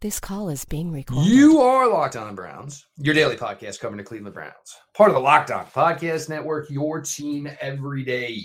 This 0.00 0.20
call 0.20 0.50
is 0.50 0.66
being 0.66 0.92
recorded. 0.92 1.26
You 1.26 1.62
are 1.62 1.88
Locked 1.88 2.16
On 2.16 2.34
Browns, 2.34 2.84
your 2.98 3.14
daily 3.14 3.34
podcast 3.34 3.80
covering 3.80 3.96
the 3.96 4.04
Cleveland 4.04 4.34
Browns, 4.34 4.52
part 4.94 5.08
of 5.08 5.14
the 5.14 5.20
Locked 5.20 5.50
On 5.50 5.64
Podcast 5.64 6.28
Network, 6.28 6.68
your 6.68 7.00
team 7.00 7.48
every 7.62 8.04
day. 8.04 8.42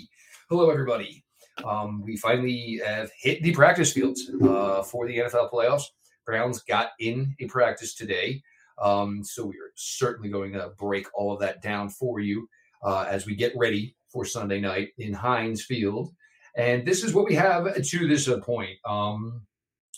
Hello, 0.48 0.70
everybody. 0.70 1.22
Um, 1.62 2.00
we 2.02 2.16
finally 2.16 2.80
have 2.86 3.10
hit 3.20 3.42
the 3.42 3.52
practice 3.52 3.92
fields 3.92 4.30
uh, 4.42 4.82
for 4.82 5.06
the 5.06 5.18
NFL 5.18 5.52
playoffs. 5.52 5.84
Browns 6.24 6.62
got 6.62 6.92
in 7.00 7.36
a 7.38 7.46
practice 7.48 7.94
today. 7.94 8.42
Um, 8.80 9.22
so 9.22 9.44
we 9.44 9.56
are 9.56 9.72
certainly 9.74 10.30
going 10.30 10.54
to 10.54 10.72
break 10.78 11.06
all 11.12 11.34
of 11.34 11.40
that 11.40 11.60
down 11.60 11.90
for 11.90 12.18
you 12.18 12.48
uh, 12.82 13.04
as 13.06 13.26
we 13.26 13.34
get 13.34 13.52
ready 13.58 13.94
for 14.08 14.24
Sunday 14.24 14.58
night 14.58 14.92
in 14.96 15.12
Heinz 15.12 15.62
Field. 15.62 16.14
And 16.56 16.86
this 16.86 17.04
is 17.04 17.12
what 17.12 17.26
we 17.26 17.34
have 17.34 17.82
to 17.82 18.08
this 18.08 18.26
point. 18.42 18.78
Um, 18.86 19.42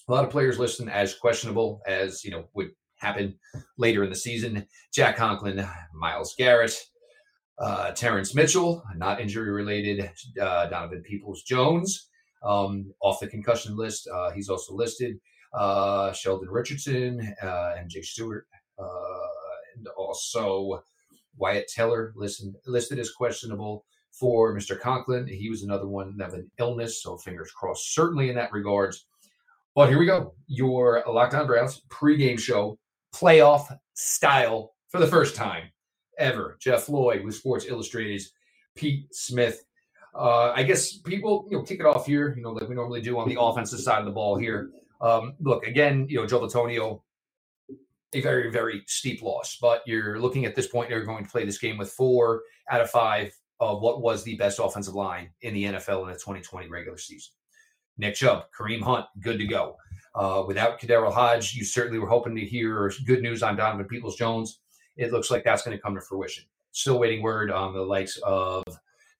a 0.08 0.12
lot 0.12 0.24
of 0.24 0.30
players 0.30 0.58
listed 0.58 0.88
as 0.88 1.14
questionable, 1.14 1.80
as 1.86 2.24
you 2.24 2.30
know 2.30 2.48
would 2.54 2.70
happen 2.98 3.38
later 3.78 4.04
in 4.04 4.10
the 4.10 4.16
season. 4.16 4.66
Jack 4.92 5.16
Conklin, 5.16 5.66
Myles 5.94 6.34
Garrett, 6.36 6.76
uh, 7.58 7.92
Terrence 7.92 8.34
Mitchell, 8.34 8.82
not 8.96 9.20
injury 9.20 9.50
related. 9.50 10.10
Uh, 10.40 10.66
Donovan 10.66 11.02
Peoples 11.02 11.42
Jones 11.42 12.08
um, 12.44 12.92
off 13.00 13.20
the 13.20 13.26
concussion 13.26 13.76
list. 13.76 14.08
Uh, 14.08 14.30
he's 14.30 14.48
also 14.48 14.74
listed. 14.74 15.16
Uh, 15.52 16.12
Sheldon 16.12 16.48
Richardson 16.50 17.34
uh, 17.42 17.74
and 17.78 17.88
Jay 17.88 18.02
Stewart, 18.02 18.46
uh, 18.78 19.28
and 19.76 19.86
also 19.96 20.82
Wyatt 21.36 21.68
Teller 21.68 22.12
listed 22.16 22.54
listed 22.66 22.98
as 22.98 23.12
questionable 23.12 23.84
for 24.10 24.54
Mr. 24.54 24.78
Conklin. 24.78 25.28
He 25.28 25.48
was 25.48 25.62
another 25.62 25.86
one 25.86 26.20
of 26.20 26.34
an 26.34 26.50
illness, 26.58 27.02
so 27.02 27.16
fingers 27.16 27.52
crossed. 27.52 27.94
Certainly 27.94 28.30
in 28.30 28.36
that 28.36 28.52
regards. 28.52 29.06
But 29.74 29.88
here 29.88 29.98
we 29.98 30.06
go. 30.06 30.34
Your 30.46 31.02
Locked 31.06 31.34
On 31.34 31.46
Browns 31.48 31.82
pregame 31.88 32.38
show, 32.38 32.78
playoff 33.12 33.76
style 33.94 34.74
for 34.88 35.00
the 35.00 35.06
first 35.06 35.34
time 35.34 35.64
ever. 36.16 36.56
Jeff 36.60 36.84
Floyd 36.84 37.24
with 37.24 37.34
Sports 37.34 37.66
Illustrated's 37.66 38.30
Pete 38.76 39.12
Smith. 39.12 39.64
Uh, 40.14 40.52
I 40.54 40.62
guess 40.62 40.98
people, 40.98 41.48
you 41.50 41.58
know, 41.58 41.64
kick 41.64 41.80
it 41.80 41.86
off 41.86 42.06
here, 42.06 42.34
you 42.36 42.42
know, 42.42 42.52
like 42.52 42.68
we 42.68 42.76
normally 42.76 43.02
do 43.02 43.18
on 43.18 43.28
the 43.28 43.40
offensive 43.40 43.80
side 43.80 43.98
of 43.98 44.04
the 44.04 44.12
ball 44.12 44.36
here. 44.36 44.70
Um, 45.00 45.34
look, 45.40 45.66
again, 45.66 46.06
you 46.08 46.20
know, 46.20 46.26
Joe 46.26 46.40
Bitonio, 46.40 47.00
a 48.12 48.20
very, 48.20 48.52
very 48.52 48.84
steep 48.86 49.22
loss, 49.22 49.58
but 49.60 49.82
you're 49.86 50.20
looking 50.20 50.44
at 50.44 50.54
this 50.54 50.68
point, 50.68 50.88
you're 50.88 51.04
going 51.04 51.24
to 51.24 51.30
play 51.30 51.44
this 51.44 51.58
game 51.58 51.78
with 51.78 51.90
four 51.90 52.42
out 52.70 52.80
of 52.80 52.88
five 52.90 53.36
of 53.58 53.82
what 53.82 54.02
was 54.02 54.22
the 54.22 54.36
best 54.36 54.60
offensive 54.62 54.94
line 54.94 55.30
in 55.42 55.52
the 55.52 55.64
NFL 55.64 56.02
in 56.02 56.08
the 56.08 56.14
2020 56.14 56.68
regular 56.68 56.96
season. 56.96 57.32
Nick 57.98 58.14
Chubb, 58.14 58.44
Kareem 58.56 58.82
Hunt, 58.82 59.06
good 59.20 59.38
to 59.38 59.46
go. 59.46 59.76
Uh, 60.14 60.44
without 60.46 60.80
KhaDarel 60.80 61.12
Hodge, 61.12 61.54
you 61.54 61.64
certainly 61.64 61.98
were 61.98 62.08
hoping 62.08 62.34
to 62.36 62.44
hear 62.44 62.92
good 63.06 63.22
news 63.22 63.42
on 63.42 63.56
Donovan 63.56 63.86
Peoples 63.86 64.16
Jones. 64.16 64.60
It 64.96 65.12
looks 65.12 65.30
like 65.30 65.44
that's 65.44 65.62
going 65.62 65.76
to 65.76 65.82
come 65.82 65.94
to 65.94 66.00
fruition. 66.00 66.44
Still 66.72 66.98
waiting 66.98 67.22
word 67.22 67.50
on 67.50 67.72
the 67.72 67.82
likes 67.82 68.16
of 68.24 68.62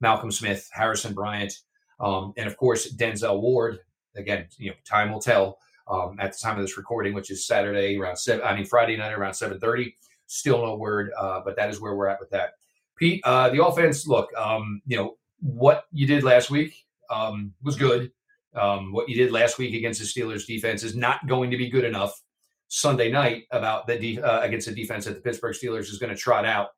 Malcolm 0.00 0.30
Smith, 0.30 0.68
Harrison 0.72 1.14
Bryant, 1.14 1.52
um, 2.00 2.32
and 2.36 2.46
of 2.46 2.56
course 2.56 2.92
Denzel 2.94 3.40
Ward. 3.40 3.78
Again, 4.16 4.46
you 4.58 4.70
know, 4.70 4.76
time 4.84 5.12
will 5.12 5.20
tell. 5.20 5.58
Um, 5.86 6.16
at 6.18 6.32
the 6.32 6.38
time 6.38 6.56
of 6.56 6.62
this 6.62 6.78
recording, 6.78 7.12
which 7.12 7.30
is 7.30 7.46
Saturday 7.46 7.98
around 7.98 8.16
seven, 8.16 8.44
I 8.46 8.54
mean 8.56 8.64
Friday 8.64 8.96
night 8.96 9.12
around 9.12 9.34
seven 9.34 9.58
thirty. 9.60 9.96
Still 10.26 10.64
no 10.64 10.76
word, 10.76 11.10
uh, 11.18 11.40
but 11.44 11.56
that 11.56 11.68
is 11.68 11.80
where 11.80 11.94
we're 11.94 12.06
at 12.06 12.20
with 12.20 12.30
that. 12.30 12.52
Pete, 12.96 13.20
uh, 13.24 13.50
the 13.50 13.62
offense. 13.64 14.06
Look, 14.06 14.30
um, 14.34 14.80
you 14.86 14.96
know 14.96 15.16
what 15.40 15.84
you 15.92 16.06
did 16.06 16.24
last 16.24 16.50
week 16.50 16.86
um, 17.10 17.52
was 17.62 17.76
good. 17.76 18.10
Um, 18.54 18.92
what 18.92 19.08
you 19.08 19.16
did 19.16 19.32
last 19.32 19.58
week 19.58 19.74
against 19.74 20.00
the 20.00 20.06
Steelers 20.06 20.46
defense 20.46 20.82
is 20.82 20.94
not 20.94 21.26
going 21.26 21.50
to 21.50 21.56
be 21.56 21.68
good 21.68 21.84
enough 21.84 22.12
Sunday 22.68 23.10
night 23.10 23.44
about 23.50 23.86
the 23.86 23.98
de- 23.98 24.20
uh, 24.20 24.40
against 24.40 24.68
the 24.68 24.74
defense 24.74 25.04
that 25.04 25.14
the 25.14 25.20
Pittsburgh 25.20 25.54
Steelers 25.54 25.90
is 25.90 25.98
going 25.98 26.10
to 26.10 26.16
trot 26.16 26.44
out. 26.44 26.68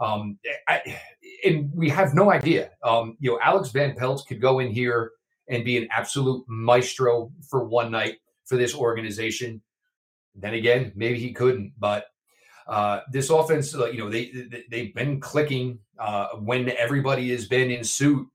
Um, 0.00 0.38
I, 0.68 0.98
and 1.44 1.70
we 1.74 1.88
have 1.90 2.14
no 2.14 2.32
idea. 2.32 2.70
Um, 2.82 3.16
you 3.20 3.30
know, 3.30 3.38
Alex 3.42 3.70
Van 3.70 3.94
Pelt 3.94 4.24
could 4.26 4.40
go 4.40 4.60
in 4.60 4.70
here 4.70 5.12
and 5.48 5.64
be 5.64 5.76
an 5.76 5.88
absolute 5.90 6.44
maestro 6.48 7.30
for 7.48 7.64
one 7.64 7.90
night 7.90 8.16
for 8.46 8.56
this 8.56 8.74
organization. 8.74 9.60
Then 10.34 10.54
again, 10.54 10.92
maybe 10.94 11.18
he 11.18 11.32
couldn't. 11.32 11.72
But 11.78 12.06
uh, 12.66 13.00
this 13.10 13.30
offense, 13.30 13.74
uh, 13.74 13.86
you 13.86 13.98
know, 13.98 14.08
they, 14.08 14.32
they 14.70 14.84
have 14.86 14.94
been 14.94 15.20
clicking 15.20 15.80
uh, 15.98 16.28
when 16.36 16.70
everybody 16.70 17.30
has 17.30 17.46
been 17.46 17.70
in 17.70 17.84
suit. 17.84 18.26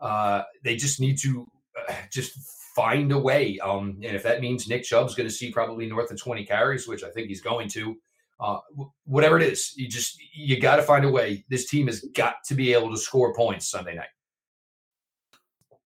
Uh, 0.00 0.42
they 0.64 0.76
just 0.76 1.00
need 1.00 1.18
to 1.18 1.46
just 2.12 2.38
find 2.74 3.12
a 3.12 3.18
way. 3.18 3.58
Um, 3.58 3.98
and 4.02 4.16
if 4.16 4.22
that 4.22 4.40
means 4.40 4.68
Nick 4.68 4.84
Chubb's 4.84 5.14
going 5.14 5.28
to 5.28 5.34
see 5.34 5.50
probably 5.50 5.86
north 5.86 6.10
of 6.10 6.20
20 6.20 6.44
carries, 6.44 6.86
which 6.86 7.04
I 7.04 7.10
think 7.10 7.28
he's 7.28 7.40
going 7.40 7.68
to, 7.70 7.96
uh, 8.38 8.58
whatever 9.04 9.36
it 9.36 9.42
is, 9.42 9.74
you 9.76 9.88
just 9.88 10.18
you 10.32 10.58
got 10.58 10.76
to 10.76 10.82
find 10.82 11.04
a 11.04 11.10
way. 11.10 11.44
This 11.50 11.68
team 11.68 11.88
has 11.88 12.00
got 12.14 12.36
to 12.46 12.54
be 12.54 12.72
able 12.72 12.90
to 12.90 12.96
score 12.96 13.34
points 13.34 13.70
Sunday 13.70 13.94
night. 13.94 14.08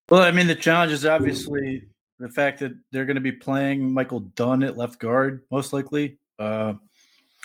Well, 0.09 0.23
I 0.23 0.31
mean, 0.31 0.47
the 0.47 0.55
challenge 0.55 0.93
is 0.93 1.07
obviously 1.07 1.85
the 2.19 2.29
fact 2.29 2.61
that 2.61 2.73
they're 2.93 3.07
going 3.07 3.17
to 3.17 3.21
be 3.21 3.33
playing 3.33 3.93
Michael 3.93 4.21
Dunn 4.21 4.63
at 4.63 4.77
left 4.77 5.01
guard, 5.01 5.43
most 5.51 5.73
likely. 5.73 6.19
Uh, 6.39 6.75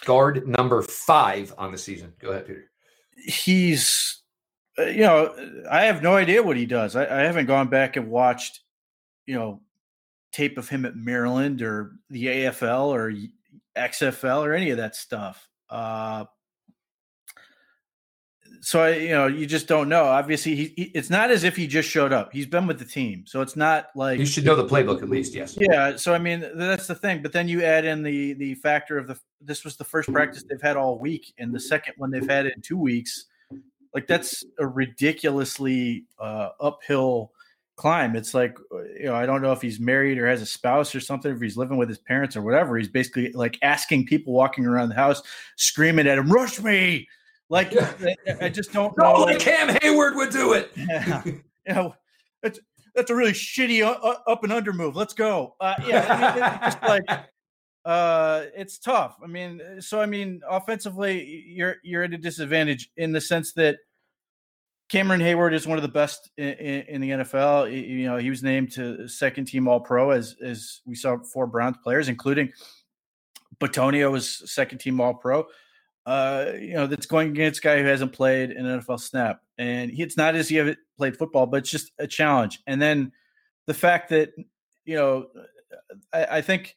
guard 0.06 0.48
number 0.48 0.82
five 0.82 1.54
on 1.58 1.72
the 1.72 1.78
season. 1.78 2.14
Go 2.20 2.32
ahead, 2.32 2.48
Peter. 2.48 2.70
He's 3.16 4.22
you 4.88 5.02
know, 5.02 5.36
I 5.70 5.84
have 5.84 6.02
no 6.02 6.16
idea 6.16 6.44
what 6.44 6.58
he 6.58 6.66
does. 6.66 6.96
I, 6.96 7.04
I, 7.06 7.22
haven't 7.22 7.48
gone 7.48 7.68
back 7.68 7.96
and 7.96 8.10
watched, 8.10 8.62
you 9.26 9.36
know, 9.36 9.62
tape 10.32 10.58
of 10.58 10.70
him 10.70 10.86
at 10.86 10.96
Maryland 10.96 11.62
or 11.62 11.94
the 12.10 12.26
AFL 12.26 12.88
or 12.88 13.14
XFL 13.78 14.46
or 14.46 14.54
any 14.54 14.70
of 14.70 14.78
that 14.78 14.96
stuff. 14.96 15.48
Uh, 15.70 16.26
so 18.62 18.82
I, 18.82 18.96
you 18.96 19.10
know, 19.10 19.28
you 19.28 19.46
just 19.46 19.68
don't 19.68 19.88
know. 19.88 20.06
Obviously, 20.06 20.56
he, 20.56 20.74
he, 20.76 20.84
it's 20.94 21.10
not 21.10 21.32
as 21.32 21.44
if 21.44 21.56
he 21.56 21.66
just 21.66 21.90
showed 21.90 22.12
up. 22.12 22.34
He's 22.34 22.46
been 22.46 22.68
with 22.68 22.78
the 22.78 22.86
team, 22.86 23.24
so 23.26 23.42
it's 23.42 23.56
not 23.56 23.88
like 23.96 24.20
you 24.20 24.26
should 24.26 24.44
know 24.44 24.56
the 24.56 24.66
playbook 24.66 25.02
at 25.02 25.10
least. 25.10 25.34
Yes. 25.34 25.58
Yeah. 25.60 25.96
So 25.96 26.14
I 26.14 26.18
mean, 26.18 26.46
that's 26.56 26.88
the 26.88 26.96
thing. 26.96 27.22
But 27.22 27.32
then 27.32 27.48
you 27.48 27.64
add 27.64 27.86
in 27.86 28.04
the 28.04 28.34
the 28.34 28.56
factor 28.56 28.98
of 28.98 29.08
the 29.08 29.18
this 29.40 29.64
was 29.64 29.78
the 29.78 29.86
first 29.86 30.12
practice 30.12 30.44
they've 30.44 30.62
had 30.62 30.76
all 30.76 31.00
week, 31.00 31.34
and 31.38 31.54
the 31.54 31.60
second 31.60 31.94
one 31.98 32.12
they've 32.12 32.30
had 32.30 32.48
in 32.48 32.62
two 32.62 32.78
weeks 32.78 33.28
like 33.94 34.08
that's 34.08 34.44
a 34.58 34.68
ridiculously 34.68 36.06
uh, 36.20 36.50
uphill 36.60 37.32
climb. 37.76 38.16
It's 38.16 38.34
like 38.34 38.58
uh, 38.74 38.84
you 38.84 39.06
know, 39.06 39.16
I 39.16 39.26
don't 39.26 39.42
know 39.42 39.52
if 39.52 39.62
he's 39.62 39.80
married 39.80 40.18
or 40.18 40.28
has 40.28 40.42
a 40.42 40.46
spouse 40.46 40.94
or 40.94 41.00
something, 41.00 41.34
if 41.34 41.42
he's 41.42 41.58
living 41.58 41.78
with 41.78 41.90
his 41.90 41.98
parents 41.98 42.36
or 42.36 42.42
whatever. 42.42 42.78
He's 42.78 42.90
basically 42.90 43.32
like 43.32 43.58
asking 43.62 44.06
people 44.06 44.34
walking 44.34 44.66
around 44.66 44.90
the 44.90 44.96
house, 44.96 45.22
screaming 45.56 46.08
at 46.08 46.18
him, 46.18 46.32
"Rush 46.32 46.62
me!" 46.62 47.08
Like 47.50 47.74
I 48.42 48.50
just 48.50 48.74
don't 48.74 48.96
know. 48.98 49.14
like 49.14 49.40
Cam 49.40 49.70
Heyward 49.70 50.16
would 50.16 50.30
do 50.30 50.54
it. 50.54 50.72
Yeah, 50.76 51.24
you 51.26 51.42
know, 51.68 51.96
that's 52.44 52.60
that's 52.94 53.10
a 53.10 53.16
really 53.16 53.32
shitty 53.32 53.82
uh, 53.82 54.16
up 54.28 54.44
and 54.44 54.54
under 54.54 54.74
move. 54.74 54.96
Let's 54.96 55.14
go. 55.14 55.56
Uh, 55.60 55.74
yeah, 55.88 56.06
I 56.10 56.36
mean, 56.36 56.44
it's 56.44 56.76
just 56.76 56.84
like 56.84 57.04
uh 57.86 58.46
it's 58.56 58.78
tough. 58.78 59.18
I 59.24 59.28
mean 59.28 59.62
uh, 59.62 59.82
so 59.82 60.02
i 60.02 60.06
mean 60.06 60.42
offensively 60.50 61.44
you're 61.48 61.78
you're 61.84 62.04
at 62.04 62.14
a 62.14 62.18
disadvantage 62.18 62.92
in 62.98 63.12
the 63.12 63.22
sense 63.22 63.54
that 63.54 63.78
cameron 64.90 65.22
Heyward 65.22 65.54
is 65.54 65.68
one 65.68 65.78
of 65.78 65.82
the 65.82 65.88
best 65.88 66.30
in, 66.38 66.50
in, 66.50 66.82
in 66.88 67.02
the 67.02 67.10
nfl 67.12 67.72
you 67.72 68.06
know 68.06 68.18
he 68.18 68.30
was 68.30 68.44
named 68.44 68.72
to 68.74 69.08
second 69.08 69.46
team 69.46 69.68
all 69.68 69.80
pro 69.80 70.12
as 70.12 70.36
as 70.44 70.82
we 70.86 70.96
saw 70.96 71.18
four 71.32 71.48
browns 71.48 71.78
players 71.84 72.10
including 72.10 72.52
Bitonio 73.60 74.12
was 74.12 74.52
second 74.52 74.80
team 74.80 75.00
all 75.00 75.14
pro 75.14 75.46
uh 76.06 76.52
you 76.60 76.74
know 76.74 76.88
that's 76.88 77.06
going 77.06 77.30
against 77.30 77.60
a 77.60 77.62
guy 77.62 77.80
who 77.80 77.86
hasn't 77.86 78.14
played 78.14 78.52
an 78.52 78.66
nfl 78.66 79.00
snap 79.00 79.42
and 79.60 79.92
he, 79.92 80.02
it's 80.02 80.18
not 80.18 80.36
as 80.36 80.50
he 80.50 80.56
haven't 80.56 80.80
played 80.98 81.18
football 81.18 81.46
but 81.46 81.58
it's 81.58 81.70
just 81.70 81.92
a 82.00 82.08
challenge. 82.08 82.60
And 82.66 82.82
then 82.82 83.12
the 83.68 83.74
fact 83.74 84.10
that 84.10 84.32
you 84.86 84.96
know 84.96 85.28
I, 86.12 86.38
I 86.38 86.42
think 86.42 86.76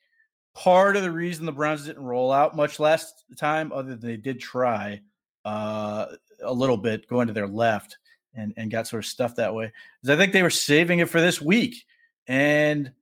part 0.54 0.96
of 0.96 1.02
the 1.02 1.10
reason 1.10 1.46
the 1.46 1.52
Browns 1.52 1.86
didn't 1.86 2.04
roll 2.04 2.30
out 2.32 2.56
much 2.56 2.78
last 2.78 3.24
time, 3.38 3.72
other 3.72 3.96
than 3.96 4.00
they 4.00 4.16
did 4.16 4.40
try 4.40 5.00
uh, 5.44 6.06
a 6.42 6.52
little 6.52 6.76
bit 6.76 7.08
going 7.08 7.26
to 7.26 7.32
their 7.32 7.48
left 7.48 7.96
and, 8.34 8.52
and 8.56 8.70
got 8.70 8.86
sort 8.86 9.04
of 9.04 9.08
stuffed 9.08 9.36
that 9.36 9.54
way, 9.54 9.72
is 10.02 10.10
I 10.10 10.16
think 10.16 10.32
they 10.32 10.42
were 10.42 10.50
saving 10.50 10.98
it 11.00 11.08
for 11.08 11.20
this 11.20 11.40
week. 11.40 11.84
And, 12.26 12.92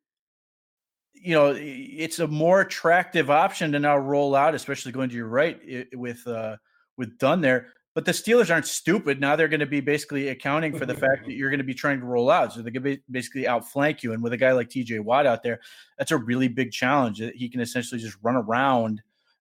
you 1.12 1.34
know, 1.34 1.54
it's 1.56 2.19
a 2.19 2.26
more 2.26 2.62
attractive 2.62 3.30
option 3.30 3.72
to 3.72 3.78
now 3.78 3.98
roll 3.98 4.34
out, 4.34 4.54
especially 4.54 4.92
going 4.92 5.10
to 5.10 5.16
your 5.16 5.28
right 5.28 5.86
with 5.92 6.26
uh, 6.26 6.56
with 6.96 7.19
Dunn 7.19 7.40
there. 7.40 7.69
But 8.00 8.06
the 8.06 8.12
Steelers 8.12 8.50
aren't 8.50 8.67
stupid. 8.67 9.20
Now 9.20 9.37
they're 9.37 9.47
going 9.47 9.61
to 9.61 9.67
be 9.67 9.82
basically 9.82 10.29
accounting 10.29 10.75
for 10.75 10.87
the 10.87 10.94
fact 11.06 11.26
that 11.26 11.35
you're 11.35 11.50
going 11.50 11.58
to 11.58 11.64
be 11.64 11.75
trying 11.75 12.00
to 12.00 12.06
roll 12.06 12.31
out. 12.31 12.50
So 12.50 12.62
to 12.62 12.81
be 12.81 13.02
basically 13.11 13.47
outflank 13.47 14.02
you. 14.02 14.14
And 14.14 14.23
with 14.23 14.32
a 14.32 14.38
guy 14.38 14.52
like 14.52 14.70
TJ 14.70 15.00
Watt 15.00 15.26
out 15.26 15.43
there, 15.43 15.61
that's 15.99 16.11
a 16.11 16.17
really 16.17 16.49
big 16.49 16.73
challenge. 16.73 17.19
He 17.19 17.50
can 17.50 17.61
essentially 17.61 18.00
just 18.00 18.17
run 18.23 18.37
around 18.37 19.02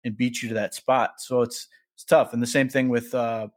and 0.05 0.15
beat 0.15 0.43
you 0.43 0.51
to 0.51 0.55
that 0.57 0.75
spot. 0.75 1.13
So 1.17 1.41
it's 1.41 1.69
it's 1.95 2.05
tough. 2.05 2.35
And 2.35 2.43
the 2.43 2.47
same 2.47 2.69
thing 2.69 2.91
with 2.91 3.15
uh 3.15 3.49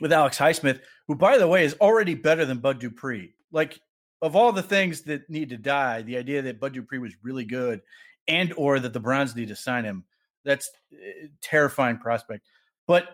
with 0.00 0.12
Alex 0.12 0.38
Highsmith, 0.38 0.78
who 1.08 1.16
by 1.16 1.36
the 1.36 1.48
way 1.48 1.64
is 1.64 1.74
already 1.80 2.14
better 2.14 2.44
than 2.44 2.58
Bud 2.58 2.78
Dupree. 2.78 3.34
Like 3.50 3.80
of 4.22 4.36
all 4.36 4.52
the 4.52 4.62
things 4.62 5.02
that 5.02 5.28
need 5.28 5.48
to 5.48 5.56
die, 5.56 6.02
the 6.02 6.18
idea 6.18 6.40
that 6.42 6.60
Bud 6.60 6.74
Dupree 6.74 7.00
was 7.00 7.16
really 7.24 7.44
good 7.44 7.80
and 8.28 8.54
or 8.56 8.78
that 8.78 8.92
the 8.92 9.00
Browns 9.00 9.34
need 9.34 9.48
to 9.48 9.56
sign 9.56 9.84
him. 9.84 10.04
That's 10.44 10.70
a 10.92 11.30
terrifying 11.42 11.98
prospect. 11.98 12.46
But 12.86 13.08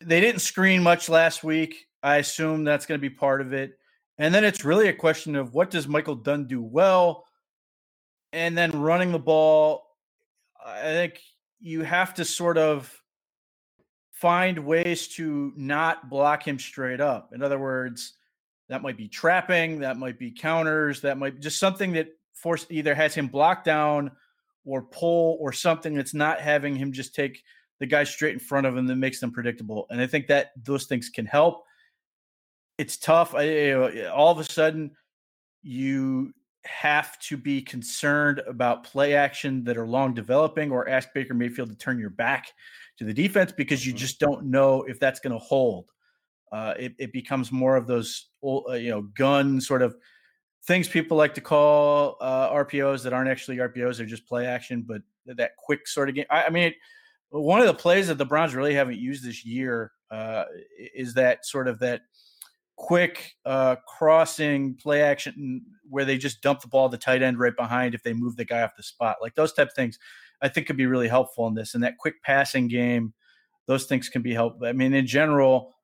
they 0.00 0.20
didn't 0.20 0.40
screen 0.40 0.82
much 0.82 1.08
last 1.08 1.44
week. 1.44 1.86
I 2.02 2.16
assume 2.16 2.64
that's 2.64 2.86
going 2.86 2.98
to 2.98 3.02
be 3.02 3.14
part 3.14 3.40
of 3.40 3.52
it. 3.52 3.78
And 4.18 4.34
then 4.34 4.44
it's 4.44 4.64
really 4.64 4.88
a 4.88 4.94
question 4.94 5.36
of 5.36 5.54
what 5.54 5.70
does 5.70 5.88
Michael 5.88 6.14
Dunn 6.14 6.46
do 6.46 6.62
well? 6.62 7.24
And 8.32 8.56
then 8.56 8.70
running 8.70 9.12
the 9.12 9.18
ball, 9.18 9.84
I 10.64 10.82
think 10.82 11.20
you 11.60 11.82
have 11.82 12.14
to 12.14 12.24
sort 12.24 12.58
of 12.58 12.92
find 14.10 14.58
ways 14.60 15.08
to 15.08 15.52
not 15.56 16.08
block 16.08 16.46
him 16.46 16.58
straight 16.58 17.00
up. 17.00 17.32
In 17.34 17.42
other 17.42 17.58
words, 17.58 18.14
that 18.68 18.82
might 18.82 18.96
be 18.96 19.08
trapping, 19.08 19.80
that 19.80 19.96
might 19.96 20.18
be 20.18 20.30
counters, 20.30 21.00
that 21.02 21.18
might 21.18 21.34
be 21.34 21.40
just 21.40 21.58
something 21.58 21.92
that 21.92 22.08
force 22.32 22.66
either 22.70 22.94
has 22.94 23.14
him 23.14 23.26
block 23.26 23.64
down 23.64 24.10
or 24.64 24.82
pull 24.82 25.36
or 25.40 25.52
something 25.52 25.94
that's 25.94 26.14
not 26.14 26.40
having 26.40 26.76
him 26.76 26.92
just 26.92 27.14
take 27.14 27.42
the 27.82 27.86
guy 27.86 28.04
straight 28.04 28.32
in 28.32 28.38
front 28.38 28.64
of 28.64 28.76
him 28.76 28.86
that 28.86 28.94
makes 28.94 29.18
them 29.18 29.32
predictable. 29.32 29.88
And 29.90 30.00
I 30.00 30.06
think 30.06 30.28
that 30.28 30.52
those 30.62 30.84
things 30.84 31.08
can 31.08 31.26
help. 31.26 31.64
It's 32.78 32.96
tough. 32.96 33.34
I, 33.34 33.42
you 33.42 33.72
know, 33.72 34.12
all 34.14 34.30
of 34.30 34.38
a 34.38 34.44
sudden, 34.44 34.92
you 35.64 36.32
have 36.64 37.18
to 37.18 37.36
be 37.36 37.60
concerned 37.60 38.40
about 38.46 38.84
play 38.84 39.16
action 39.16 39.64
that 39.64 39.76
are 39.76 39.84
long 39.84 40.14
developing 40.14 40.70
or 40.70 40.88
ask 40.88 41.08
Baker 41.12 41.34
Mayfield 41.34 41.70
to 41.70 41.74
turn 41.74 41.98
your 41.98 42.10
back 42.10 42.52
to 42.98 43.04
the 43.04 43.12
defense 43.12 43.50
because 43.50 43.84
you 43.84 43.92
mm-hmm. 43.92 43.98
just 43.98 44.20
don't 44.20 44.44
know 44.44 44.84
if 44.84 45.00
that's 45.00 45.18
going 45.18 45.32
to 45.32 45.40
hold. 45.40 45.90
Uh, 46.52 46.74
it, 46.78 46.94
it, 47.00 47.12
becomes 47.12 47.50
more 47.50 47.74
of 47.74 47.88
those, 47.88 48.28
uh, 48.44 48.74
you 48.74 48.90
know, 48.90 49.02
gun 49.16 49.60
sort 49.60 49.82
of 49.82 49.96
things 50.66 50.86
people 50.86 51.16
like 51.16 51.34
to 51.34 51.40
call 51.40 52.16
uh, 52.20 52.48
RPOs 52.50 53.02
that 53.02 53.12
aren't 53.12 53.28
actually 53.30 53.56
RPOs; 53.56 53.96
they're 53.96 54.06
just 54.06 54.28
play 54.28 54.46
action, 54.46 54.84
but 54.86 55.02
that 55.26 55.56
quick 55.56 55.88
sort 55.88 56.08
of 56.08 56.14
game. 56.14 56.26
I, 56.30 56.44
I 56.44 56.50
mean, 56.50 56.64
it, 56.64 56.74
one 57.32 57.60
of 57.60 57.66
the 57.66 57.74
plays 57.74 58.08
that 58.08 58.18
the 58.18 58.26
Browns 58.26 58.54
really 58.54 58.74
haven't 58.74 58.98
used 58.98 59.24
this 59.24 59.44
year 59.44 59.92
uh, 60.10 60.44
is 60.94 61.14
that 61.14 61.46
sort 61.46 61.66
of 61.66 61.78
that 61.78 62.02
quick 62.76 63.34
uh, 63.46 63.76
crossing 63.86 64.74
play 64.74 65.02
action 65.02 65.62
where 65.88 66.04
they 66.04 66.18
just 66.18 66.42
dump 66.42 66.60
the 66.60 66.68
ball 66.68 66.88
to 66.88 66.96
the 66.96 67.02
tight 67.02 67.22
end 67.22 67.38
right 67.38 67.56
behind 67.56 67.94
if 67.94 68.02
they 68.02 68.12
move 68.12 68.36
the 68.36 68.44
guy 68.44 68.62
off 68.62 68.76
the 68.76 68.82
spot. 68.82 69.16
Like 69.22 69.34
those 69.34 69.52
type 69.52 69.68
of 69.68 69.74
things, 69.74 69.98
I 70.42 70.48
think 70.48 70.66
could 70.66 70.76
be 70.76 70.86
really 70.86 71.08
helpful 71.08 71.46
in 71.46 71.54
this. 71.54 71.74
And 71.74 71.82
that 71.84 71.98
quick 71.98 72.22
passing 72.22 72.68
game, 72.68 73.14
those 73.66 73.86
things 73.86 74.08
can 74.08 74.20
be 74.20 74.34
helpful. 74.34 74.66
I 74.66 74.72
mean, 74.72 74.92
in 74.92 75.06
general, 75.06 75.74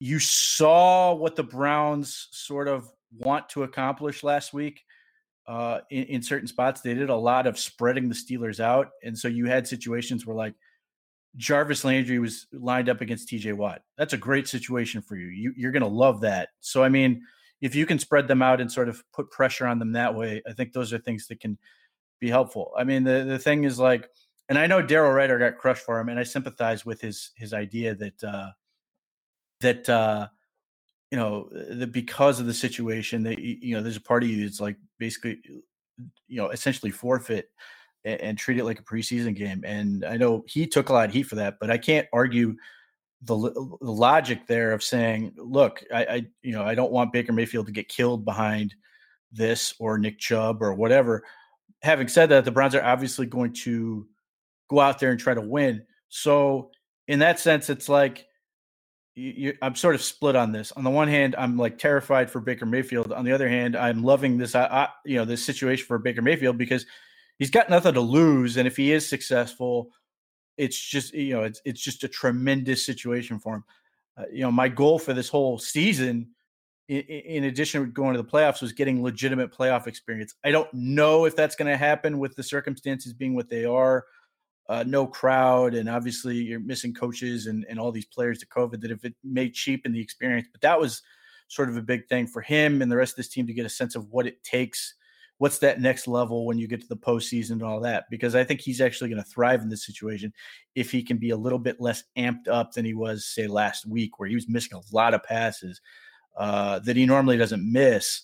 you 0.00 0.18
saw 0.18 1.14
what 1.14 1.36
the 1.36 1.44
Browns 1.44 2.28
sort 2.30 2.68
of 2.68 2.90
want 3.16 3.48
to 3.50 3.62
accomplish 3.62 4.22
last 4.22 4.52
week. 4.52 4.82
Uh, 5.48 5.80
in, 5.90 6.04
in 6.04 6.22
certain 6.22 6.46
spots, 6.46 6.82
they 6.82 6.92
did 6.92 7.08
a 7.08 7.16
lot 7.16 7.46
of 7.46 7.58
spreading 7.58 8.08
the 8.08 8.14
Steelers 8.14 8.60
out, 8.60 8.90
and 9.02 9.18
so 9.18 9.26
you 9.28 9.46
had 9.46 9.66
situations 9.66 10.26
where 10.26 10.36
like 10.36 10.54
Jarvis 11.36 11.84
Landry 11.84 12.18
was 12.18 12.46
lined 12.52 12.88
up 12.88 13.00
against 13.00 13.28
TJ 13.28 13.54
Watt. 13.54 13.82
That's 13.96 14.12
a 14.12 14.18
great 14.18 14.48
situation 14.48 15.00
for 15.00 15.16
you. 15.16 15.28
you 15.28 15.52
you're 15.56 15.72
going 15.72 15.82
to 15.82 15.88
love 15.88 16.20
that. 16.20 16.50
So, 16.60 16.82
I 16.82 16.88
mean, 16.88 17.22
if 17.60 17.74
you 17.74 17.86
can 17.86 17.98
spread 17.98 18.28
them 18.28 18.42
out 18.42 18.60
and 18.60 18.70
sort 18.70 18.88
of 18.88 19.02
put 19.12 19.30
pressure 19.30 19.66
on 19.66 19.78
them 19.78 19.92
that 19.92 20.14
way, 20.14 20.42
I 20.48 20.52
think 20.52 20.72
those 20.72 20.92
are 20.92 20.98
things 20.98 21.26
that 21.28 21.40
can 21.40 21.58
be 22.20 22.28
helpful. 22.28 22.72
I 22.76 22.84
mean, 22.84 23.04
the, 23.04 23.24
the 23.24 23.38
thing 23.38 23.64
is 23.64 23.78
like, 23.78 24.08
and 24.48 24.58
I 24.58 24.66
know 24.66 24.82
Daryl 24.82 25.14
Ruiter 25.14 25.38
got 25.38 25.58
crushed 25.58 25.84
for 25.84 26.00
him, 26.00 26.08
and 26.08 26.18
I 26.18 26.24
sympathize 26.24 26.84
with 26.84 27.00
his 27.00 27.30
his 27.36 27.52
idea 27.52 27.94
that 27.94 28.24
uh, 28.24 28.50
that 29.60 29.88
uh, 29.88 30.28
you 31.10 31.18
know 31.18 31.48
that 31.52 31.92
because 31.92 32.40
of 32.40 32.46
the 32.46 32.54
situation 32.54 33.22
that 33.24 33.38
you 33.38 33.76
know 33.76 33.82
there's 33.82 33.96
a 33.98 34.00
part 34.00 34.22
of 34.22 34.30
you 34.30 34.44
that's 34.44 34.60
like 34.60 34.76
basically 34.98 35.40
uh, 35.48 36.04
you 36.26 36.36
know 36.36 36.50
essentially 36.50 36.90
forfeit 36.90 37.50
and, 38.04 38.20
and, 38.20 38.38
treat 38.38 38.58
it 38.58 38.64
like 38.64 38.78
a 38.78 38.84
preseason 38.84 39.34
game. 39.34 39.62
And 39.64 40.04
I 40.04 40.16
know 40.16 40.44
he 40.46 40.66
took 40.66 40.88
a 40.88 40.92
lot 40.92 41.08
of 41.08 41.12
heat 41.14 41.24
for 41.24 41.34
that, 41.36 41.58
but 41.60 41.70
I 41.70 41.78
can't 41.78 42.06
argue 42.12 42.56
the, 43.22 43.36
the 43.36 43.90
logic 43.90 44.46
there 44.46 44.72
of 44.72 44.82
saying, 44.82 45.32
look, 45.36 45.82
I, 45.92 46.04
I, 46.04 46.26
you 46.42 46.52
know 46.52 46.62
I 46.62 46.74
don't 46.74 46.92
want 46.92 47.12
Baker 47.12 47.32
Mayfield 47.32 47.66
to 47.66 47.72
get 47.72 47.88
killed 47.88 48.24
behind 48.24 48.74
this 49.32 49.74
or 49.78 49.98
Nick 49.98 50.18
Chubb 50.18 50.62
or 50.62 50.74
whatever. 50.74 51.24
Having 51.82 52.08
said 52.08 52.28
that, 52.30 52.44
the 52.44 52.50
Browns 52.50 52.74
are 52.74 52.84
obviously 52.84 53.26
going 53.26 53.52
to 53.52 54.06
go 54.68 54.80
out 54.80 54.98
there 54.98 55.10
and 55.10 55.20
try 55.20 55.34
to 55.34 55.40
win. 55.40 55.84
So 56.08 56.70
in 57.08 57.18
that 57.20 57.40
sense, 57.40 57.70
it's 57.70 57.88
like 57.88 58.26
you, 59.18 59.58
I'm 59.62 59.74
sort 59.74 59.94
of 59.94 60.02
split 60.02 60.36
on 60.36 60.52
this. 60.52 60.72
On 60.72 60.84
the 60.84 60.90
one 60.90 61.08
hand, 61.08 61.34
I'm 61.36 61.56
like 61.56 61.78
terrified 61.78 62.30
for 62.30 62.40
Baker 62.40 62.66
Mayfield. 62.66 63.12
On 63.12 63.24
the 63.24 63.32
other 63.32 63.48
hand, 63.48 63.76
I'm 63.76 64.02
loving 64.02 64.38
this, 64.38 64.54
I, 64.54 64.64
I, 64.64 64.88
you 65.04 65.16
know, 65.16 65.24
this 65.24 65.44
situation 65.44 65.86
for 65.86 65.98
Baker 65.98 66.22
Mayfield 66.22 66.56
because 66.56 66.86
he's 67.38 67.50
got 67.50 67.68
nothing 67.68 67.94
to 67.94 68.00
lose, 68.00 68.56
and 68.56 68.66
if 68.66 68.76
he 68.76 68.92
is 68.92 69.08
successful, 69.08 69.90
it's 70.56 70.78
just 70.78 71.14
you 71.14 71.34
know, 71.34 71.42
it's 71.42 71.60
it's 71.64 71.80
just 71.80 72.04
a 72.04 72.08
tremendous 72.08 72.84
situation 72.84 73.38
for 73.38 73.56
him. 73.56 73.64
Uh, 74.16 74.24
you 74.32 74.42
know, 74.42 74.52
my 74.52 74.68
goal 74.68 74.98
for 74.98 75.12
this 75.12 75.28
whole 75.28 75.58
season, 75.58 76.28
in, 76.88 77.00
in 77.00 77.44
addition 77.44 77.84
to 77.84 77.90
going 77.90 78.14
to 78.14 78.22
the 78.22 78.28
playoffs, 78.28 78.62
was 78.62 78.72
getting 78.72 79.02
legitimate 79.02 79.52
playoff 79.52 79.86
experience. 79.86 80.34
I 80.44 80.50
don't 80.50 80.72
know 80.72 81.24
if 81.24 81.34
that's 81.34 81.56
going 81.56 81.70
to 81.70 81.76
happen 81.76 82.18
with 82.18 82.36
the 82.36 82.42
circumstances 82.42 83.12
being 83.12 83.34
what 83.34 83.48
they 83.48 83.64
are 83.64 84.04
uh, 84.68 84.84
no 84.86 85.06
crowd, 85.06 85.74
and 85.74 85.88
obviously 85.88 86.36
you're 86.36 86.60
missing 86.60 86.92
coaches 86.92 87.46
and, 87.46 87.64
and 87.68 87.80
all 87.80 87.90
these 87.90 88.06
players 88.06 88.38
to 88.38 88.46
COVID 88.46 88.80
that 88.82 88.90
if 88.90 89.04
it 89.04 89.14
may 89.24 89.50
cheapen 89.50 89.92
the 89.92 90.00
experience. 90.00 90.48
But 90.50 90.60
that 90.60 90.78
was 90.78 91.02
sort 91.48 91.70
of 91.70 91.76
a 91.76 91.82
big 91.82 92.06
thing 92.08 92.26
for 92.26 92.42
him 92.42 92.82
and 92.82 92.92
the 92.92 92.96
rest 92.96 93.12
of 93.12 93.16
this 93.16 93.28
team 93.28 93.46
to 93.46 93.54
get 93.54 93.64
a 93.64 93.70
sense 93.70 93.94
of 93.94 94.08
what 94.10 94.26
it 94.26 94.44
takes. 94.44 94.94
What's 95.38 95.58
that 95.60 95.80
next 95.80 96.08
level 96.08 96.44
when 96.44 96.58
you 96.58 96.66
get 96.66 96.80
to 96.82 96.88
the 96.88 96.96
postseason 96.96 97.52
and 97.52 97.62
all 97.62 97.80
that? 97.80 98.04
Because 98.10 98.34
I 98.34 98.44
think 98.44 98.60
he's 98.60 98.80
actually 98.80 99.08
going 99.08 99.22
to 99.22 99.30
thrive 99.30 99.62
in 99.62 99.68
this 99.68 99.86
situation 99.86 100.32
if 100.74 100.90
he 100.90 101.02
can 101.02 101.16
be 101.16 101.30
a 101.30 101.36
little 101.36 101.60
bit 101.60 101.80
less 101.80 102.04
amped 102.18 102.48
up 102.48 102.72
than 102.72 102.84
he 102.84 102.92
was, 102.92 103.24
say, 103.24 103.46
last 103.46 103.86
week, 103.86 104.18
where 104.18 104.28
he 104.28 104.34
was 104.34 104.48
missing 104.48 104.76
a 104.76 104.94
lot 104.94 105.14
of 105.14 105.22
passes 105.22 105.80
uh, 106.36 106.80
that 106.80 106.96
he 106.96 107.06
normally 107.06 107.36
doesn't 107.36 107.72
miss 107.72 108.22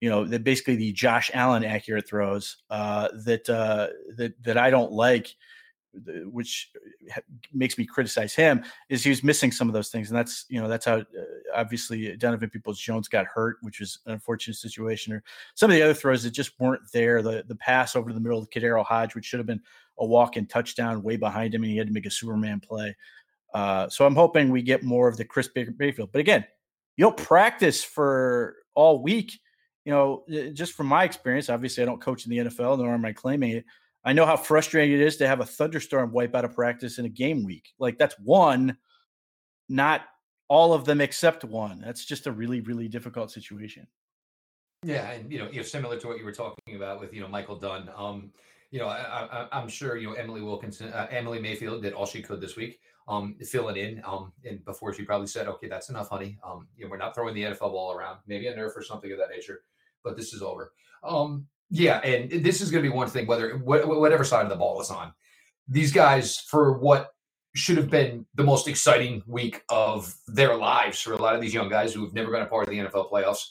you 0.00 0.10
know, 0.10 0.24
that 0.24 0.42
basically 0.42 0.74
the 0.74 0.92
Josh 0.92 1.30
Allen 1.32 1.64
accurate 1.64 2.08
throws 2.08 2.56
uh, 2.70 3.06
that 3.24 3.48
uh, 3.48 3.86
that 4.16 4.34
that 4.42 4.58
I 4.58 4.68
don't 4.68 4.90
like 4.90 5.32
which 6.24 6.70
uh, 7.14 7.20
makes 7.52 7.76
me 7.76 7.84
criticize 7.84 8.34
him 8.34 8.64
is 8.88 9.04
he 9.04 9.10
was 9.10 9.22
missing 9.22 9.52
some 9.52 9.68
of 9.68 9.74
those 9.74 9.90
things. 9.90 10.10
And 10.10 10.18
that's 10.18 10.46
you 10.48 10.60
know 10.60 10.68
that's 10.68 10.86
how 10.86 10.96
uh, 10.96 11.04
obviously 11.54 12.16
Donovan 12.16 12.50
Peoples 12.50 12.78
Jones 12.78 13.08
got 13.08 13.26
hurt 13.26 13.58
which 13.60 13.80
was 13.80 13.98
an 14.06 14.12
unfortunate 14.12 14.56
situation. 14.56 15.12
Or 15.12 15.22
some 15.54 15.70
of 15.70 15.76
the 15.76 15.82
other 15.82 15.94
throws 15.94 16.22
that 16.22 16.30
just 16.30 16.58
weren't 16.58 16.90
there 16.92 17.22
the 17.22 17.44
the 17.46 17.56
pass 17.56 17.94
over 17.94 18.08
to 18.08 18.14
the 18.14 18.20
middle 18.20 18.38
of 18.38 18.50
KhaDarel 18.50 18.84
Hodge 18.84 19.14
which 19.14 19.26
should 19.26 19.40
have 19.40 19.46
been 19.46 19.62
a 19.98 20.06
walk 20.06 20.36
in 20.36 20.46
touchdown 20.46 21.02
way 21.02 21.16
behind 21.16 21.54
him 21.54 21.62
and 21.62 21.70
he 21.70 21.76
had 21.78 21.86
to 21.86 21.92
make 21.92 22.06
a 22.06 22.10
Superman 22.10 22.60
play. 22.60 22.96
Uh, 23.52 23.88
so 23.88 24.06
I'm 24.06 24.14
hoping 24.14 24.50
we 24.50 24.62
get 24.62 24.82
more 24.82 25.08
of 25.08 25.18
the 25.18 25.24
Chris 25.24 25.48
Baker 25.48 25.74
Mayfield 25.78 26.10
but 26.12 26.20
again 26.20 26.44
you 26.96 27.04
don't 27.04 27.16
practice 27.16 27.82
for 27.84 28.56
all 28.74 29.02
week. 29.02 29.38
You 29.84 29.92
know 29.92 30.24
just 30.54 30.72
from 30.72 30.86
my 30.86 31.04
experience 31.04 31.50
obviously 31.50 31.82
I 31.82 31.86
don't 31.86 32.00
coach 32.00 32.24
in 32.24 32.30
the 32.30 32.50
NFL 32.50 32.78
nor 32.78 32.94
am 32.94 33.04
I 33.04 33.12
claiming 33.12 33.50
it 33.50 33.64
I 34.04 34.12
know 34.12 34.26
how 34.26 34.36
frustrating 34.36 34.94
it 34.94 35.00
is 35.00 35.16
to 35.18 35.28
have 35.28 35.40
a 35.40 35.46
thunderstorm 35.46 36.12
wipe 36.12 36.34
out 36.34 36.44
of 36.44 36.54
practice 36.54 36.98
in 36.98 37.04
a 37.04 37.08
game 37.08 37.44
week. 37.44 37.72
Like 37.78 37.98
that's 37.98 38.16
one, 38.18 38.76
not 39.68 40.02
all 40.48 40.74
of 40.74 40.84
them 40.84 41.00
except 41.00 41.44
one. 41.44 41.80
That's 41.80 42.04
just 42.04 42.26
a 42.26 42.32
really, 42.32 42.60
really 42.60 42.88
difficult 42.88 43.30
situation. 43.30 43.86
Yeah, 44.84 45.12
and 45.12 45.30
you 45.30 45.38
know, 45.38 45.48
you 45.48 45.56
know, 45.56 45.62
similar 45.62 45.98
to 45.98 46.08
what 46.08 46.18
you 46.18 46.24
were 46.24 46.32
talking 46.32 46.74
about 46.74 47.00
with 47.00 47.14
you 47.14 47.20
know 47.20 47.28
Michael 47.28 47.56
Dunn. 47.56 47.88
Um, 47.96 48.32
you 48.72 48.80
know, 48.80 48.88
I, 48.88 49.46
am 49.52 49.68
sure 49.68 49.96
you 49.96 50.08
know 50.08 50.14
Emily 50.14 50.42
Wilkinson, 50.42 50.92
uh, 50.92 51.06
Emily 51.10 51.40
Mayfield 51.40 51.82
did 51.82 51.92
all 51.92 52.06
she 52.06 52.20
could 52.20 52.40
this 52.40 52.56
week, 52.56 52.80
um, 53.06 53.36
filling 53.44 53.76
in. 53.76 54.02
Um, 54.04 54.32
and 54.44 54.64
before 54.64 54.92
she 54.92 55.04
probably 55.04 55.28
said, 55.28 55.46
"Okay, 55.46 55.68
that's 55.68 55.88
enough, 55.88 56.08
honey. 56.08 56.38
Um, 56.42 56.66
you 56.76 56.84
know, 56.84 56.90
we're 56.90 56.96
not 56.96 57.14
throwing 57.14 57.34
the 57.34 57.44
NFL 57.44 57.70
ball 57.70 57.92
around. 57.92 58.18
Maybe 58.26 58.48
a 58.48 58.56
nerf 58.56 58.76
or 58.76 58.82
something 58.82 59.12
of 59.12 59.18
that 59.18 59.30
nature, 59.30 59.62
but 60.04 60.16
this 60.16 60.32
is 60.32 60.42
over." 60.42 60.72
Um, 61.02 61.46
yeah, 61.70 61.98
and 61.98 62.44
this 62.44 62.60
is 62.60 62.70
going 62.70 62.84
to 62.84 62.90
be 62.90 62.94
one 62.94 63.08
thing, 63.08 63.26
whether 63.26 63.56
whatever 63.56 64.24
side 64.24 64.44
of 64.44 64.50
the 64.50 64.56
ball 64.56 64.80
is 64.80 64.90
on. 64.90 65.12
These 65.68 65.92
guys, 65.92 66.38
for 66.38 66.78
what 66.78 67.12
should 67.54 67.76
have 67.76 67.90
been 67.90 68.26
the 68.34 68.44
most 68.44 68.66
exciting 68.66 69.22
week 69.26 69.62
of 69.68 70.14
their 70.26 70.56
lives 70.56 71.00
for 71.00 71.12
a 71.12 71.18
lot 71.18 71.34
of 71.34 71.40
these 71.40 71.52
young 71.52 71.68
guys 71.68 71.92
who 71.92 72.04
have 72.04 72.14
never 72.14 72.30
been 72.30 72.42
a 72.42 72.46
part 72.46 72.64
of 72.64 72.70
the 72.70 72.78
NFL 72.78 73.10
playoffs. 73.10 73.48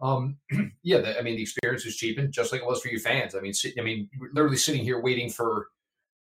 Um, 0.00 0.36
yeah, 0.82 0.98
the, 0.98 1.18
I 1.18 1.22
mean, 1.22 1.36
the 1.36 1.42
experience 1.42 1.84
was 1.84 1.96
cheapened, 1.96 2.32
just 2.32 2.52
like 2.52 2.62
it 2.62 2.66
was 2.66 2.80
for 2.80 2.88
you 2.88 2.98
fans. 2.98 3.34
I 3.34 3.40
mean, 3.40 3.52
I 3.78 3.82
mean, 3.82 4.08
literally 4.32 4.56
sitting 4.56 4.82
here 4.82 5.00
waiting 5.00 5.30
for 5.30 5.68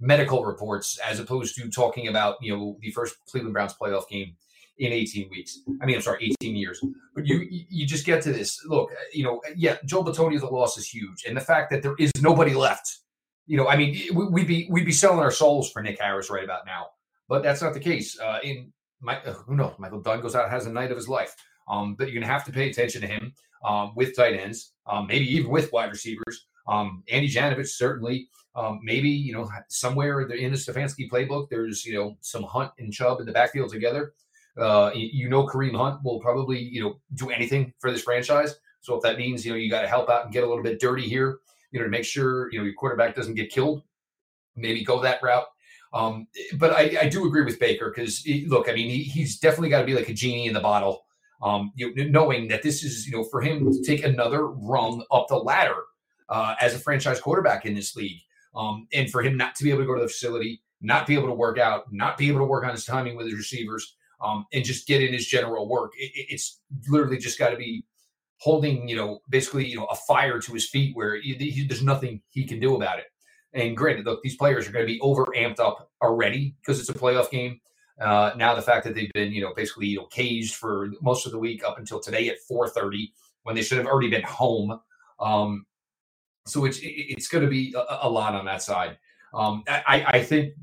medical 0.01 0.45
reports 0.45 0.99
as 0.99 1.19
opposed 1.19 1.57
to 1.57 1.69
talking 1.71 2.09
about 2.09 2.37
you 2.41 2.57
know 2.57 2.77
the 2.81 2.91
first 2.93 3.17
Cleveland 3.27 3.53
Browns 3.53 3.75
playoff 3.75 4.09
game 4.09 4.37
in 4.79 4.93
18 4.93 5.29
weeks. 5.31 5.61
I 5.81 5.87
mean, 5.87 5.97
I'm 5.97 6.03
sorry, 6.03 6.33
18 6.41 6.57
years. 6.57 6.83
But 7.15 7.27
you 7.27 7.47
you 7.51 7.87
just 7.87 8.07
get 8.07 8.23
to 8.23 8.33
this. 8.33 8.65
Look, 8.67 8.91
you 9.13 9.25
know, 9.25 9.41
yeah, 9.57 9.77
Joe 9.85 10.05
Bitonio, 10.05 10.41
the 10.41 10.47
loss 10.47 10.79
is 10.79 10.89
huge, 10.89 11.25
and 11.27 11.37
the 11.37 11.41
fact 11.41 11.71
that 11.71 11.83
there 11.83 11.95
is 11.99 12.13
nobody 12.21 12.55
left. 12.55 12.99
You 13.47 13.57
know, 13.57 13.69
I 13.69 13.77
mean, 13.77 14.15
we'd 14.15 14.47
be 14.47 14.69
we'd 14.71 14.87
be 14.87 14.93
selling 14.93 15.21
our 15.21 15.31
souls 15.31 15.71
for 15.71 15.83
Nick 15.83 16.01
Harris 16.01 16.31
right 16.31 16.45
about 16.45 16.67
now, 16.67 16.89
but 17.29 17.43
that's 17.43 17.63
not 17.63 17.75
the 17.75 17.81
case. 17.81 18.19
Uh, 18.21 18.39
in 18.43 18.73
my, 19.01 19.17
uh, 19.23 19.33
who 19.33 19.57
knows, 19.57 19.75
Michael 19.79 20.01
Dunn 20.01 20.21
goes 20.21 20.35
out 20.35 20.51
has 20.51 20.67
a 20.67 20.73
night 20.73 20.91
of 20.91 20.97
his 20.97 21.09
life. 21.09 21.35
Um, 21.69 21.95
but 21.95 22.09
you're 22.09 22.21
gonna 22.21 22.33
have 22.33 22.45
to 22.47 22.53
pay 22.53 22.71
attention 22.71 23.01
to 23.03 23.07
him 23.07 23.33
um, 23.65 23.93
with 23.95 24.17
tight 24.17 24.35
ends, 24.35 24.73
um, 24.87 25.07
maybe 25.07 25.27
even 25.35 25.51
with 25.51 25.73
wide 25.73 25.91
receivers. 25.91 26.47
Um, 26.67 27.03
Andy 27.11 27.29
Janovich 27.29 27.69
certainly, 27.69 28.29
um, 28.55 28.81
maybe 28.83 29.09
you 29.09 29.33
know 29.33 29.49
somewhere 29.69 30.21
in 30.23 30.53
the 30.53 30.59
Stefanski 30.59 31.11
playbook, 31.11 31.49
there's 31.49 31.85
you 31.85 31.95
know 31.95 32.17
some 32.21 32.43
Hunt 32.43 32.73
and 32.79 32.93
Chubb 32.93 33.21
in 33.21 33.27
the 33.27 33.33
backfield 33.33 33.71
together. 33.71 34.15
Uh, 34.59 34.91
you 34.95 35.29
know, 35.29 35.47
Kareem 35.47 35.77
Hunt 35.77 36.03
will 36.03 36.21
probably 36.21 36.59
you 36.59 36.83
know 36.83 37.01
do 37.15 37.31
anything 37.31 37.73
for 37.79 37.91
this 37.91 38.03
franchise. 38.03 38.57
So 38.81 38.95
if 38.95 39.03
that 39.03 39.19
means 39.19 39.45
you 39.45 39.53
know 39.53 39.59
you 39.59 39.71
got 39.71 39.83
to 39.83 39.89
help 39.89 40.09
out 40.09 40.25
and 40.25 40.33
get 40.33 40.45
a 40.45 40.49
little 40.49 40.63
bit 40.63 40.81
dirty 40.81 41.09
here, 41.09 41.39
you 41.71 41.79
know, 41.79 41.85
to 41.85 41.91
make 41.91 42.05
sure 42.05 42.51
you 42.53 42.59
know 42.59 42.65
your 42.65 42.75
quarterback 42.75 43.15
doesn't 43.15 43.35
get 43.35 43.51
killed, 43.51 43.83
maybe 44.57 44.85
go 44.85 45.01
that 45.03 45.23
route. 45.23 45.47
Um, 45.93 46.27
but 46.57 46.73
I, 46.73 46.99
I 47.03 47.09
do 47.09 47.27
agree 47.27 47.45
with 47.45 47.59
Baker 47.59 47.93
because 47.95 48.27
look, 48.47 48.69
I 48.69 48.75
mean, 48.75 48.91
he, 48.91 49.03
he's 49.03 49.39
definitely 49.39 49.71
got 49.71 49.81
to 49.81 49.87
be 49.87 49.95
like 49.95 50.09
a 50.09 50.15
genie 50.15 50.47
in 50.47 50.55
the 50.55 50.61
bottle. 50.61 51.05
Um, 51.41 51.73
you 51.77 51.95
know, 51.95 52.05
knowing 52.05 52.49
that 52.49 52.63
this 52.63 52.83
is 52.83 53.07
you 53.07 53.13
know 53.13 53.25
for 53.25 53.41
him 53.41 53.73
to 53.73 53.83
take 53.83 54.05
another 54.05 54.47
rung 54.47 55.05
up 55.11 55.29
the 55.29 55.37
ladder 55.37 55.83
uh, 56.29 56.57
as 56.61 56.75
a 56.75 56.79
franchise 56.79 57.21
quarterback 57.21 57.65
in 57.65 57.75
this 57.75 57.95
league, 57.97 58.21
um, 58.55 58.87
and 58.93 59.11
for 59.11 59.23
him 59.23 59.37
not 59.37 59.55
to 59.57 59.65
be 59.65 59.71
able 59.71 59.81
to 59.81 59.87
go 59.87 59.95
to 59.95 60.03
the 60.03 60.09
facility, 60.09 60.63
not 60.81 61.07
be 61.07 61.15
able 61.15 61.29
to 61.29 61.35
work 61.35 61.59
out, 61.59 61.93
not 61.93 62.19
be 62.19 62.29
able 62.29 62.41
to 62.41 62.45
work 62.45 62.65
on 62.65 62.73
his 62.73 62.85
timing 62.85 63.17
with 63.17 63.27
his 63.27 63.37
receivers, 63.37 63.97
um, 64.21 64.47
and 64.53 64.65
just 64.65 64.87
get 64.87 65.03
in 65.03 65.13
his 65.13 65.27
general 65.27 65.69
work. 65.69 65.93
It, 65.97 66.27
it's 66.29 66.61
literally 66.89 67.19
just 67.19 67.39
got 67.39 67.51
to 67.51 67.57
be 67.57 67.85
holding, 68.39 68.89
you 68.89 68.97
know, 68.97 69.21
basically, 69.29 69.67
you 69.67 69.77
know, 69.77 69.87
a 69.87 69.97
fire 69.97 70.41
to 70.41 70.53
his 70.53 70.69
feet 70.69 70.97
where 70.97 71.21
he, 71.21 71.35
he, 71.35 71.67
there's 71.67 71.83
nothing 71.83 72.23
he 72.31 72.45
can 72.45 72.61
do 72.61 72.77
about 72.77 72.99
it. 72.99 73.07
And 73.53 73.77
granted, 73.77 74.07
look, 74.07 74.23
these 74.23 74.37
players 74.37 74.69
are 74.69 74.73
going 74.73 74.87
to 74.87 74.93
be 74.93 75.01
over 75.01 75.27
amped 75.37 75.59
up 75.59 75.91
already 76.03 76.55
because 76.61 76.79
it's 76.79 76.89
a 76.89 76.95
playoff 76.95 77.31
game. 77.31 77.61
Uh, 78.01 78.33
now 78.37 78.55
the 78.55 78.63
fact 78.63 78.85
that 78.85 78.95
they've 78.95 79.13
been, 79.13 79.33
you 79.33 79.41
know, 79.41 79.53
basically, 79.55 79.87
you 79.87 79.99
know, 79.99 80.07
caged 80.07 80.55
for 80.55 80.91
most 81.03 81.27
of 81.27 81.33
the 81.33 81.39
week 81.39 81.65
up 81.65 81.79
until 81.79 81.99
today 81.99 82.29
at 82.29 82.37
4:30 82.51 83.11
when 83.43 83.57
they 83.57 83.63
should 83.63 83.79
have 83.79 83.87
already 83.87 84.11
been 84.11 84.23
home. 84.23 84.79
Um, 85.19 85.67
so 86.47 86.65
it's 86.65 86.79
it's 86.83 87.29
going 87.29 87.45
to 87.45 87.51
be 87.51 87.75
a, 87.77 88.07
a, 88.07 88.09
lot 88.09 88.35
on 88.35 88.45
that 88.45 88.63
side. 88.63 88.99
Um, 89.35 89.65
I, 89.69 90.05
I 90.09 90.23
think 90.23 90.55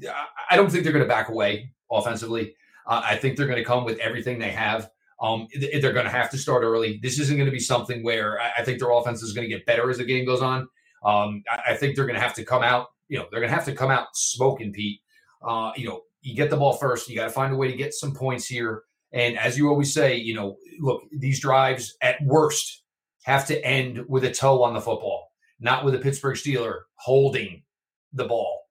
I 0.50 0.56
don't 0.56 0.72
think 0.72 0.84
they're 0.84 0.94
going 0.94 1.04
to 1.04 1.10
back 1.10 1.30
away 1.30 1.74
offensively. 1.92 2.56
Uh, 2.88 3.02
I 3.04 3.16
think 3.16 3.38
they're 3.38 3.48
going 3.48 3.58
to 3.58 3.66
come 3.66 3.84
with 3.84 4.00
everything 4.00 4.40
they 4.40 4.52
have. 4.52 4.90
Um, 5.22 5.48
they're 5.56 5.94
going 5.94 6.06
to 6.06 6.12
have 6.12 6.30
to 6.32 6.38
start 6.38 6.64
early. 6.64 7.00
This 7.02 7.20
isn't 7.20 7.38
going 7.38 7.48
to 7.48 7.52
be 7.52 7.60
something 7.60 8.04
where 8.04 8.40
I 8.40 8.64
think 8.64 8.80
their 8.80 8.92
offense 8.92 9.24
is 9.24 9.34
going 9.34 9.50
to 9.50 9.56
get 9.56 9.66
better 9.66 9.90
as 9.90 9.98
the 9.98 10.04
game 10.04 10.26
goes 10.26 10.42
on. 10.42 10.68
Um, 11.04 11.44
I 11.66 11.76
think 11.76 11.96
they're 11.96 12.06
going 12.06 12.20
to 12.20 12.22
have 12.22 12.34
to 12.36 12.44
come 12.44 12.64
out. 12.64 12.88
You 13.08 13.20
know, 13.20 13.28
they're 13.32 13.40
going 13.40 13.50
to 13.50 13.56
have 13.56 13.66
to 13.66 13.76
come 13.76 13.92
out 13.92 14.08
smoking, 14.14 14.74
Pete. 14.74 15.00
Uh, 15.42 15.72
you 15.76 15.88
know, 15.88 16.02
you 16.22 16.36
get 16.36 16.50
the 16.50 16.58
ball 16.58 16.74
first. 16.74 17.08
You 17.08 17.16
got 17.16 17.26
to 17.26 17.32
find 17.32 17.54
a 17.54 17.58
way 17.58 17.70
to 17.70 17.78
get 17.78 17.94
some 17.94 18.14
points 18.14 18.48
here. 18.48 18.84
And 19.14 19.38
as 19.38 19.58
you 19.58 19.70
always 19.70 19.94
say, 19.94 20.18
you 20.18 20.34
know, 20.34 20.58
look, 20.80 21.04
these 21.12 21.40
drives 21.40 21.96
at 22.02 22.22
worst 22.24 22.84
have 23.24 23.48
to 23.48 23.64
end 23.66 24.04
with 24.10 24.26
a 24.26 24.32
toe 24.32 24.64
on 24.64 24.74
the 24.74 24.82
football, 24.82 25.32
not 25.60 25.86
with 25.86 25.96
a 25.96 26.00
Pittsburgh 26.00 26.36
Steeler 26.36 26.82
holding 26.96 27.64
the 28.12 28.26
ball. 28.26 28.64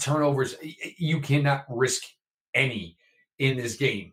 Turnovers, 0.00 0.56
you 0.98 1.20
cannot 1.20 1.64
risk 1.68 2.02
any 2.54 2.96
in 3.40 3.56
this 3.56 3.74
game. 3.74 4.12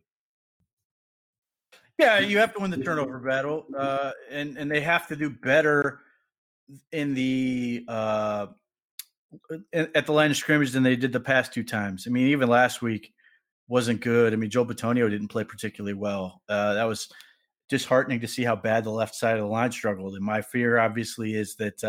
Yeah, 2.00 2.20
you 2.20 2.40
have 2.40 2.54
to 2.56 2.60
win 2.60 2.72
the 2.72 2.78
turnover 2.84 3.20
battle, 3.20 3.66
uh, 3.78 4.12
and 4.32 4.58
and 4.58 4.72
they 4.72 4.82
have 4.82 5.08
to 5.10 5.16
do 5.16 5.30
better 5.30 6.00
in 6.92 7.14
the 7.14 7.86
uh, 7.88 8.48
at 9.74 10.06
the 10.06 10.12
line 10.12 10.32
of 10.32 10.38
scrimmage 10.38 10.72
than 10.72 10.84
they 10.84 10.96
did 10.96 11.12
the 11.12 11.20
past 11.20 11.54
two 11.54 11.64
times. 11.64 12.08
I 12.08 12.10
mean, 12.10 12.28
even 12.28 12.50
last 12.50 12.82
week 12.82 13.14
wasn't 13.68 14.02
good. 14.02 14.34
I 14.34 14.38
mean, 14.38 14.50
Joe 14.50 14.66
Bitonio 14.66 15.10
didn't 15.10 15.28
play 15.28 15.44
particularly 15.44 15.94
well. 15.94 16.42
Uh, 16.48 16.74
that 16.76 16.86
was 16.86 17.10
disheartening 17.70 18.22
to 18.22 18.28
see 18.28 18.44
how 18.44 18.56
bad 18.56 18.86
the 18.86 18.92
left 18.92 19.14
side 19.14 19.36
of 19.36 19.42
the 19.42 19.48
line 19.48 19.72
struggled. 19.72 20.16
And 20.16 20.24
my 20.24 20.42
fear, 20.42 20.78
obviously, 20.78 21.34
is 21.34 21.56
that 21.56 21.84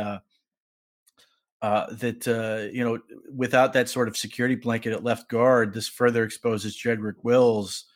uh, 1.62 1.92
that 1.94 2.26
uh, 2.28 2.70
you 2.72 2.84
know, 2.84 2.98
without 3.34 3.72
that 3.72 3.88
sort 3.88 4.08
of 4.08 4.16
security 4.16 4.54
blanket 4.54 4.92
at 4.92 5.04
left 5.04 5.28
guard, 5.28 5.74
this 5.74 5.88
further 5.88 6.24
exposes 6.24 6.76
Jedrick 6.76 7.16
Wills 7.22 7.86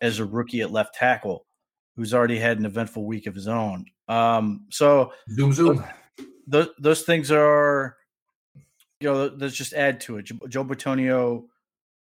as 0.00 0.18
a 0.18 0.24
rookie 0.24 0.62
at 0.62 0.72
left 0.72 0.94
tackle, 0.94 1.46
who's 1.96 2.14
already 2.14 2.38
had 2.38 2.58
an 2.58 2.66
eventful 2.66 3.04
week 3.04 3.26
of 3.26 3.34
his 3.34 3.48
own. 3.48 3.84
Um, 4.08 4.66
so 4.70 5.12
zoom 5.30 5.52
zoom. 5.52 5.84
Those 6.46 6.68
those 6.78 7.02
things 7.02 7.30
are, 7.30 7.96
you 9.00 9.08
know, 9.12 9.32
let's 9.36 9.54
just 9.54 9.74
add 9.74 10.00
to 10.02 10.18
it. 10.18 10.30
Joe 10.48 10.64
Bitonio 10.64 11.44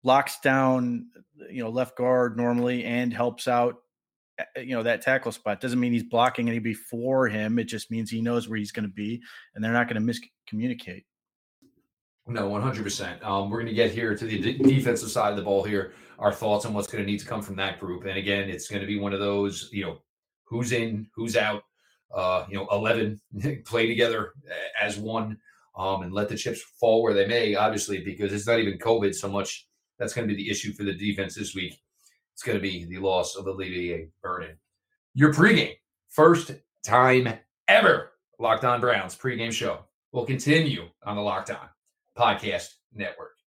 locks 0.04 0.40
down, 0.42 1.08
you 1.50 1.64
know, 1.64 1.70
left 1.70 1.98
guard 1.98 2.38
normally 2.38 2.84
and 2.84 3.14
helps 3.14 3.48
out 3.48 3.78
you 4.58 4.76
know 4.76 4.84
that 4.84 5.02
tackle 5.02 5.32
spot 5.32 5.62
doesn't 5.62 5.80
mean 5.80 5.94
he's 5.94 6.04
blocking 6.04 6.48
any 6.48 6.60
before 6.60 7.28
him. 7.28 7.60
It 7.60 7.66
just 7.66 7.92
means 7.92 8.10
he 8.10 8.22
knows 8.22 8.48
where 8.48 8.58
he's 8.58 8.72
going 8.72 8.86
to 8.88 8.94
be 8.94 9.22
and 9.56 9.64
they're 9.64 9.74
not 9.74 9.90
going 9.90 10.06
to 10.06 10.14
miscommunicate. 10.54 11.04
No 12.30 12.50
100% 12.50 13.24
um, 13.24 13.50
we're 13.50 13.58
going 13.58 13.68
to 13.68 13.74
get 13.74 13.92
here 13.92 14.16
to 14.16 14.26
the 14.26 14.40
d- 14.40 14.58
defensive 14.58 15.10
side 15.10 15.32
of 15.32 15.38
the 15.38 15.44
ball 15.44 15.64
here 15.64 15.94
our 16.20 16.34
thoughts 16.34 16.66
on 16.66 16.74
what's 16.74 16.88
going 16.88 17.02
to 17.02 17.10
need 17.10 17.20
to 17.20 17.26
come 17.26 17.42
from 17.42 17.56
that 17.56 17.80
group 17.80 18.04
and 18.04 18.18
again 18.18 18.50
it's 18.50 18.68
going 18.68 18.82
to 18.82 18.88
be 18.88 19.00
one 19.00 19.14
of 19.14 19.22
those 19.22 19.70
you 19.72 19.86
know 19.86 20.00
who's 20.44 20.74
in 20.74 21.08
who's 21.16 21.38
out 21.38 21.64
uh, 22.14 22.46
you 22.50 22.58
know 22.58 22.68
11 22.70 23.22
play 23.66 23.88
together 23.88 24.34
as 24.82 24.98
one 24.98 25.38
um, 25.78 26.02
and 26.02 26.12
let 26.12 26.28
the 26.28 26.36
chips 26.36 26.62
fall 26.78 27.02
where 27.02 27.14
they 27.14 27.28
may 27.28 27.56
obviously 27.56 28.04
because 28.04 28.34
it's 28.34 28.46
not 28.46 28.60
even 28.60 28.78
covid 28.78 29.16
so 29.16 29.30
much 29.30 29.66
that's 30.00 30.14
going 30.14 30.28
to 30.28 30.34
be 30.34 30.44
the 30.44 30.50
issue 30.50 30.74
for 30.74 30.84
the 30.84 30.94
defense 30.94 31.36
this 31.36 31.56
week. 31.56 31.80
It's 32.38 32.44
going 32.44 32.56
to 32.56 32.62
be 32.62 32.86
the 32.86 33.00
loss 33.00 33.36
of 33.36 33.48
Olivier 33.48 34.10
Vernon. 34.22 34.58
Your 35.16 35.34
pregame, 35.34 35.74
first 36.08 36.52
time 36.86 37.34
ever, 37.68 38.12
Locked 38.38 38.64
On 38.64 38.80
Browns 38.80 39.16
pregame 39.16 39.52
show 39.52 39.80
will 40.12 40.24
continue 40.24 40.84
on 41.02 41.16
the 41.16 41.22
Locked 41.24 41.50
On 41.50 41.68
Podcast 42.16 42.76
Network. 42.94 43.38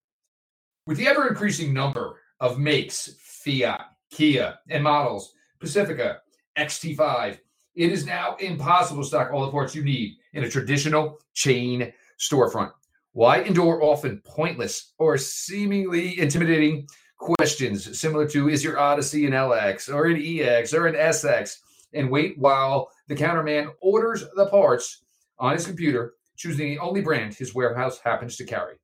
With 0.88 0.96
the 0.96 1.06
ever 1.06 1.28
increasing 1.28 1.72
number 1.72 2.16
of 2.40 2.58
makes, 2.58 3.14
Fiat, 3.20 3.92
Kia, 4.10 4.58
and 4.68 4.82
models, 4.82 5.34
Pacifica, 5.60 6.22
XT5, 6.58 7.38
it 7.76 7.92
is 7.92 8.04
now 8.04 8.34
impossible 8.40 9.02
to 9.02 9.08
stock 9.08 9.32
all 9.32 9.46
the 9.46 9.52
parts 9.52 9.72
you 9.72 9.84
need 9.84 10.16
in 10.32 10.42
a 10.42 10.50
traditional 10.50 11.20
chain 11.34 11.92
storefront. 12.18 12.72
Why 13.12 13.42
endure 13.42 13.84
often 13.84 14.20
pointless 14.24 14.94
or 14.98 15.16
seemingly 15.16 16.18
intimidating 16.18 16.88
questions 17.20 17.98
similar 17.98 18.26
to 18.26 18.48
is 18.48 18.64
your 18.64 18.78
Odyssey 18.78 19.26
an 19.26 19.32
LX 19.32 19.92
or 19.92 20.06
an 20.06 20.20
EX 20.20 20.74
or 20.74 20.86
an 20.86 20.94
SX 20.94 21.58
and 21.92 22.10
wait 22.10 22.38
while 22.38 22.90
the 23.08 23.14
counterman 23.14 23.70
orders 23.80 24.24
the 24.34 24.46
parts 24.46 25.02
on 25.38 25.52
his 25.54 25.66
computer, 25.66 26.14
choosing 26.36 26.70
the 26.70 26.78
only 26.78 27.00
brand 27.00 27.34
his 27.34 27.54
warehouse 27.54 27.98
happens 27.98 28.36
to 28.36 28.44
carry. 28.44 28.76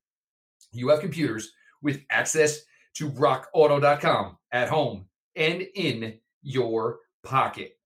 You 0.73 0.89
have 0.89 1.01
computers 1.01 1.53
with 1.83 2.03
access 2.11 2.61
to 2.95 3.11
rockauto.com 3.11 4.37
at 4.53 4.69
home 4.69 5.07
and 5.35 5.67
in 5.75 6.19
your 6.43 7.01
pocket. 7.23 7.79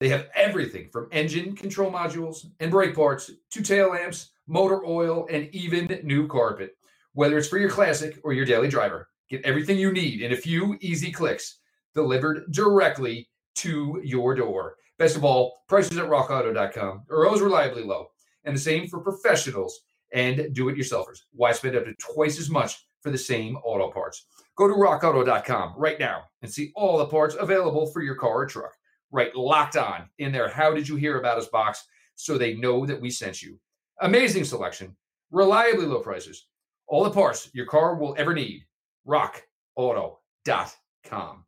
They 0.00 0.08
have 0.08 0.28
everything 0.34 0.88
from 0.90 1.08
engine 1.12 1.54
control 1.54 1.90
modules 1.90 2.46
and 2.60 2.70
brake 2.70 2.94
parts 2.94 3.30
to 3.50 3.62
tail 3.62 3.90
lamps 3.90 4.30
motor 4.50 4.84
oil, 4.84 5.26
and 5.30 5.48
even 5.54 6.00
new 6.02 6.26
carpet. 6.26 6.76
Whether 7.12 7.38
it's 7.38 7.48
for 7.48 7.58
your 7.58 7.70
classic 7.70 8.18
or 8.24 8.32
your 8.32 8.44
daily 8.44 8.68
driver, 8.68 9.08
get 9.30 9.44
everything 9.44 9.78
you 9.78 9.92
need 9.92 10.22
in 10.22 10.32
a 10.32 10.36
few 10.36 10.76
easy 10.80 11.10
clicks 11.10 11.58
delivered 11.94 12.50
directly 12.52 13.28
to 13.54 14.00
your 14.04 14.34
door. 14.34 14.76
Best 14.98 15.16
of 15.16 15.24
all, 15.24 15.62
prices 15.68 15.96
at 15.96 16.08
rockauto.com 16.08 17.04
are 17.10 17.26
always 17.26 17.40
reliably 17.40 17.82
low, 17.82 18.08
and 18.44 18.54
the 18.54 18.60
same 18.60 18.88
for 18.88 19.00
professionals 19.00 19.80
and 20.12 20.52
do 20.54 20.68
it 20.68 20.76
yourselfers. 20.76 21.20
Why 21.32 21.52
spend 21.52 21.76
up 21.76 21.84
to 21.84 21.94
twice 21.94 22.38
as 22.38 22.50
much 22.50 22.86
for 23.00 23.10
the 23.10 23.18
same 23.18 23.56
auto 23.56 23.90
parts? 23.90 24.26
Go 24.56 24.68
to 24.68 24.74
rockauto.com 24.74 25.74
right 25.76 25.98
now 25.98 26.24
and 26.42 26.52
see 26.52 26.72
all 26.74 26.98
the 26.98 27.06
parts 27.06 27.36
available 27.38 27.86
for 27.86 28.02
your 28.02 28.16
car 28.16 28.42
or 28.42 28.46
truck. 28.46 28.72
Right, 29.12 29.34
locked 29.34 29.76
on 29.76 30.08
in 30.18 30.32
there. 30.32 30.48
How 30.48 30.72
did 30.72 30.88
you 30.88 30.96
hear 30.96 31.18
about 31.18 31.38
us 31.38 31.48
box 31.48 31.84
so 32.14 32.36
they 32.36 32.54
know 32.54 32.86
that 32.86 33.00
we 33.00 33.10
sent 33.10 33.42
you? 33.42 33.58
Amazing 34.02 34.44
selection, 34.44 34.96
reliably 35.30 35.86
low 35.86 36.00
prices, 36.00 36.46
all 36.86 37.04
the 37.04 37.10
parts 37.10 37.50
your 37.52 37.66
car 37.66 37.94
will 37.94 38.14
ever 38.18 38.34
need. 38.34 38.64
RockAuto.com. 39.06 41.44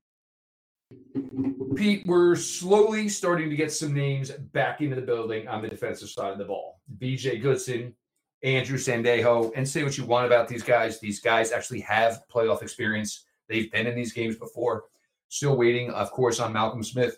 Pete, 1.74 2.06
we're 2.06 2.36
slowly 2.36 3.08
starting 3.08 3.48
to 3.48 3.56
get 3.56 3.72
some 3.72 3.94
names 3.94 4.30
back 4.30 4.80
into 4.80 4.94
the 4.94 5.02
building 5.02 5.48
on 5.48 5.62
the 5.62 5.68
defensive 5.68 6.10
side 6.10 6.32
of 6.32 6.38
the 6.38 6.44
ball. 6.44 6.80
BJ 6.98 7.40
Goodson, 7.40 7.94
Andrew 8.42 8.76
Sendejo, 8.76 9.52
and 9.56 9.66
say 9.66 9.82
what 9.82 9.96
you 9.96 10.04
want 10.04 10.26
about 10.26 10.48
these 10.48 10.62
guys. 10.62 11.00
These 11.00 11.20
guys 11.20 11.52
actually 11.52 11.80
have 11.80 12.22
playoff 12.32 12.62
experience. 12.62 13.24
They've 13.48 13.72
been 13.72 13.86
in 13.86 13.94
these 13.94 14.12
games 14.12 14.36
before. 14.36 14.84
Still 15.28 15.56
waiting, 15.56 15.90
of 15.90 16.10
course, 16.10 16.40
on 16.40 16.52
Malcolm 16.52 16.82
Smith 16.82 17.16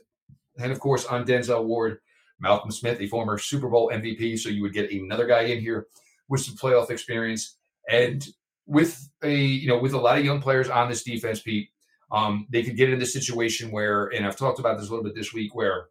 and, 0.59 0.71
of 0.71 0.79
course, 0.79 1.05
on 1.07 1.25
Denzel 1.25 1.65
Ward. 1.65 1.99
Malcolm 2.41 2.71
Smith, 2.71 3.01
a 3.01 3.07
former 3.07 3.39
Super 3.39 3.69
Bowl 3.69 3.91
MVP. 3.93 4.39
So 4.39 4.49
you 4.49 4.63
would 4.63 4.73
get 4.73 4.91
another 4.91 5.27
guy 5.27 5.43
in 5.43 5.61
here 5.61 5.87
with 6.29 6.43
some 6.43 6.57
playoff 6.57 6.91
experience. 6.91 7.57
And 7.89 8.27
with 8.67 9.09
a, 9.23 9.35
you 9.35 9.69
know, 9.69 9.79
with 9.79 9.93
a 9.93 9.99
lot 9.99 10.19
of 10.19 10.25
young 10.25 10.41
players 10.41 10.69
on 10.69 10.89
this 10.89 11.03
defense, 11.03 11.41
Pete, 11.41 11.69
um, 12.11 12.47
they 12.51 12.63
could 12.63 12.77
get 12.77 12.91
in 12.91 12.99
this 12.99 13.13
situation 13.13 13.71
where, 13.71 14.07
and 14.07 14.27
I've 14.27 14.37
talked 14.37 14.59
about 14.59 14.79
this 14.79 14.89
a 14.89 14.91
little 14.91 15.05
bit 15.05 15.15
this 15.15 15.33
week, 15.33 15.55
where 15.55 15.89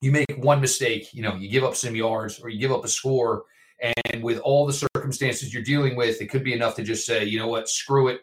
you 0.00 0.10
make 0.10 0.26
one 0.38 0.60
mistake, 0.60 1.14
you 1.14 1.22
know, 1.22 1.34
you 1.36 1.48
give 1.48 1.64
up 1.64 1.76
some 1.76 1.94
yards 1.94 2.40
or 2.40 2.48
you 2.48 2.58
give 2.58 2.72
up 2.72 2.84
a 2.84 2.88
score. 2.88 3.44
And 3.80 4.22
with 4.22 4.38
all 4.40 4.66
the 4.66 4.72
circumstances 4.72 5.52
you're 5.52 5.62
dealing 5.62 5.96
with, 5.96 6.20
it 6.20 6.26
could 6.26 6.44
be 6.44 6.52
enough 6.52 6.74
to 6.76 6.82
just 6.82 7.06
say, 7.06 7.24
you 7.24 7.38
know 7.38 7.48
what, 7.48 7.68
screw 7.68 8.08
it. 8.08 8.20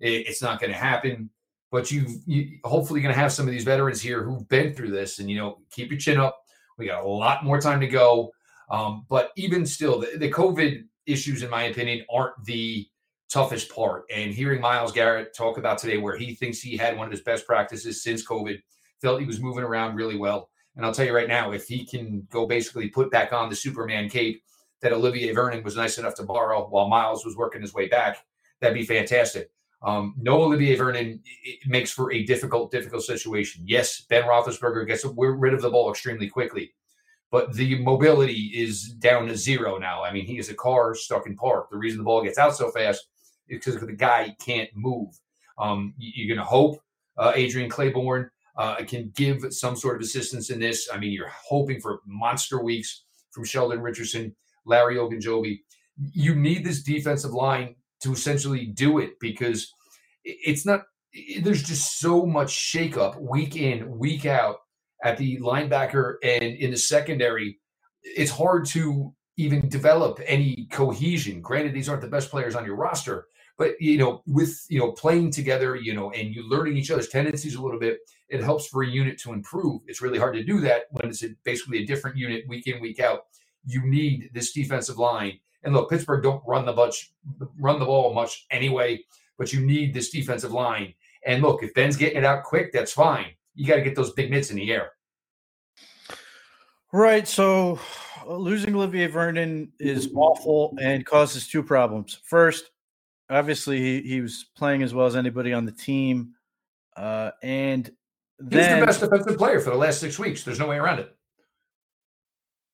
It's 0.00 0.42
not 0.42 0.60
going 0.60 0.72
to 0.72 0.78
happen. 0.78 1.30
But 1.70 1.90
you, 1.90 2.06
you 2.26 2.58
hopefully 2.64 3.00
going 3.00 3.14
to 3.14 3.20
have 3.20 3.32
some 3.32 3.46
of 3.46 3.52
these 3.52 3.64
veterans 3.64 4.02
here 4.02 4.22
who've 4.22 4.46
been 4.48 4.74
through 4.74 4.90
this, 4.90 5.18
and 5.18 5.30
you 5.30 5.38
know, 5.38 5.58
keep 5.70 5.90
your 5.90 5.98
chin 5.98 6.20
up. 6.20 6.38
We 6.76 6.86
got 6.86 7.04
a 7.04 7.08
lot 7.08 7.44
more 7.44 7.60
time 7.60 7.80
to 7.80 7.86
go. 7.86 8.30
Um, 8.70 9.06
but 9.08 9.30
even 9.36 9.64
still, 9.64 10.00
the, 10.00 10.18
the 10.18 10.30
COVID 10.30 10.84
issues, 11.06 11.42
in 11.42 11.50
my 11.50 11.64
opinion, 11.64 12.04
aren't 12.12 12.44
the 12.44 12.86
toughest 13.30 13.74
part. 13.74 14.04
And 14.14 14.32
hearing 14.32 14.60
Myles 14.60 14.92
Garrett 14.92 15.34
talk 15.34 15.58
about 15.58 15.78
today, 15.78 15.98
where 15.98 16.16
he 16.16 16.34
thinks 16.34 16.60
he 16.60 16.76
had 16.76 16.96
one 16.96 17.06
of 17.06 17.12
his 17.12 17.22
best 17.22 17.46
practices 17.46 18.02
since 18.02 18.26
COVID, 18.26 18.60
felt 19.00 19.20
he 19.20 19.26
was 19.26 19.40
moving 19.40 19.64
around 19.64 19.96
really 19.96 20.16
well. 20.16 20.50
And 20.76 20.86
I'll 20.86 20.94
tell 20.94 21.06
you 21.06 21.14
right 21.14 21.28
now, 21.28 21.52
if 21.52 21.66
he 21.66 21.84
can 21.84 22.26
go 22.30 22.46
basically 22.46 22.88
put 22.88 23.10
back 23.10 23.32
on 23.32 23.48
the 23.48 23.56
Superman 23.56 24.08
cape 24.08 24.42
that 24.80 24.92
Olivier 24.92 25.32
Vernon 25.32 25.62
was 25.62 25.76
nice 25.76 25.98
enough 25.98 26.14
to 26.16 26.24
borrow 26.24 26.66
while 26.68 26.88
Myles 26.88 27.24
was 27.24 27.36
working 27.36 27.62
his 27.62 27.74
way 27.74 27.88
back, 27.88 28.18
that'd 28.60 28.76
be 28.76 28.86
fantastic. 28.86 29.50
Um, 29.82 30.14
no 30.16 30.42
Olivier 30.42 30.76
Vernon 30.76 31.20
makes 31.66 31.90
for 31.90 32.12
a 32.12 32.24
difficult, 32.24 32.70
difficult 32.70 33.02
situation. 33.02 33.64
Yes, 33.66 34.02
Ben 34.08 34.22
Roethlisberger 34.22 34.86
gets 34.86 35.04
rid 35.04 35.54
of 35.54 35.62
the 35.62 35.70
ball 35.70 35.90
extremely 35.90 36.28
quickly, 36.28 36.72
but 37.32 37.54
the 37.54 37.78
mobility 37.78 38.52
is 38.54 38.90
down 38.90 39.26
to 39.26 39.36
zero 39.36 39.78
now. 39.78 40.04
I 40.04 40.12
mean, 40.12 40.26
he 40.26 40.38
is 40.38 40.50
a 40.50 40.54
car 40.54 40.94
stuck 40.94 41.26
in 41.26 41.34
park. 41.34 41.70
The 41.70 41.78
reason 41.78 41.98
the 41.98 42.04
ball 42.04 42.22
gets 42.22 42.36
out 42.38 42.54
so 42.54 42.70
fast 42.70 43.08
is 43.48 43.64
because 43.64 43.80
the 43.80 43.92
guy 43.92 44.36
can't 44.38 44.68
move. 44.76 45.18
Um, 45.58 45.94
you're 45.96 46.28
going 46.28 46.44
to 46.44 46.48
hope 46.48 46.78
uh, 47.16 47.32
Adrian 47.34 47.70
Clayborn 47.70 48.28
uh, 48.58 48.76
can 48.86 49.10
give 49.16 49.46
some 49.50 49.76
sort 49.76 49.96
of 49.96 50.02
assistance 50.02 50.50
in 50.50 50.60
this. 50.60 50.90
I 50.92 50.98
mean, 50.98 51.10
you're 51.10 51.32
hoping 51.34 51.80
for 51.80 52.00
monster 52.06 52.62
weeks 52.62 53.04
from 53.30 53.44
Sheldon 53.44 53.80
Richardson, 53.80 54.36
Larry 54.66 54.96
Ogunjobi. 54.96 55.60
You 56.12 56.34
need 56.34 56.66
this 56.66 56.82
defensive 56.82 57.32
line 57.32 57.76
to 58.02 58.12
essentially 58.12 58.66
do 58.66 58.98
it 58.98 59.18
because 59.20 59.72
it's 60.22 60.66
not. 60.66 60.82
There's 61.40 61.62
just 61.62 61.98
so 61.98 62.26
much 62.26 62.54
shakeup 62.54 63.20
week 63.20 63.56
in, 63.56 63.98
week 63.98 64.26
out 64.26 64.56
at 65.02 65.16
the 65.16 65.38
linebacker 65.38 66.14
and 66.22 66.42
in 66.42 66.70
the 66.70 66.76
secondary. 66.76 67.58
It's 68.02 68.30
hard 68.30 68.66
to 68.66 69.14
even 69.36 69.68
develop 69.68 70.20
any 70.26 70.66
cohesion. 70.70 71.40
Granted, 71.40 71.74
these 71.74 71.88
aren't 71.88 72.02
the 72.02 72.08
best 72.08 72.30
players 72.30 72.54
on 72.54 72.64
your 72.64 72.76
roster, 72.76 73.26
but 73.58 73.80
you 73.80 73.98
know, 73.98 74.22
with 74.26 74.66
you 74.68 74.78
know 74.78 74.92
playing 74.92 75.30
together, 75.30 75.76
you 75.76 75.94
know, 75.94 76.10
and 76.12 76.34
you 76.34 76.48
learning 76.48 76.76
each 76.76 76.90
other's 76.90 77.08
tendencies 77.08 77.54
a 77.54 77.62
little 77.62 77.80
bit, 77.80 77.98
it 78.28 78.42
helps 78.42 78.66
for 78.66 78.82
a 78.82 78.88
unit 78.88 79.18
to 79.20 79.32
improve. 79.32 79.82
It's 79.86 80.02
really 80.02 80.18
hard 80.18 80.34
to 80.34 80.44
do 80.44 80.60
that 80.60 80.84
when 80.90 81.08
it's 81.08 81.22
a, 81.22 81.30
basically 81.44 81.82
a 81.82 81.86
different 81.86 82.16
unit 82.16 82.44
week 82.48 82.66
in 82.66 82.80
week 82.80 83.00
out. 83.00 83.26
You 83.64 83.86
need 83.86 84.30
this 84.32 84.52
defensive 84.52 84.98
line. 84.98 85.38
And 85.64 85.74
look, 85.74 85.90
Pittsburgh 85.90 86.22
don't 86.22 86.42
run 86.46 86.66
the 86.66 86.72
much 86.72 87.12
run 87.58 87.78
the 87.78 87.86
ball 87.86 88.12
much 88.14 88.46
anyway, 88.50 89.04
but 89.38 89.52
you 89.52 89.64
need 89.64 89.94
this 89.94 90.10
defensive 90.10 90.52
line. 90.52 90.94
And 91.24 91.42
look, 91.42 91.62
if 91.62 91.72
Ben's 91.74 91.96
getting 91.96 92.18
it 92.18 92.24
out 92.24 92.42
quick, 92.42 92.72
that's 92.72 92.92
fine. 92.92 93.36
You 93.54 93.66
got 93.66 93.76
to 93.76 93.82
get 93.82 93.94
those 93.94 94.12
big 94.12 94.30
mitts 94.30 94.50
in 94.50 94.56
the 94.56 94.70
air. 94.70 94.92
Right. 96.92 97.26
So 97.26 97.78
losing 98.26 98.74
Olivier 98.74 99.06
Vernon 99.06 99.72
is 99.78 100.10
awful 100.14 100.76
and 100.80 101.04
causes 101.04 101.48
two 101.48 101.62
problems. 101.62 102.20
First, 102.24 102.70
obviously 103.30 103.80
he, 103.80 104.08
he 104.08 104.20
was 104.20 104.46
playing 104.56 104.82
as 104.82 104.94
well 104.94 105.06
as 105.06 105.16
anybody 105.16 105.52
on 105.52 105.64
the 105.64 105.72
team. 105.72 106.34
Uh, 106.96 107.30
and 107.42 107.90
then, 108.38 108.70
He's 108.70 108.80
the 108.80 108.86
best 108.86 109.00
defensive 109.00 109.38
player 109.38 109.60
for 109.60 109.70
the 109.70 109.76
last 109.76 110.00
six 110.00 110.18
weeks. 110.18 110.44
There's 110.44 110.58
no 110.58 110.68
way 110.68 110.76
around 110.76 111.00
it. 111.00 111.16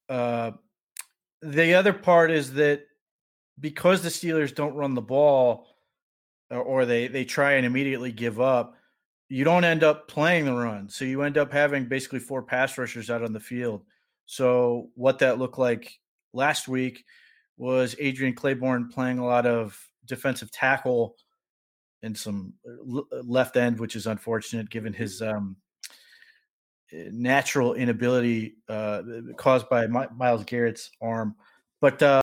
Uh, 0.09 0.53
the 1.43 1.75
other 1.75 1.93
part 1.93 2.31
is 2.31 2.55
that 2.55 2.83
because 3.61 4.03
the 4.03 4.09
Steelers 4.09 4.55
don't 4.55 4.75
run 4.75 4.95
the 4.95 5.03
ball, 5.03 5.67
or, 6.51 6.61
or 6.61 6.87
they 6.87 7.07
they 7.09 7.25
try 7.25 7.53
and 7.53 7.67
immediately 7.67 8.11
give 8.11 8.41
up, 8.41 8.77
you 9.29 9.45
don't 9.45 9.65
end 9.65 9.85
up 9.85 10.09
playing 10.09 10.47
the 10.47 10.55
run. 10.55 10.89
So 10.89 11.05
you 11.05 11.23
end 11.23 11.37
up 11.37 11.53
having 11.53 11.87
basically 11.87 12.21
four 12.21 12.43
pass 12.43 12.79
rushers 12.79 13.11
out 13.11 13.23
on 13.23 13.33
the 13.33 13.41
field. 13.41 13.85
So 14.27 14.91
what 14.95 15.19
that 15.19 15.39
looked 15.39 15.59
like 15.59 15.99
last 16.33 16.69
week 16.69 17.05
was 17.57 17.97
Adrian 17.99 18.35
Clayborn 18.35 18.91
playing 18.91 19.19
a 19.19 19.27
lot 19.27 19.47
of 19.47 19.79
defensive 20.07 20.51
tackle 20.51 21.17
and 22.03 22.17
some 22.17 22.55
uh, 22.67 22.99
uh, 22.99 23.23
left 23.25 23.57
end, 23.57 23.79
which 23.79 23.97
is 23.97 24.07
unfortunate 24.07 24.71
given 24.71 24.93
his 24.93 25.21
um, 25.21 25.57
eh, 26.93 27.09
natural 27.11 27.75
inability 27.75 28.57
uh, 28.69 29.03
caused 29.37 29.69
by 29.69 29.87
My- 29.87 30.09
Myles 30.17 30.45
Garrett's 30.45 30.91
arm. 31.03 31.35
But 31.81 32.03
uh, 32.03 32.21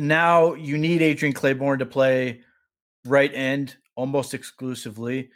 now 0.00 0.54
you 0.54 0.78
need 0.78 1.02
Adrian 1.02 1.34
Clayborn 1.34 1.78
to 1.78 1.86
play 1.86 2.40
right 3.04 3.32
end 3.32 3.76
almost 3.98 4.32
exclusively, 4.32 5.28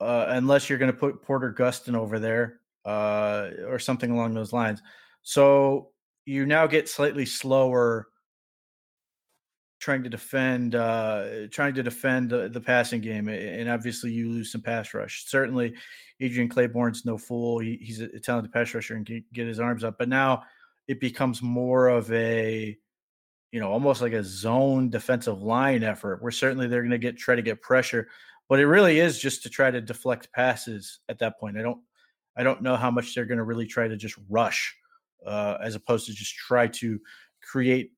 uh, 0.00 0.24
unless 0.30 0.70
you're 0.70 0.78
going 0.78 0.90
to 0.90 0.96
put 0.96 1.22
Porter 1.22 1.52
Gustin 1.52 1.94
over 1.94 2.18
there 2.18 2.60
uh, 2.86 3.50
or 3.68 3.78
something 3.78 4.10
along 4.10 4.32
those 4.32 4.54
lines. 4.54 4.80
So 5.22 5.90
you 6.24 6.46
now 6.46 6.66
get 6.66 6.88
slightly 6.88 7.26
slower 7.26 8.08
trying 9.80 10.02
to 10.02 10.08
defend 10.08 10.74
uh, 10.74 11.46
trying 11.50 11.74
to 11.74 11.82
defend 11.82 12.30
the, 12.30 12.48
the, 12.48 12.60
passing 12.60 13.02
game, 13.02 13.28
and 13.28 13.68
obviously 13.68 14.12
you 14.12 14.30
lose 14.30 14.50
some 14.50 14.62
pass 14.62 14.94
rush. 14.94 15.26
Certainly, 15.26 15.74
Adrian 16.18 16.48
Clayborn's 16.48 17.04
no 17.04 17.18
fool. 17.18 17.58
He, 17.58 17.78
he's 17.82 18.00
a 18.00 18.18
talented 18.18 18.50
pass 18.50 18.72
rusher 18.72 18.94
and 18.94 19.04
can 19.04 19.22
get 19.34 19.46
his 19.46 19.60
arms 19.60 19.84
up, 19.84 19.98
but 19.98 20.08
now 20.08 20.42
it 20.88 21.00
becomes 21.00 21.42
more 21.42 21.88
of 21.88 22.10
a 22.12 22.78
you 23.56 23.62
know 23.62 23.72
almost 23.72 24.02
like 24.02 24.12
a 24.12 24.22
zone 24.22 24.90
defensive 24.90 25.40
line 25.40 25.82
effort. 25.82 26.22
Where 26.22 26.30
certainly 26.30 26.66
they're 26.66 26.82
going 26.82 26.90
to 26.90 26.98
get 26.98 27.16
try 27.16 27.34
to 27.34 27.40
get 27.40 27.62
pressure, 27.62 28.06
but 28.50 28.60
it 28.60 28.66
really 28.66 28.98
is 28.98 29.18
just 29.18 29.42
to 29.44 29.48
try 29.48 29.70
to 29.70 29.80
deflect 29.80 30.30
passes 30.30 30.98
at 31.08 31.18
that 31.20 31.40
point. 31.40 31.56
I 31.56 31.62
don't 31.62 31.80
I 32.36 32.42
don't 32.42 32.60
know 32.60 32.76
how 32.76 32.90
much 32.90 33.14
they're 33.14 33.24
going 33.24 33.38
to 33.38 33.44
really 33.44 33.64
try 33.64 33.88
to 33.88 33.96
just 33.96 34.14
rush 34.28 34.76
uh, 35.26 35.56
as 35.62 35.74
opposed 35.74 36.04
to 36.04 36.12
just 36.12 36.34
try 36.34 36.66
to 36.66 37.00
create 37.42 37.92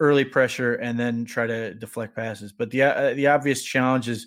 early 0.00 0.24
pressure 0.24 0.74
and 0.74 0.98
then 0.98 1.24
try 1.24 1.46
to 1.46 1.74
deflect 1.74 2.16
passes. 2.16 2.52
But 2.52 2.72
the 2.72 2.82
uh, 2.82 3.14
the 3.14 3.28
obvious 3.28 3.62
challenges 3.62 4.26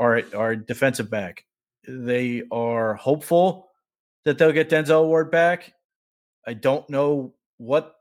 are 0.00 0.22
are 0.34 0.56
defensive 0.56 1.08
back. 1.08 1.44
They 1.86 2.42
are 2.50 2.94
hopeful 2.94 3.68
that 4.24 4.38
they'll 4.38 4.50
get 4.50 4.70
Denzel 4.70 5.06
Ward 5.06 5.30
back. 5.30 5.72
I 6.44 6.54
don't 6.54 6.90
know 6.90 7.34
what 7.58 7.94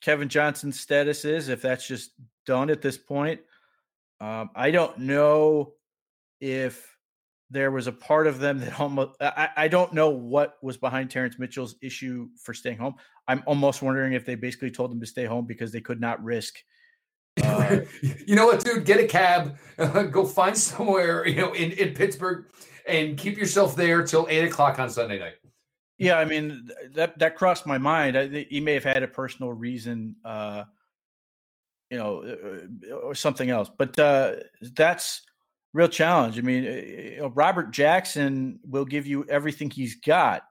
Kevin 0.00 0.28
Johnson's 0.28 0.80
status 0.80 1.24
is 1.24 1.48
if 1.48 1.62
that's 1.62 1.86
just 1.86 2.12
done 2.44 2.70
at 2.70 2.82
this 2.82 2.98
point. 2.98 3.40
Um, 4.20 4.50
I 4.54 4.70
don't 4.70 4.98
know 4.98 5.74
if 6.40 6.96
there 7.50 7.70
was 7.70 7.86
a 7.86 7.92
part 7.92 8.26
of 8.26 8.38
them 8.40 8.58
that 8.58 8.80
almost 8.80 9.12
I, 9.20 9.48
I 9.56 9.68
don't 9.68 9.92
know 9.92 10.10
what 10.10 10.56
was 10.62 10.76
behind 10.76 11.10
Terrence 11.10 11.38
Mitchell's 11.38 11.76
issue 11.82 12.28
for 12.40 12.54
staying 12.54 12.78
home. 12.78 12.94
I'm 13.28 13.42
almost 13.46 13.82
wondering 13.82 14.14
if 14.14 14.24
they 14.24 14.34
basically 14.34 14.70
told 14.70 14.92
him 14.92 15.00
to 15.00 15.06
stay 15.06 15.24
home 15.24 15.46
because 15.46 15.72
they 15.72 15.80
could 15.80 16.00
not 16.00 16.22
risk. 16.22 16.56
Uh, 17.42 17.80
you 18.26 18.34
know 18.34 18.46
what, 18.46 18.64
dude? 18.64 18.84
Get 18.84 19.00
a 19.00 19.06
cab, 19.06 19.56
go 20.10 20.24
find 20.24 20.56
somewhere, 20.56 21.26
you 21.26 21.36
know, 21.36 21.52
in, 21.52 21.72
in 21.72 21.94
Pittsburgh, 21.94 22.46
and 22.88 23.16
keep 23.16 23.36
yourself 23.36 23.76
there 23.76 24.04
till 24.04 24.26
eight 24.30 24.44
o'clock 24.44 24.78
on 24.78 24.90
Sunday 24.90 25.18
night. 25.18 25.34
Yeah, 25.98 26.18
I 26.18 26.24
mean 26.26 26.70
that 26.94 27.18
that 27.18 27.36
crossed 27.36 27.66
my 27.66 27.78
mind. 27.78 28.18
I, 28.18 28.46
he 28.50 28.60
may 28.60 28.74
have 28.74 28.84
had 28.84 29.02
a 29.02 29.08
personal 29.08 29.52
reason, 29.52 30.16
uh, 30.24 30.64
you 31.90 31.96
know, 31.96 32.22
uh, 32.22 32.94
or 32.94 33.14
something 33.14 33.48
else. 33.48 33.70
But 33.76 33.98
uh, 33.98 34.36
that's 34.60 35.22
real 35.72 35.88
challenge. 35.88 36.38
I 36.38 36.42
mean, 36.42 36.64
eh, 36.64 37.18
eh, 37.18 37.28
Robert 37.34 37.70
Jackson 37.70 38.58
will 38.64 38.84
give 38.84 39.06
you 39.06 39.24
everything 39.28 39.70
he's 39.70 39.94
got. 39.96 40.42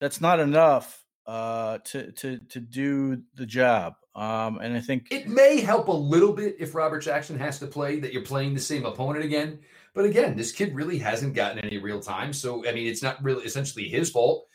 That's 0.00 0.20
not 0.20 0.40
enough 0.40 1.02
uh, 1.26 1.78
to 1.84 2.12
to 2.12 2.38
to 2.38 2.60
do 2.60 3.22
the 3.34 3.46
job. 3.46 3.94
Um, 4.14 4.58
and 4.58 4.74
I 4.76 4.80
think 4.80 5.08
it 5.10 5.28
may 5.28 5.60
help 5.60 5.88
a 5.88 5.92
little 5.92 6.32
bit 6.32 6.56
if 6.58 6.74
Robert 6.74 7.00
Jackson 7.00 7.38
has 7.38 7.58
to 7.60 7.66
play 7.66 8.00
that 8.00 8.12
you're 8.12 8.22
playing 8.22 8.54
the 8.54 8.60
same 8.60 8.84
opponent 8.86 9.24
again. 9.24 9.60
But 9.96 10.04
again, 10.04 10.36
this 10.36 10.52
kid 10.52 10.74
really 10.74 10.98
hasn't 10.98 11.32
gotten 11.32 11.58
any 11.58 11.78
real 11.78 12.00
time, 12.00 12.34
so 12.34 12.68
I 12.68 12.72
mean, 12.72 12.86
it's 12.86 13.02
not 13.02 13.20
really 13.24 13.46
essentially 13.46 13.88
his 13.88 14.10
fault. 14.10 14.46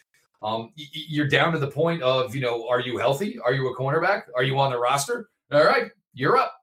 Um, 0.44 0.72
you're 0.76 1.28
down 1.28 1.52
to 1.54 1.58
the 1.58 1.68
point 1.68 2.04
of 2.04 2.36
you 2.36 2.42
know, 2.42 2.70
are 2.70 2.80
you 2.80 3.00
healthy? 3.00 3.40
Are 3.40 3.52
you 3.52 3.68
a 3.68 3.76
cornerback? 3.76 4.22
Are 4.36 4.44
you 4.44 4.60
on 4.60 4.70
the 4.70 4.78
roster? 4.78 5.30
All 5.52 5.66
right, 5.66 5.90
you're 6.14 6.38
up. 6.38 6.56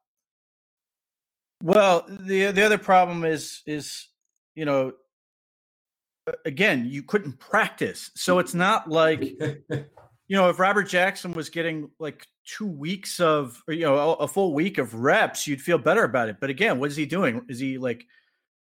Well, 1.60 2.06
the 2.08 2.52
the 2.52 2.64
other 2.64 2.78
problem 2.78 3.24
is 3.24 3.62
is 3.66 4.06
you 4.54 4.64
know 4.64 4.92
again 6.44 6.86
you 6.88 7.02
couldn't 7.02 7.40
practice, 7.40 8.12
so 8.14 8.38
it's 8.38 8.54
not 8.54 8.88
like 8.88 9.24
you 9.24 9.86
know 10.30 10.50
if 10.50 10.60
Robert 10.60 10.84
Jackson 10.84 11.32
was 11.32 11.50
getting 11.50 11.90
like 11.98 12.24
two 12.44 12.68
weeks 12.68 13.18
of 13.18 13.60
you 13.66 13.80
know 13.80 13.96
a, 13.96 14.12
a 14.12 14.28
full 14.28 14.54
week 14.54 14.78
of 14.78 14.94
reps, 14.94 15.48
you'd 15.48 15.60
feel 15.60 15.78
better 15.78 16.04
about 16.04 16.28
it. 16.28 16.36
But 16.40 16.50
again, 16.50 16.78
what 16.78 16.92
is 16.92 16.96
he 16.96 17.06
doing? 17.06 17.44
Is 17.48 17.58
he 17.58 17.76
like 17.76 18.06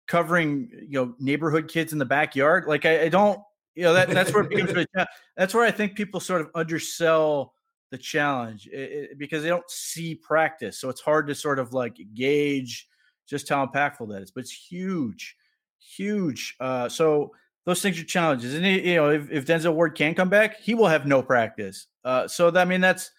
covering 0.07 0.69
you 0.71 0.99
know 0.99 1.15
neighborhood 1.19 1.67
kids 1.67 1.93
in 1.93 1.99
the 1.99 2.05
backyard? 2.05 2.65
Like 2.67 2.85
I, 2.85 3.03
I 3.03 3.09
don't 3.09 3.39
you 3.75 3.83
know 3.83 3.93
that 3.93 4.09
that's 4.09 4.33
where 4.33 4.43
it 4.43 4.49
becomes 4.49 4.73
really, 4.73 4.87
that's 5.37 5.53
where 5.53 5.65
I 5.65 5.71
think 5.71 5.95
people 5.95 6.19
sort 6.19 6.41
of 6.41 6.49
undersell 6.55 7.53
the 7.91 7.97
challenge 7.97 8.67
it, 8.67 8.91
it, 8.91 9.19
because 9.19 9.43
they 9.43 9.49
don't 9.49 9.69
see 9.69 10.15
practice, 10.15 10.79
so 10.79 10.89
it's 10.89 11.01
hard 11.01 11.27
to 11.27 11.35
sort 11.35 11.59
of 11.59 11.73
like 11.73 11.97
gauge 12.13 12.87
just 13.27 13.49
how 13.49 13.65
impactful 13.65 14.09
that 14.09 14.21
is. 14.21 14.31
But 14.31 14.41
it's 14.41 14.51
huge, 14.51 15.35
huge. 15.79 16.55
Uh, 16.59 16.89
so 16.89 17.31
those 17.65 17.81
things 17.81 17.99
are 17.99 18.03
challenges, 18.03 18.53
and 18.53 18.65
you 18.65 18.95
know 18.95 19.09
if, 19.09 19.31
if 19.31 19.45
Denzel 19.45 19.73
Ward 19.73 19.95
can 19.95 20.15
come 20.15 20.29
back, 20.29 20.59
he 20.59 20.75
will 20.75 20.87
have 20.87 21.05
no 21.05 21.21
practice. 21.21 21.87
Uh, 22.03 22.27
so 22.27 22.51
that, 22.51 22.61
I 22.61 22.65
mean 22.65 22.81
that's 22.81 23.11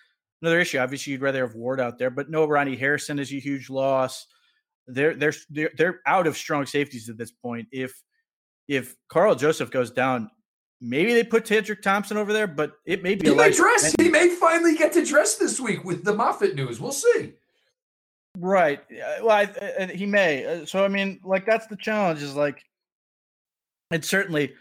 another 0.43 0.61
issue. 0.61 0.79
Obviously, 0.79 1.13
you'd 1.13 1.23
rather 1.23 1.47
have 1.47 1.55
Ward 1.55 1.81
out 1.81 1.99
there, 1.99 2.11
but 2.11 2.31
no 2.31 2.47
Ronnie 2.47 2.77
Harrison 2.77 3.19
is 3.19 3.33
a 3.33 3.39
huge 3.39 3.71
loss. 3.71 4.27
They're 4.87 5.15
they're 5.15 5.35
they're, 5.51 5.71
they're 5.77 6.01
out 6.07 6.27
of 6.27 6.37
strong 6.37 6.67
safeties 6.67 7.09
at 7.09 7.17
this 7.17 7.31
point. 7.31 7.69
If 7.73 8.03
if 8.69 8.97
Karl 9.09 9.35
Joseph 9.35 9.71
goes 9.71 9.91
down, 9.91 10.31
maybe 10.81 11.15
they 11.15 11.25
put 11.25 11.45
Tedric 11.45 11.83
Thompson 11.83 12.17
over 12.17 12.33
there, 12.33 12.47
but 12.47 12.73
it 12.85 13.03
may 13.03 13.15
be. 13.15 13.29
He 13.29 13.35
may 13.35 13.51
dress. 13.51 13.95
He 13.99 14.09
may 14.09 14.29
finally 14.29 14.77
get 14.77 14.93
to 14.95 15.05
dress 15.05 15.37
this 15.37 15.59
week 15.59 15.85
with 15.85 16.05
the 16.05 16.15
Moffitt 16.15 16.55
news. 16.55 16.81
We'll 16.81 16.93
see. 16.93 17.35
Right. 18.39 18.81
Well, 19.23 19.31
I, 19.31 19.49
I, 19.81 19.87
he 19.87 20.07
may. 20.07 20.45
Uh, 20.45 20.67
so 20.67 20.85
I 20.85 20.89
mean, 20.89 21.21
like 21.25 21.47
that's 21.47 21.67
the 21.67 21.77
challenge. 21.77 22.23
Is 22.23 22.35
like, 22.35 22.63
it 23.91 24.05
certainly 24.05 24.55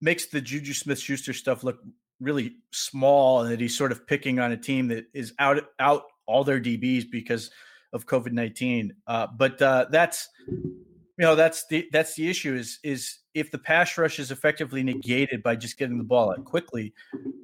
makes 0.00 0.26
the 0.26 0.40
Juju 0.40 0.72
Smith 0.72 0.98
Schuster 0.98 1.32
stuff 1.32 1.62
look 1.62 1.78
really 2.20 2.56
small, 2.72 3.42
and 3.42 3.52
that 3.52 3.60
he's 3.60 3.76
sort 3.76 3.92
of 3.92 4.06
picking 4.06 4.38
on 4.38 4.52
a 4.52 4.56
team 4.56 4.88
that 4.88 5.06
is 5.14 5.32
out 5.38 5.62
out 5.78 6.04
all 6.26 6.44
their 6.44 6.60
DBs 6.60 7.10
because 7.10 7.50
of 7.92 8.06
COVID 8.06 8.32
nineteen. 8.32 8.94
Uh, 9.06 9.26
but 9.36 9.60
uh, 9.60 9.86
that's 9.90 10.28
you 10.48 10.84
know 11.18 11.34
that's 11.34 11.66
the 11.66 11.88
that's 11.92 12.14
the 12.14 12.28
issue 12.28 12.54
is 12.54 12.78
is 12.82 13.18
if 13.34 13.50
the 13.50 13.58
pass 13.58 13.96
rush 13.98 14.18
is 14.18 14.30
effectively 14.30 14.82
negated 14.82 15.42
by 15.42 15.54
just 15.54 15.78
getting 15.78 15.98
the 15.98 16.04
ball 16.04 16.30
out 16.30 16.44
quickly, 16.44 16.92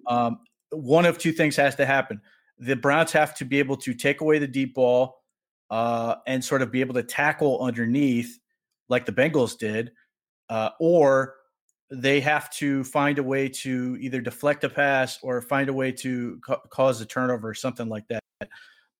um, 0.06 0.38
one 0.70 1.04
of 1.04 1.18
two 1.18 1.32
things 1.32 1.56
has 1.56 1.74
to 1.76 1.86
happen. 1.86 2.20
The 2.58 2.74
Browns 2.74 3.12
have 3.12 3.34
to 3.36 3.44
be 3.44 3.58
able 3.58 3.76
to 3.78 3.94
take 3.94 4.20
away 4.20 4.38
the 4.38 4.46
deep 4.46 4.74
ball 4.74 5.22
uh, 5.70 6.16
and 6.26 6.44
sort 6.44 6.62
of 6.62 6.72
be 6.72 6.80
able 6.80 6.94
to 6.94 7.02
tackle 7.02 7.60
underneath 7.60 8.38
like 8.88 9.04
the 9.04 9.12
Bengals 9.12 9.58
did, 9.58 9.92
uh, 10.48 10.70
or 10.80 11.34
they 11.90 12.20
have 12.20 12.50
to 12.50 12.82
find 12.84 13.18
a 13.18 13.22
way 13.22 13.48
to 13.48 13.96
either 14.00 14.20
deflect 14.20 14.64
a 14.64 14.68
pass 14.68 15.18
or 15.22 15.40
find 15.40 15.68
a 15.68 15.72
way 15.72 15.92
to 15.92 16.40
ca- 16.44 16.60
cause 16.70 17.00
a 17.00 17.06
turnover 17.06 17.48
or 17.48 17.54
something 17.54 17.88
like 17.88 18.06
that. 18.08 18.20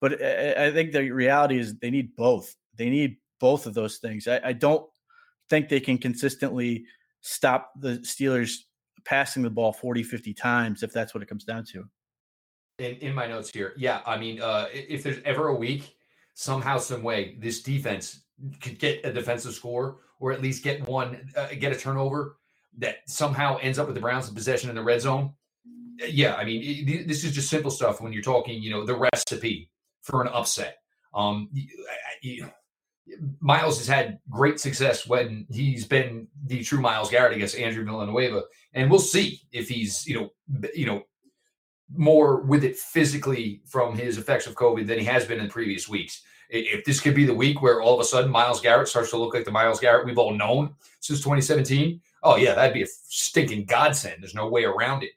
But 0.00 0.22
I, 0.22 0.66
I 0.66 0.72
think 0.72 0.92
the 0.92 1.10
reality 1.10 1.58
is 1.58 1.76
they 1.78 1.90
need 1.90 2.14
both. 2.16 2.54
They 2.76 2.90
need 2.90 3.16
both 3.40 3.66
of 3.66 3.74
those 3.74 3.98
things. 3.98 4.28
I, 4.28 4.40
I 4.44 4.52
don't 4.52 4.86
think 5.48 5.68
they 5.68 5.80
can 5.80 5.98
consistently 5.98 6.84
stop 7.20 7.72
the 7.78 7.98
Steelers 7.98 8.56
passing 9.04 9.42
the 9.42 9.50
ball 9.50 9.72
40, 9.72 10.02
50 10.02 10.34
times 10.34 10.82
if 10.82 10.92
that's 10.92 11.14
what 11.14 11.22
it 11.22 11.28
comes 11.28 11.44
down 11.44 11.64
to. 11.72 11.84
In, 12.78 12.96
in 12.96 13.14
my 13.14 13.26
notes 13.26 13.50
here, 13.50 13.72
yeah, 13.76 14.00
I 14.04 14.18
mean, 14.18 14.40
uh, 14.40 14.66
if 14.72 15.02
there's 15.02 15.22
ever 15.24 15.48
a 15.48 15.54
week, 15.54 15.96
somehow, 16.34 16.78
some 16.78 17.02
way, 17.02 17.36
this 17.40 17.62
defense 17.62 18.22
could 18.60 18.78
get 18.78 19.04
a 19.04 19.12
defensive 19.12 19.54
score 19.54 19.98
or 20.20 20.32
at 20.32 20.42
least 20.42 20.62
get 20.62 20.86
one, 20.86 21.30
uh, 21.36 21.48
get 21.58 21.72
a 21.72 21.76
turnover 21.76 22.36
that 22.78 22.98
somehow 23.06 23.56
ends 23.62 23.78
up 23.78 23.86
with 23.86 23.94
the 23.94 24.00
Browns 24.00 24.28
in 24.28 24.34
possession 24.34 24.68
in 24.68 24.76
the 24.76 24.82
red 24.82 25.00
zone. 25.00 25.32
Yeah, 25.98 26.34
I 26.34 26.44
mean, 26.44 26.62
it, 26.62 27.08
this 27.08 27.24
is 27.24 27.32
just 27.32 27.48
simple 27.48 27.70
stuff 27.70 28.02
when 28.02 28.12
you're 28.12 28.22
talking, 28.22 28.62
you 28.62 28.70
know, 28.70 28.84
the 28.84 28.96
recipe 28.96 29.70
for 30.06 30.22
an 30.22 30.28
upset. 30.28 30.78
Um, 31.12 31.50
Myles 33.40 33.78
has 33.78 33.86
had 33.86 34.18
great 34.30 34.60
success 34.60 35.06
when 35.06 35.46
he's 35.50 35.84
been 35.84 36.28
the 36.46 36.62
true 36.62 36.80
Myles 36.80 37.10
Garrett 37.10 37.36
against 37.36 37.56
Andrew 37.56 37.84
Villanueva, 37.84 38.42
and 38.72 38.90
we'll 38.90 39.00
see 39.00 39.40
if 39.52 39.68
he's 39.68 40.06
you 40.06 40.14
know 40.14 40.30
you 40.74 40.86
know 40.86 41.02
more 41.94 42.42
with 42.42 42.64
it 42.64 42.76
physically 42.76 43.62
from 43.66 43.96
his 43.96 44.18
effects 44.18 44.46
of 44.46 44.54
COVID 44.54 44.86
than 44.86 44.98
he 44.98 45.04
has 45.04 45.24
been 45.24 45.40
in 45.40 45.48
previous 45.48 45.88
weeks. 45.88 46.22
If 46.48 46.84
this 46.84 47.00
could 47.00 47.14
be 47.14 47.24
the 47.24 47.34
week 47.34 47.60
where 47.60 47.80
all 47.80 47.94
of 47.94 48.00
a 48.00 48.04
sudden 48.04 48.30
Myles 48.30 48.60
Garrett 48.60 48.88
starts 48.88 49.10
to 49.10 49.16
look 49.16 49.34
like 49.34 49.44
the 49.44 49.50
Myles 49.50 49.80
Garrett 49.80 50.06
we've 50.06 50.18
all 50.18 50.32
known 50.32 50.74
since 51.00 51.18
2017, 51.20 52.00
oh 52.22 52.36
yeah, 52.36 52.54
that'd 52.54 52.74
be 52.74 52.82
a 52.82 52.86
stinking 52.86 53.64
godsend. 53.64 54.22
There's 54.22 54.34
no 54.34 54.48
way 54.48 54.64
around 54.64 55.02
it. 55.02 55.12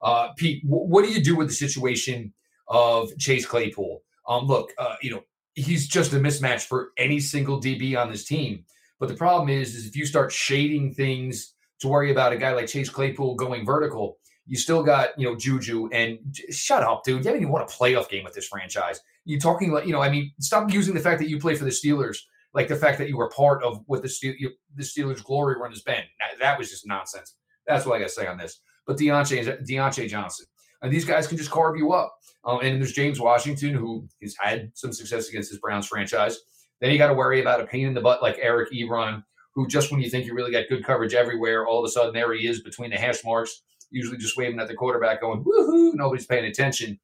Uh, 0.00 0.28
Pete, 0.36 0.62
what 0.64 1.04
do 1.04 1.10
you 1.10 1.22
do 1.22 1.34
with 1.34 1.48
the 1.48 1.54
situation 1.54 2.32
of 2.68 3.16
Chase 3.18 3.46
Claypool? 3.46 4.02
Um, 4.28 4.46
look, 4.46 4.72
uh, 4.78 4.96
you 5.02 5.10
know, 5.10 5.22
he's 5.54 5.88
just 5.88 6.12
a 6.12 6.16
mismatch 6.16 6.62
for 6.62 6.90
any 6.96 7.18
single 7.18 7.60
DB 7.60 7.96
on 7.96 8.10
this 8.10 8.24
team. 8.24 8.64
But 9.00 9.08
the 9.08 9.14
problem 9.14 9.48
is, 9.48 9.74
is 9.74 9.86
if 9.86 9.96
you 9.96 10.06
start 10.06 10.32
shading 10.32 10.94
things 10.94 11.54
to 11.80 11.88
worry 11.88 12.10
about 12.10 12.32
a 12.32 12.36
guy 12.36 12.52
like 12.52 12.66
Chase 12.66 12.90
Claypool 12.90 13.36
going 13.36 13.64
vertical, 13.64 14.18
you 14.46 14.56
still 14.56 14.82
got 14.82 15.18
you 15.18 15.28
know 15.28 15.36
Juju 15.36 15.88
and 15.92 16.18
shut 16.50 16.82
up, 16.82 17.04
dude. 17.04 17.24
You 17.24 17.28
haven't 17.28 17.42
even 17.42 17.52
won 17.52 17.62
a 17.62 17.66
playoff 17.66 18.08
game 18.08 18.24
with 18.24 18.34
this 18.34 18.48
franchise. 18.48 19.00
You 19.24 19.38
talking 19.38 19.72
like 19.72 19.86
you 19.86 19.92
know? 19.92 20.00
I 20.00 20.10
mean, 20.10 20.32
stop 20.40 20.72
using 20.72 20.94
the 20.94 21.00
fact 21.00 21.20
that 21.20 21.28
you 21.28 21.38
play 21.38 21.54
for 21.54 21.64
the 21.64 21.70
Steelers 21.70 22.18
like 22.54 22.68
the 22.68 22.76
fact 22.76 22.98
that 22.98 23.08
you 23.08 23.16
were 23.16 23.28
part 23.28 23.62
of 23.62 23.82
what 23.86 24.02
the 24.02 24.08
Steel, 24.08 24.34
the 24.74 24.82
Steelers' 24.82 25.22
glory 25.22 25.56
run 25.60 25.70
has 25.70 25.82
been. 25.82 26.02
That, 26.18 26.38
that 26.40 26.58
was 26.58 26.70
just 26.70 26.86
nonsense. 26.86 27.34
That's 27.66 27.84
what 27.84 27.96
I 27.96 27.98
got 28.00 28.08
to 28.08 28.14
say 28.14 28.26
on 28.26 28.38
this. 28.38 28.60
But 28.86 28.96
Diontae 28.96 29.68
Diontae 29.68 30.08
Johnson, 30.08 30.46
and 30.82 30.92
these 30.92 31.04
guys 31.04 31.26
can 31.26 31.36
just 31.36 31.50
carve 31.50 31.76
you 31.76 31.92
up. 31.92 32.17
Um, 32.44 32.60
and 32.62 32.80
there's 32.80 32.92
James 32.92 33.20
Washington, 33.20 33.74
who 33.74 34.08
has 34.22 34.34
had 34.38 34.70
some 34.74 34.92
success 34.92 35.28
against 35.28 35.50
his 35.50 35.58
Browns 35.58 35.86
franchise. 35.86 36.38
Then 36.80 36.90
you 36.90 36.98
got 36.98 37.08
to 37.08 37.14
worry 37.14 37.40
about 37.40 37.60
a 37.60 37.66
pain 37.66 37.86
in 37.86 37.94
the 37.94 38.00
butt 38.00 38.22
like 38.22 38.38
Eric 38.40 38.70
Ebron, 38.72 39.24
who 39.54 39.66
just 39.66 39.90
when 39.90 40.00
you 40.00 40.08
think 40.08 40.24
you 40.26 40.34
really 40.34 40.52
got 40.52 40.68
good 40.68 40.84
coverage 40.84 41.14
everywhere, 41.14 41.66
all 41.66 41.80
of 41.80 41.88
a 41.88 41.90
sudden 41.90 42.14
there 42.14 42.32
he 42.32 42.46
is 42.46 42.62
between 42.62 42.90
the 42.90 42.96
hash 42.96 43.24
marks, 43.24 43.62
usually 43.90 44.18
just 44.18 44.36
waving 44.36 44.60
at 44.60 44.68
the 44.68 44.74
quarterback, 44.74 45.20
going 45.20 45.42
woohoo! 45.42 45.94
Nobody's 45.94 46.26
paying 46.26 46.44
attention. 46.44 46.98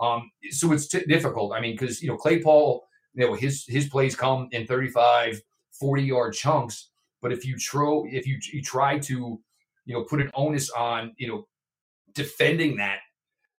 Um, 0.00 0.30
so 0.50 0.72
it's 0.72 0.88
t- 0.88 1.04
difficult. 1.06 1.52
I 1.52 1.60
mean, 1.60 1.74
because 1.74 2.02
you 2.02 2.08
know 2.08 2.16
Claypool, 2.16 2.82
you 3.14 3.26
know 3.26 3.34
his 3.34 3.64
his 3.68 3.88
plays 3.88 4.16
come 4.16 4.48
in 4.50 4.66
35, 4.66 5.40
40 5.78 6.02
yard 6.02 6.34
chunks. 6.34 6.88
But 7.22 7.32
if 7.32 7.44
you 7.44 7.56
try 7.56 8.02
if 8.06 8.26
you, 8.26 8.38
you 8.52 8.62
try 8.62 8.98
to 8.98 9.40
you 9.84 9.94
know 9.94 10.04
put 10.04 10.20
an 10.20 10.30
onus 10.34 10.70
on 10.70 11.12
you 11.16 11.28
know 11.28 11.46
defending 12.14 12.76
that 12.78 12.98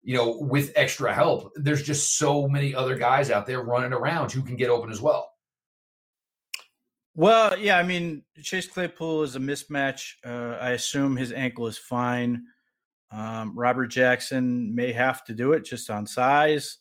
you 0.02 0.16
know, 0.16 0.36
with 0.38 0.72
extra 0.74 1.14
help. 1.14 1.52
There's 1.54 1.82
just 1.82 2.18
so 2.18 2.48
many 2.48 2.74
other 2.74 2.96
guys 2.96 3.30
out 3.30 3.46
there 3.46 3.62
running 3.62 3.92
around 3.92 4.32
who 4.32 4.42
can 4.42 4.56
get 4.56 4.70
open 4.70 4.90
as 4.90 5.00
well. 5.00 5.30
Well, 7.14 7.58
yeah, 7.58 7.76
I 7.76 7.82
mean, 7.82 8.22
Chase 8.42 8.66
Claypool 8.66 9.22
is 9.22 9.36
a 9.36 9.38
mismatch. 9.38 10.14
Uh, 10.24 10.56
I 10.60 10.70
assume 10.70 11.14
his 11.16 11.32
ankle 11.32 11.66
is 11.66 11.76
fine. 11.76 12.44
Um, 13.10 13.52
Robert 13.54 13.88
Jackson 13.88 14.74
may 14.74 14.92
have 14.92 15.22
to 15.26 15.34
do 15.34 15.52
it 15.52 15.66
just 15.66 15.90
on 15.90 16.06
size. 16.06 16.78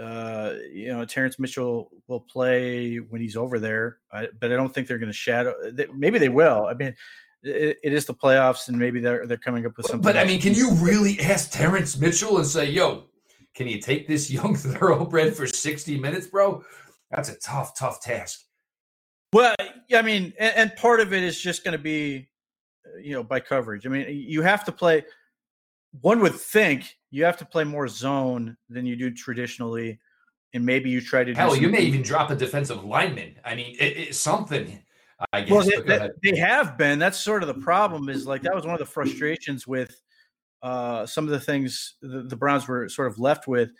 Uh, 0.00 0.54
you 0.72 0.88
know, 0.88 1.04
Terrence 1.04 1.38
Mitchell 1.38 1.90
will 2.08 2.20
play 2.20 2.96
when 2.96 3.20
he's 3.20 3.36
over 3.36 3.58
there, 3.58 3.98
I, 4.10 4.28
but 4.40 4.50
I 4.50 4.56
don't 4.56 4.72
think 4.72 4.88
they're 4.88 4.98
going 4.98 5.12
to 5.12 5.16
shadow. 5.16 5.54
Maybe 5.94 6.18
they 6.18 6.30
will. 6.30 6.64
I 6.64 6.72
mean, 6.72 6.96
it, 7.42 7.78
it 7.82 7.92
is 7.92 8.06
the 8.06 8.14
playoffs, 8.14 8.68
and 8.68 8.78
maybe 8.78 9.00
they're 9.00 9.26
they're 9.26 9.36
coming 9.36 9.66
up 9.66 9.76
with 9.76 9.86
something. 9.86 10.02
But, 10.02 10.16
I 10.16 10.24
mean, 10.24 10.40
can 10.40 10.54
you 10.54 10.72
really 10.74 11.20
ask 11.20 11.50
Terrence 11.50 11.98
Mitchell 11.98 12.38
and 12.38 12.46
say, 12.46 12.70
"Yo, 12.70 13.04
can 13.54 13.66
you 13.66 13.80
take 13.80 14.06
this 14.06 14.30
young 14.30 14.54
thoroughbred 14.56 15.34
for 15.34 15.46
sixty 15.46 15.98
minutes, 15.98 16.26
bro?" 16.26 16.64
That's 17.10 17.28
a 17.28 17.38
tough, 17.38 17.76
tough 17.76 18.00
task. 18.00 18.44
Well, 19.32 19.54
I 19.94 20.02
mean, 20.02 20.32
and, 20.38 20.56
and 20.56 20.76
part 20.76 21.00
of 21.00 21.12
it 21.12 21.22
is 21.22 21.40
just 21.40 21.64
going 21.64 21.72
to 21.72 21.82
be, 21.82 22.28
you 23.02 23.12
know, 23.12 23.22
by 23.22 23.40
coverage. 23.40 23.86
I 23.86 23.90
mean, 23.90 24.06
you 24.08 24.42
have 24.42 24.64
to 24.64 24.72
play. 24.72 25.04
One 26.00 26.20
would 26.20 26.34
think 26.34 26.96
you 27.10 27.24
have 27.24 27.36
to 27.38 27.44
play 27.44 27.64
more 27.64 27.88
zone 27.88 28.56
than 28.70 28.86
you 28.86 28.96
do 28.96 29.10
traditionally, 29.10 29.98
and 30.54 30.64
maybe 30.64 30.90
you 30.90 31.00
try 31.00 31.24
to. 31.24 31.34
Hell, 31.34 31.56
you 31.56 31.68
may 31.68 31.80
even 31.80 32.02
drop 32.02 32.30
a 32.30 32.36
defensive 32.36 32.84
lineman. 32.84 33.36
I 33.44 33.54
mean, 33.54 33.76
it, 33.78 33.96
it's 33.96 34.18
something 34.18 34.82
I 35.32 35.42
guess. 35.42 35.50
Well, 35.50 35.82
they, 35.86 36.10
they, 36.22 36.36
have 36.38 36.76
been. 36.78 36.98
That's 36.98 37.18
sort 37.18 37.42
of 37.42 37.48
the 37.48 37.60
problem. 37.62 38.08
Is 38.08 38.26
like 38.26 38.42
that 38.42 38.54
was 38.54 38.64
one 38.64 38.74
of 38.74 38.78
the 38.78 38.86
frustrations 38.86 39.66
with 39.66 40.00
uh, 40.62 41.06
some 41.06 41.24
of 41.24 41.30
the 41.30 41.40
things 41.40 41.94
the, 42.00 42.22
the, 42.22 42.36
Browns 42.36 42.68
were 42.68 42.88
sort 42.88 43.08
of 43.08 43.18
left 43.18 43.46
with. 43.46 43.70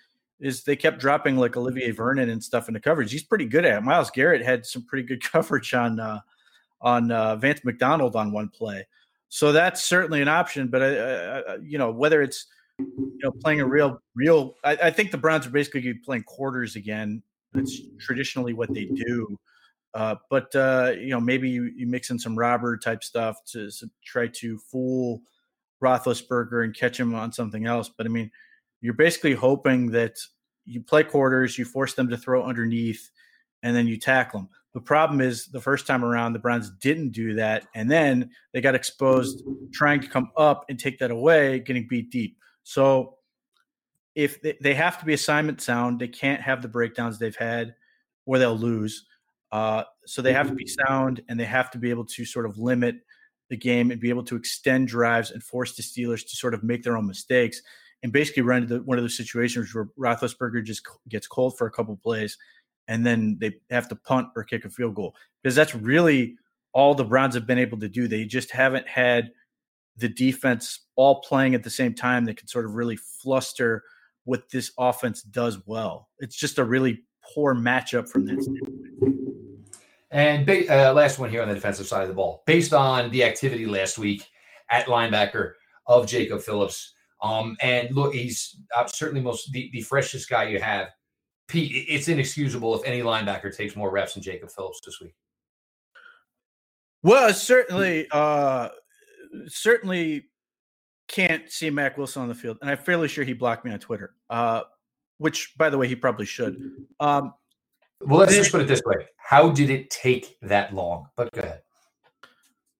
Is 0.40 0.64
they 0.64 0.76
kept 0.76 0.98
dropping 0.98 1.36
like 1.36 1.56
Olivier 1.56 1.92
Vernon 1.92 2.28
and 2.28 2.42
stuff 2.42 2.68
in 2.68 2.74
the 2.74 2.80
coverage. 2.80 3.12
He's 3.12 3.22
pretty 3.22 3.46
good 3.46 3.64
at 3.64 3.78
it. 3.78 3.80
Myles 3.82 4.10
Garrett 4.10 4.44
had 4.44 4.66
some 4.66 4.84
pretty 4.84 5.06
good 5.06 5.22
coverage 5.32 5.72
on 5.74 6.00
uh, 6.00 6.20
on 6.80 7.10
uh, 7.10 7.36
Vance 7.36 7.60
McDonald 7.64 8.16
on 8.16 8.32
one 8.32 8.48
play. 8.48 8.86
So 9.28 9.52
that's 9.52 9.82
certainly 9.82 10.20
an 10.20 10.28
option. 10.28 10.68
But 10.68 10.82
I, 10.82 11.56
you 11.62 11.78
know 11.78 11.90
whether 11.90 12.22
it's 12.22 12.46
you 12.78 13.18
know 13.22 13.30
playing 13.30 13.60
a 13.60 13.66
real 13.66 14.00
real, 14.14 14.56
I, 14.64 14.72
I 14.72 14.90
think 14.90 15.10
the 15.10 15.18
Browns 15.18 15.46
are 15.46 15.50
basically 15.50 15.94
playing 15.94 16.24
quarters 16.24 16.76
again. 16.76 17.22
That's 17.52 17.80
traditionally 17.98 18.54
what 18.54 18.72
they 18.72 18.86
do. 18.86 19.38
Uh, 19.94 20.16
but 20.30 20.54
uh, 20.54 20.92
you 20.98 21.10
know, 21.10 21.20
maybe 21.20 21.50
you, 21.50 21.70
you, 21.76 21.86
mix 21.86 22.10
in 22.10 22.18
some 22.18 22.38
robber 22.38 22.78
type 22.78 23.04
stuff 23.04 23.44
to, 23.44 23.70
to, 23.70 23.90
try 24.02 24.26
to 24.26 24.58
fool 24.58 25.20
Roethlisberger 25.82 26.64
and 26.64 26.74
catch 26.74 26.98
him 26.98 27.14
on 27.14 27.30
something 27.30 27.66
else. 27.66 27.90
But 27.90 28.06
I 28.06 28.08
mean, 28.08 28.30
you're 28.80 28.94
basically 28.94 29.34
hoping 29.34 29.90
that 29.90 30.16
you 30.64 30.82
play 30.82 31.04
quarters, 31.04 31.58
you 31.58 31.66
force 31.66 31.92
them 31.94 32.08
to 32.08 32.16
throw 32.16 32.42
underneath, 32.42 33.10
and 33.62 33.76
then 33.76 33.86
you 33.86 33.98
tackle 33.98 34.40
them. 34.40 34.48
The 34.74 34.80
problem 34.80 35.20
is 35.20 35.48
the 35.48 35.60
first 35.60 35.86
time 35.86 36.04
around, 36.04 36.32
the 36.32 36.38
Browns 36.38 36.70
didn't 36.70 37.10
do 37.10 37.34
that. 37.34 37.66
And 37.74 37.90
then 37.90 38.30
they 38.52 38.60
got 38.60 38.74
exposed 38.74 39.44
trying 39.72 40.00
to 40.00 40.08
come 40.08 40.30
up 40.36 40.64
and 40.68 40.78
take 40.78 40.98
that 41.00 41.10
away, 41.10 41.60
getting 41.60 41.86
beat 41.86 42.10
deep. 42.10 42.38
So 42.62 43.18
if 44.14 44.40
they, 44.40 44.56
they 44.62 44.74
have 44.74 44.98
to 44.98 45.04
be 45.04 45.12
assignment 45.12 45.60
sound, 45.60 46.00
they 46.00 46.08
can't 46.08 46.40
have 46.40 46.62
the 46.62 46.68
breakdowns 46.68 47.18
they've 47.18 47.36
had 47.36 47.74
or 48.24 48.38
they'll 48.38 48.56
lose. 48.56 49.04
Uh, 49.52 49.84
so 50.06 50.22
they 50.22 50.32
have 50.32 50.48
to 50.48 50.54
be 50.54 50.66
sound 50.66 51.22
and 51.28 51.38
they 51.38 51.44
have 51.44 51.70
to 51.70 51.78
be 51.78 51.90
able 51.90 52.06
to 52.06 52.24
sort 52.24 52.46
of 52.46 52.58
limit 52.58 52.96
the 53.50 53.56
game 53.56 53.90
and 53.90 54.00
be 54.00 54.08
able 54.08 54.24
to 54.24 54.34
extend 54.34 54.88
drives 54.88 55.30
and 55.30 55.42
force 55.42 55.76
the 55.76 55.82
Steelers 55.82 56.26
to 56.26 56.36
sort 56.36 56.54
of 56.54 56.64
make 56.64 56.82
their 56.82 56.96
own 56.96 57.06
mistakes 57.06 57.60
and 58.02 58.12
basically 58.12 58.42
run 58.42 58.62
into 58.62 58.78
one 58.78 58.96
of 58.96 59.04
those 59.04 59.16
situations 59.16 59.74
where 59.74 59.88
Roethlisberger 59.98 60.64
just 60.64 60.82
gets 61.08 61.26
cold 61.26 61.56
for 61.58 61.66
a 61.66 61.70
couple 61.70 61.94
plays 61.96 62.38
and 62.88 63.04
then 63.04 63.36
they 63.40 63.52
have 63.70 63.88
to 63.88 63.94
punt 63.94 64.28
or 64.34 64.42
kick 64.42 64.64
a 64.64 64.70
field 64.70 64.94
goal 64.94 65.14
because 65.42 65.54
that's 65.54 65.74
really 65.74 66.36
all 66.72 66.94
the 66.94 67.04
Browns 67.04 67.34
have 67.34 67.46
been 67.46 67.58
able 67.58 67.78
to 67.78 67.88
do. 67.88 68.08
They 68.08 68.24
just 68.24 68.50
haven't 68.50 68.88
had 68.88 69.30
the 69.98 70.08
defense 70.08 70.80
all 70.96 71.20
playing 71.20 71.54
at 71.54 71.62
the 71.62 71.70
same 71.70 71.94
time 71.94 72.24
that 72.24 72.38
can 72.38 72.48
sort 72.48 72.64
of 72.64 72.74
really 72.74 72.96
fluster 72.96 73.82
what 74.24 74.48
this 74.50 74.72
offense 74.78 75.22
does 75.22 75.58
well. 75.66 76.08
It's 76.20 76.36
just 76.36 76.58
a 76.58 76.64
really 76.64 77.02
poor 77.34 77.54
matchup 77.54 78.08
from 78.08 78.24
that 78.26 78.42
standpoint. 78.42 79.21
And 80.12 80.48
uh, 80.48 80.92
last 80.92 81.18
one 81.18 81.30
here 81.30 81.42
on 81.42 81.48
the 81.48 81.54
defensive 81.54 81.86
side 81.86 82.02
of 82.02 82.08
the 82.08 82.14
ball, 82.14 82.42
based 82.46 82.74
on 82.74 83.10
the 83.10 83.24
activity 83.24 83.66
last 83.66 83.98
week 83.98 84.28
at 84.70 84.86
linebacker 84.86 85.52
of 85.86 86.06
Jacob 86.06 86.42
Phillips. 86.42 86.92
Um, 87.22 87.56
and 87.62 87.94
look, 87.94 88.12
he's 88.12 88.56
uh, 88.76 88.86
certainly 88.86 89.22
most 89.22 89.50
the, 89.52 89.70
the 89.72 89.80
freshest 89.80 90.28
guy 90.28 90.44
you 90.44 90.60
have. 90.60 90.88
Pete, 91.48 91.86
it's 91.88 92.08
inexcusable 92.08 92.74
if 92.74 92.86
any 92.86 93.00
linebacker 93.00 93.54
takes 93.54 93.74
more 93.74 93.90
reps 93.90 94.14
than 94.14 94.22
Jacob 94.22 94.50
Phillips 94.50 94.80
this 94.84 95.00
week. 95.00 95.14
Well, 97.02 97.32
certainly, 97.32 98.06
uh, 98.10 98.68
certainly 99.48 100.24
can't 101.08 101.50
see 101.50 101.70
Mack 101.70 101.98
Wilson 101.98 102.22
on 102.22 102.28
the 102.28 102.34
field, 102.34 102.58
and 102.60 102.70
I'm 102.70 102.78
fairly 102.78 103.08
sure 103.08 103.24
he 103.24 103.32
blocked 103.32 103.64
me 103.64 103.72
on 103.72 103.78
Twitter. 103.78 104.14
Uh, 104.30 104.62
which, 105.18 105.54
by 105.56 105.70
the 105.70 105.78
way, 105.78 105.86
he 105.86 105.94
probably 105.94 106.26
should. 106.26 106.60
Um, 106.98 107.32
well, 108.06 108.20
let's 108.20 108.34
just 108.34 108.52
put 108.52 108.60
it 108.60 108.68
this 108.68 108.82
way: 108.84 108.96
How 109.16 109.50
did 109.50 109.70
it 109.70 109.90
take 109.90 110.36
that 110.42 110.74
long? 110.74 111.08
But 111.16 111.32
go 111.32 111.42
ahead. 111.42 111.62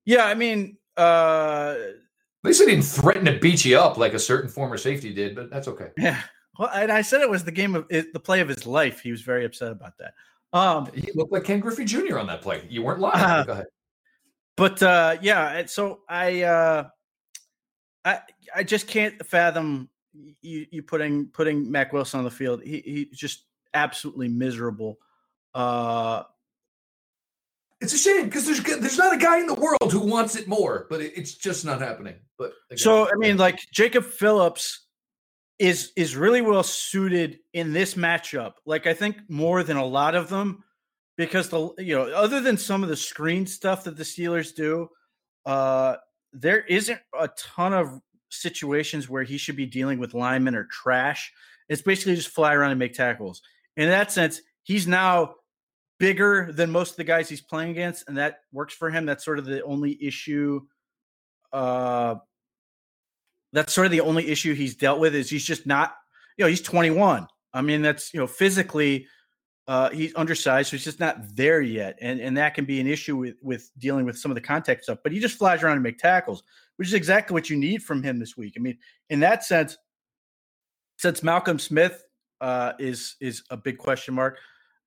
Yeah, 0.05 0.25
I 0.25 0.35
mean, 0.35 0.77
uh, 0.97 1.77
at 1.79 2.49
least 2.49 2.61
they 2.61 2.67
didn't 2.67 2.85
threaten 2.85 3.25
to 3.27 3.39
beat 3.39 3.65
you 3.65 3.79
up 3.79 3.97
like 3.99 4.15
a 4.15 4.19
certain 4.19 4.51
former 4.51 4.77
safety 4.77 5.13
did, 5.13 5.35
but 5.35 5.51
that's 5.51 5.69
okay. 5.69 5.89
Yeah. 5.99 6.21
Well, 6.59 6.69
and 6.75 6.93
I 6.93 7.01
said 7.01 7.23
it 7.23 7.31
was 7.31 7.45
the 7.45 7.51
game 7.51 7.75
of 7.75 7.89
the 7.89 8.21
play 8.23 8.41
of 8.41 8.49
his 8.49 8.67
life. 8.67 9.01
He 9.01 9.11
was 9.11 9.23
very 9.23 9.47
upset 9.47 9.73
about 9.73 9.95
that. 9.99 10.13
Um, 10.53 10.87
he 10.95 11.11
looked 11.15 11.33
like 11.33 11.45
Ken 11.45 11.61
Griffey 11.61 11.87
Jr. 11.87 12.19
on 12.19 12.27
that 12.27 12.43
play. 12.43 12.67
You 12.69 12.83
weren't 12.83 13.01
lying. 13.01 13.25
Uh, 13.25 13.45
go 13.45 13.53
ahead. 13.53 13.67
But 14.59 14.83
uh, 14.83 15.17
yeah, 15.23 15.65
so 15.65 16.01
I, 16.11 16.43
uh, 16.43 16.89
I, 18.05 18.19
I 18.55 18.65
just 18.65 18.87
can't 18.87 19.25
fathom 19.25 19.89
you, 20.43 20.67
you 20.71 20.83
putting 20.83 21.27
putting 21.29 21.71
Mack 21.71 21.93
Wilson 21.93 22.19
on 22.19 22.25
the 22.25 22.31
field. 22.31 22.63
He 22.63 22.83
he's 22.85 23.19
just 23.19 23.45
absolutely 23.75 24.29
miserable. 24.29 24.99
Uh, 25.55 26.23
it's 27.81 27.93
a 27.93 27.99
shame 27.99 28.27
because 28.27 28.47
there's 28.47 28.63
there's 28.63 28.99
not 28.99 29.15
a 29.15 29.19
guy 29.19 29.41
in 29.41 29.47
the 29.47 29.55
world 29.55 29.91
who 29.91 30.01
wants 30.01 30.37
it 30.37 30.47
more, 30.47 30.87
but 30.89 31.01
it, 31.01 31.13
it's 31.17 31.35
just 31.35 31.65
not 31.65 31.81
happening. 31.81 32.15
But 32.39 32.53
again, 32.71 32.79
so 32.79 33.09
I 33.09 33.17
mean, 33.17 33.37
like 33.37 33.59
Jacob 33.73 34.05
Phillips 34.05 34.87
is 35.59 35.93
is 35.97 36.17
really 36.17 36.43
well 36.43 36.63
suited 36.63 37.41
in 37.53 37.73
this 37.73 37.95
matchup. 37.95 38.53
Like 38.65 38.87
I 38.87 38.95
think 38.95 39.17
more 39.29 39.63
than 39.65 39.77
a 39.77 39.85
lot 39.85 40.15
of 40.15 40.29
them, 40.29 40.63
because 41.17 41.49
the 41.49 41.71
you 41.79 41.97
know 41.97 42.13
other 42.13 42.41
than 42.41 42.57
some 42.57 42.85
of 42.85 42.89
the 42.89 42.97
screen 42.97 43.47
stuff 43.47 43.85
that 43.85 43.97
the 43.97 44.05
Steelers 44.05 44.55
do, 44.55 44.89
uh, 45.45 45.97
there 46.33 46.61
isn't 46.61 47.01
a 47.19 47.29
ton 47.37 47.75
of 47.75 48.01
situations 48.31 49.09
where 49.09 49.25
he 49.25 49.39
should 49.39 49.57
be 49.57 49.67
dealing 49.67 49.99
with 49.99 50.15
linemen 50.15 50.55
or 50.55 50.65
trash. 50.65 51.33
It's 51.69 51.83
basically 51.83 52.15
just 52.15 52.29
fly 52.29 52.55
around 52.55 52.71
and 52.71 52.79
make 52.79 52.95
tackles. 52.95 53.43
In 53.77 53.89
that 53.89 54.13
sense, 54.13 54.41
he's 54.63 54.87
now 54.87 55.35
bigger 56.03 56.51
than 56.51 56.69
most 56.69 56.91
of 56.91 56.97
the 56.97 57.05
guys 57.05 57.29
he's 57.29 57.41
playing 57.41 57.71
against, 57.71 58.09
and 58.09 58.19
that 58.19 58.41
works 58.51 58.75
for 58.75 58.91
him. 58.91 59.07
That's 59.07 59.25
sort 59.25 59.39
of 59.39 59.45
the 59.45 59.63
only 59.63 59.97
issue. 60.05 60.61
Uh, 61.53 62.17
that's 63.53 63.73
sort 63.73 63.87
of 63.87 63.93
the 63.93 64.01
only 64.01 64.27
issue 64.29 64.53
he's 64.53 64.75
dealt 64.75 64.99
with 64.99 65.15
is 65.15 65.31
he's 65.31 65.45
just 65.45 65.65
not, 65.65 65.95
you 66.37 66.45
know, 66.45 66.49
he's 66.49 66.61
21. 66.61 67.29
I 67.55 67.63
mean, 67.63 67.83
that's 67.83 68.13
you 68.13 68.19
know, 68.19 68.27
physically, 68.27 69.07
uh, 69.69 69.91
he's 69.91 70.13
undersized, 70.17 70.71
so 70.71 70.77
he's 70.77 70.83
just 70.83 70.99
not 70.99 71.19
there 71.37 71.61
yet, 71.61 71.99
and 72.01 72.19
and 72.21 72.37
that 72.37 72.55
can 72.55 72.65
be 72.65 72.81
an 72.81 72.89
issue 72.89 73.17
with 73.17 73.37
with 73.41 73.71
dealing 73.79 74.05
with 74.05 74.19
some 74.19 74.33
of 74.33 74.35
the 74.35 74.41
contact 74.41 74.83
stuff. 74.83 74.99
But 75.05 75.13
he 75.13 75.21
just 75.21 75.39
flies 75.39 75.63
around 75.63 75.75
and 75.75 75.85
make 75.85 75.99
tackles, 75.99 76.43
which 76.79 76.89
is 76.89 76.95
exactly 76.95 77.33
what 77.33 77.49
you 77.49 77.57
need 77.57 77.81
from 77.81 78.03
him 78.03 78.19
this 78.19 78.37
week. 78.37 78.55
I 78.57 78.61
mean, 78.61 78.77
in 79.09 79.21
that 79.21 79.45
sense, 79.45 79.79
since 80.99 81.23
Malcolm 81.23 81.61
Smith 81.61 82.03
uh, 82.41 82.73
is 82.81 83.15
is 83.21 83.45
a 83.51 83.57
big 83.57 83.79
question 83.79 84.15
mark, 84.15 84.39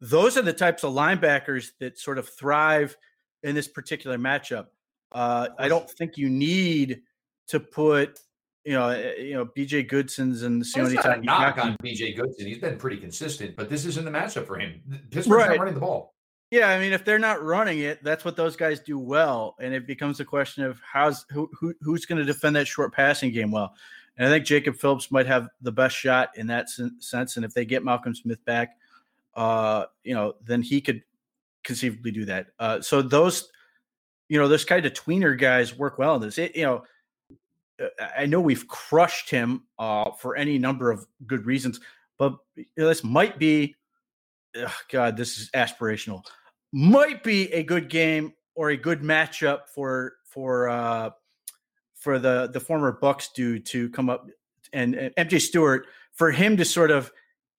those 0.10 0.38
are 0.38 0.42
the 0.42 0.54
types 0.54 0.84
of 0.84 0.94
linebackers 0.94 1.72
that 1.80 1.98
sort 1.98 2.18
of 2.18 2.30
thrive 2.30 2.96
in 3.44 3.56
this 3.56 3.68
particular 3.68 4.18
matchup. 4.18 4.68
Uh, 5.12 5.50
I 5.58 5.68
don't 5.68 5.90
think 5.90 6.18
you 6.18 6.30
need 6.30 7.02
to 7.48 7.60
put 7.60 8.20
you 8.66 8.74
know, 8.74 8.90
eh, 8.90 9.14
you 9.18 9.34
know, 9.36 9.46
BJ 9.46 9.88
Goodson's 9.88 10.42
and 10.42 10.62
the 10.62 11.00
time 11.02 11.22
knock 11.22 11.60
on 11.60 11.78
BJ 11.84 12.18
Goodson. 12.18 12.48
He's 12.48 12.58
been 12.58 12.78
pretty 12.78 12.98
consistent, 12.98 13.56
but 13.56 13.70
this 13.70 13.86
isn't 13.86 14.04
the 14.04 14.12
matchup 14.12 14.48
for 14.48 14.58
him. 14.58 14.82
Pittsburgh's 15.12 15.28
right. 15.28 15.50
not 15.50 15.60
running 15.60 15.76
the 15.76 15.80
ball. 15.80 16.16
Yeah, 16.50 16.70
I 16.70 16.80
mean, 16.80 16.92
if 16.92 17.06
they're 17.06 17.20
not 17.20 17.44
running 17.44 17.80
it, 17.80 18.04
that's 18.04 18.26
what 18.26 18.36
those 18.36 18.56
guys 18.56 18.80
do 18.80 18.98
well, 18.98 19.56
and 19.60 19.74
it 19.74 19.86
becomes 19.86 20.20
a 20.20 20.26
question 20.26 20.64
of 20.64 20.80
how's 20.80 21.26
who, 21.30 21.50
who 21.60 21.74
who's 21.82 22.06
going 22.06 22.18
to 22.18 22.26
defend 22.26 22.56
that 22.56 22.68
short 22.68 22.94
passing 22.94 23.32
game 23.32 23.52
well. 23.52 23.76
And 24.18 24.28
I 24.28 24.32
think 24.32 24.46
Jacob 24.46 24.76
Phillips 24.76 25.12
might 25.12 25.28
have 25.28 25.48
the 25.62 25.72
best 25.72 25.96
shot 25.96 26.30
in 26.36 26.48
that 26.48 26.70
sense. 26.70 27.36
And 27.36 27.46
if 27.46 27.54
they 27.54 27.66
get 27.66 27.84
Malcolm 27.84 28.16
Smith 28.16 28.44
back, 28.46 28.78
uh, 29.36 29.86
you 30.04 30.14
know, 30.14 30.34
then 30.44 30.62
he 30.62 30.82
could 30.82 31.04
conceivably 31.64 32.12
do 32.12 32.26
that. 32.26 32.48
Uh, 32.60 32.82
so 32.82 33.02
those, 33.02 33.50
you 34.30 34.40
know, 34.40 34.48
those 34.48 34.66
kind 34.66 34.86
of 34.86 34.94
tweener 34.94 35.38
guys 35.38 35.78
work 35.78 35.98
well 35.98 36.16
in 36.16 36.22
this. 36.22 36.38
It, 36.38 36.56
you 36.56 36.64
know, 36.64 36.84
uh, 37.82 38.06
I 38.18 38.26
know 38.26 38.40
we've 38.40 38.68
crushed 38.68 39.30
him 39.30 39.64
uh, 39.78 40.12
for 40.12 40.36
any 40.36 40.58
number 40.58 40.92
of 40.92 41.06
good 41.26 41.46
reasons, 41.46 41.80
but 42.18 42.38
this 42.78 43.04
might 43.04 43.38
be, 43.38 43.76
oh 44.56 44.78
God, 44.90 45.18
this 45.18 45.38
is 45.38 45.50
aspirational. 45.52 46.24
Might 46.72 47.24
be 47.24 47.52
a 47.54 47.64
good 47.64 47.90
game 47.90 48.34
or 48.56 48.70
a 48.70 48.78
good 48.78 49.02
matchup 49.02 49.68
for 49.74 50.14
for 50.26 50.70
uh, 50.70 51.12
for 51.96 52.20
the 52.20 52.50
the 52.52 52.60
former 52.60 52.98
Bucs 53.02 53.34
dude 53.34 53.66
to 53.68 53.90
come 53.90 54.10
up 54.10 54.28
and, 54.74 54.96
and 54.96 55.16
MJ 55.16 55.42
Stewart 55.42 55.88
for 56.14 56.32
him 56.32 56.58
to 56.58 56.66
sort 56.66 56.92
of 56.92 57.12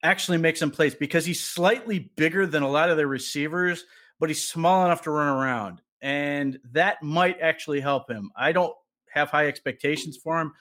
actually 0.07 0.37
make 0.37 0.57
some 0.57 0.71
plays 0.71 0.95
because 0.95 1.25
he's 1.25 1.43
slightly 1.43 2.11
bigger 2.15 2.47
than 2.47 2.63
a 2.63 2.69
lot 2.69 2.89
of 2.89 2.97
their 2.97 3.07
receivers, 3.07 3.83
but 4.19 4.29
he's 4.29 4.47
small 4.47 4.85
enough 4.85 5.03
to 5.03 5.11
run 5.11 5.27
around, 5.27 5.81
and 6.01 6.59
that 6.71 7.03
might 7.03 7.39
actually 7.41 7.81
help 7.81 8.09
him. 8.09 8.31
I 8.35 8.51
don't 8.51 8.73
have 9.09 9.29
high 9.29 9.47
expectations 9.47 10.17
for 10.17 10.39
him, 10.39 10.53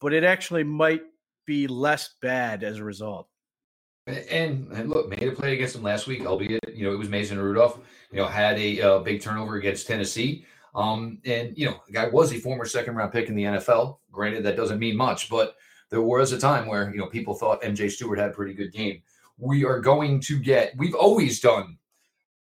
but 0.00 0.12
it 0.12 0.24
actually 0.24 0.64
might 0.64 1.02
be 1.46 1.66
less 1.66 2.14
bad 2.22 2.64
as 2.64 2.78
a 2.78 2.84
result. 2.84 3.28
And, 4.06 4.70
and 4.72 4.90
look, 4.90 5.08
made 5.08 5.28
a 5.28 5.32
play 5.32 5.54
against 5.54 5.76
him 5.76 5.82
last 5.82 6.06
week, 6.06 6.26
albeit 6.26 6.60
you 6.74 6.84
know 6.84 6.92
it 6.92 6.98
was 6.98 7.08
Mason 7.08 7.38
Rudolph. 7.38 7.78
You 8.10 8.18
know, 8.18 8.26
had 8.26 8.58
a 8.58 8.80
uh, 8.80 8.98
big 9.00 9.22
turnover 9.22 9.56
against 9.56 9.86
Tennessee. 9.86 10.44
Um, 10.74 11.18
and 11.24 11.56
you 11.56 11.66
know, 11.66 11.80
the 11.86 11.92
guy 11.92 12.08
was 12.08 12.32
a 12.32 12.38
former 12.38 12.64
second 12.64 12.96
round 12.96 13.12
pick 13.12 13.28
in 13.28 13.34
the 13.34 13.44
NFL. 13.44 13.98
Granted, 14.10 14.44
that 14.44 14.56
doesn't 14.56 14.78
mean 14.78 14.96
much, 14.96 15.30
but 15.30 15.56
there 15.94 16.02
was 16.02 16.32
a 16.32 16.40
time 16.40 16.66
where 16.66 16.90
you 16.90 16.98
know 16.98 17.06
people 17.06 17.34
thought 17.34 17.62
MJ 17.62 17.88
Stewart 17.88 18.18
had 18.18 18.30
a 18.30 18.32
pretty 18.32 18.52
good 18.52 18.72
game. 18.72 19.00
We 19.38 19.64
are 19.64 19.78
going 19.78 20.20
to 20.22 20.40
get. 20.40 20.74
We've 20.76 20.94
always 20.94 21.38
done 21.38 21.78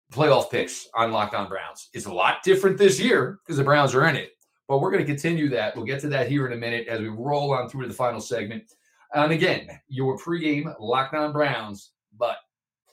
playoff 0.09 0.49
picks 0.49 0.87
on 0.95 1.11
Locked 1.11 1.35
On 1.35 1.49
Browns. 1.49 1.89
It's 1.93 2.05
a 2.05 2.13
lot 2.13 2.43
different 2.43 2.77
this 2.77 2.97
year 2.97 3.39
because 3.43 3.57
the 3.57 3.65
Browns 3.65 3.93
are 3.93 4.07
in 4.07 4.15
it. 4.15 4.31
But 4.69 4.79
we're 4.79 4.89
going 4.89 5.05
to 5.05 5.11
continue 5.11 5.49
that. 5.49 5.75
We'll 5.75 5.83
get 5.83 5.99
to 5.99 6.07
that 6.07 6.29
here 6.29 6.47
in 6.47 6.53
a 6.53 6.55
minute 6.55 6.87
as 6.87 7.01
we 7.01 7.09
roll 7.09 7.53
on 7.53 7.67
through 7.67 7.81
to 7.81 7.87
the 7.89 7.93
final 7.93 8.21
segment. 8.21 8.71
And 9.13 9.33
again, 9.33 9.67
your 9.89 10.17
pregame 10.17 10.73
Locked 10.79 11.13
On 11.13 11.33
Browns, 11.33 11.91
but 12.17 12.37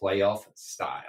playoff 0.03 0.41
style. 0.57 1.03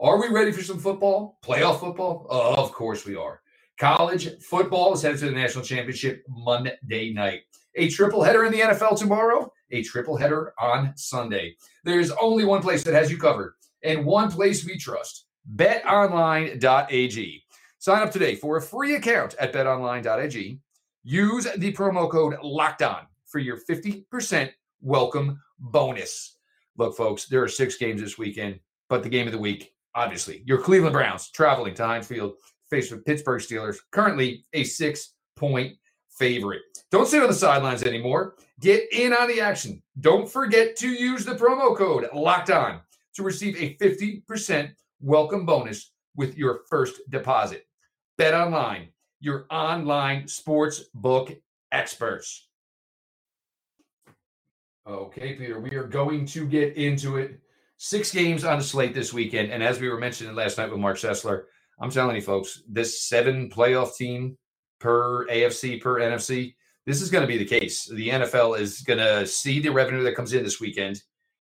Are 0.00 0.20
we 0.20 0.34
ready 0.34 0.50
for 0.50 0.64
some 0.64 0.80
football? 0.80 1.38
Playoff 1.44 1.78
football? 1.78 2.26
Of 2.28 2.72
course 2.72 3.06
we 3.06 3.14
are. 3.14 3.40
College 3.78 4.40
football 4.40 4.94
is 4.94 5.02
headed 5.02 5.20
to 5.20 5.26
the 5.26 5.30
national 5.30 5.62
championship 5.62 6.24
Monday 6.28 7.12
night. 7.12 7.42
A 7.76 7.88
triple 7.88 8.22
header 8.22 8.44
in 8.44 8.52
the 8.52 8.60
NFL 8.60 8.98
tomorrow, 8.98 9.52
a 9.70 9.82
triple 9.82 10.16
header 10.16 10.54
on 10.58 10.92
Sunday. 10.96 11.56
There's 11.84 12.10
only 12.12 12.44
one 12.44 12.62
place 12.62 12.82
that 12.84 12.94
has 12.94 13.10
you 13.10 13.18
covered 13.18 13.54
and 13.82 14.04
one 14.04 14.30
place 14.30 14.64
we 14.64 14.78
trust 14.78 15.26
betonline.ag. 15.54 17.42
Sign 17.78 18.02
up 18.02 18.10
today 18.10 18.34
for 18.34 18.56
a 18.56 18.62
free 18.62 18.96
account 18.96 19.34
at 19.38 19.52
betonline.ag. 19.52 20.58
Use 21.04 21.46
the 21.56 21.72
promo 21.72 22.10
code 22.10 22.36
locked 22.42 22.82
on 22.82 23.06
for 23.26 23.38
your 23.38 23.58
50% 23.68 24.50
welcome 24.80 25.40
bonus. 25.58 26.38
Look, 26.78 26.96
folks, 26.96 27.26
there 27.26 27.42
are 27.42 27.48
six 27.48 27.76
games 27.76 28.00
this 28.00 28.18
weekend, 28.18 28.58
but 28.88 29.02
the 29.02 29.08
game 29.08 29.26
of 29.26 29.32
the 29.32 29.38
week, 29.38 29.72
obviously, 29.94 30.42
your 30.46 30.58
Cleveland 30.58 30.94
Browns 30.94 31.30
traveling 31.30 31.74
to 31.74 31.86
Heinz 31.86 32.06
Field, 32.06 32.34
face 32.70 32.90
with 32.90 33.04
Pittsburgh 33.04 33.40
Steelers, 33.40 33.76
currently 33.92 34.44
a 34.52 34.64
six 34.64 35.12
point 35.36 35.76
favorite. 36.18 36.62
Don't 36.90 37.08
sit 37.08 37.22
on 37.22 37.28
the 37.28 37.34
sidelines 37.34 37.82
anymore. 37.82 38.34
Get 38.60 38.90
in 38.92 39.12
on 39.12 39.28
the 39.28 39.40
action. 39.40 39.82
Don't 40.00 40.28
forget 40.28 40.76
to 40.76 40.88
use 40.88 41.24
the 41.24 41.34
promo 41.34 41.76
code 41.76 42.08
locked 42.14 42.50
on 42.50 42.80
to 43.14 43.22
receive 43.22 43.56
a 43.56 43.76
50% 43.76 44.72
welcome 45.00 45.44
bonus 45.44 45.92
with 46.16 46.36
your 46.36 46.60
first 46.68 47.00
deposit. 47.10 47.66
Bet 48.18 48.34
online, 48.34 48.88
your 49.20 49.46
online 49.50 50.26
sports 50.28 50.84
book 50.94 51.34
experts. 51.72 52.48
Okay, 54.88 55.34
Peter, 55.34 55.60
we 55.60 55.72
are 55.72 55.86
going 55.86 56.24
to 56.26 56.46
get 56.46 56.76
into 56.76 57.16
it. 57.16 57.40
Six 57.76 58.12
games 58.12 58.44
on 58.44 58.58
the 58.58 58.64
slate 58.64 58.94
this 58.94 59.12
weekend. 59.12 59.50
And 59.50 59.62
as 59.62 59.80
we 59.80 59.88
were 59.88 59.98
mentioning 59.98 60.34
last 60.34 60.56
night 60.56 60.70
with 60.70 60.80
Marc 60.80 60.96
Sessler, 60.96 61.44
I'm 61.80 61.90
telling 61.90 62.16
you, 62.16 62.22
folks, 62.22 62.62
this 62.68 63.02
seven 63.02 63.50
playoff 63.50 63.96
team 63.96 64.38
per 64.78 65.26
AFC, 65.26 65.80
per 65.80 66.00
NFC, 66.00 66.54
this 66.86 67.02
is 67.02 67.10
going 67.10 67.22
to 67.22 67.28
be 67.28 67.38
the 67.38 67.44
case. 67.44 67.86
The 67.86 68.08
NFL 68.10 68.58
is 68.58 68.80
going 68.82 69.00
to 69.00 69.26
see 69.26 69.58
the 69.58 69.70
revenue 69.70 70.04
that 70.04 70.14
comes 70.14 70.32
in 70.32 70.44
this 70.44 70.60
weekend, 70.60 71.02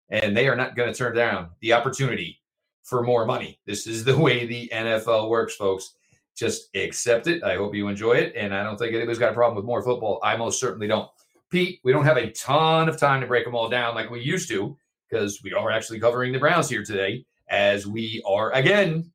and 0.09 0.35
they 0.35 0.47
are 0.47 0.55
not 0.55 0.75
going 0.75 0.91
to 0.91 0.97
turn 0.97 1.15
down 1.15 1.49
the 1.59 1.73
opportunity 1.73 2.41
for 2.83 3.03
more 3.03 3.25
money. 3.25 3.59
This 3.65 3.85
is 3.87 4.03
the 4.03 4.17
way 4.17 4.45
the 4.45 4.69
NFL 4.73 5.29
works, 5.29 5.55
folks. 5.55 5.95
Just 6.35 6.69
accept 6.75 7.27
it. 7.27 7.43
I 7.43 7.55
hope 7.55 7.75
you 7.75 7.87
enjoy 7.87 8.13
it. 8.13 8.33
And 8.35 8.53
I 8.53 8.63
don't 8.63 8.77
think 8.77 8.93
anybody's 8.93 9.19
got 9.19 9.31
a 9.31 9.35
problem 9.35 9.55
with 9.55 9.65
more 9.65 9.83
football. 9.83 10.19
I 10.23 10.35
most 10.35 10.59
certainly 10.59 10.87
don't. 10.87 11.09
Pete, 11.49 11.79
we 11.83 11.91
don't 11.91 12.05
have 12.05 12.17
a 12.17 12.31
ton 12.31 12.89
of 12.89 12.97
time 12.97 13.21
to 13.21 13.27
break 13.27 13.45
them 13.45 13.53
all 13.53 13.69
down 13.69 13.93
like 13.93 14.09
we 14.09 14.21
used 14.21 14.49
to 14.49 14.75
because 15.07 15.43
we 15.43 15.53
are 15.53 15.69
actually 15.69 15.99
covering 15.99 16.33
the 16.33 16.39
Browns 16.39 16.69
here 16.69 16.83
today 16.83 17.23
as 17.49 17.85
we 17.85 18.23
are 18.25 18.51
again 18.53 19.11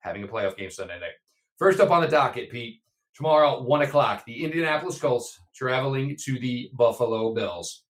having 0.00 0.22
a 0.22 0.28
playoff 0.28 0.56
game 0.56 0.70
Sunday 0.70 1.00
night. 1.00 1.12
First 1.56 1.80
up 1.80 1.90
on 1.90 2.02
the 2.02 2.08
docket, 2.08 2.50
Pete, 2.50 2.82
tomorrow, 3.18 3.60
one 3.60 3.82
o'clock, 3.82 4.24
the 4.24 4.44
Indianapolis 4.44 5.00
Colts 5.00 5.40
traveling 5.52 6.16
to 6.24 6.38
the 6.38 6.70
Buffalo 6.72 7.34
Bills. 7.34 7.82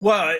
Well, 0.00 0.34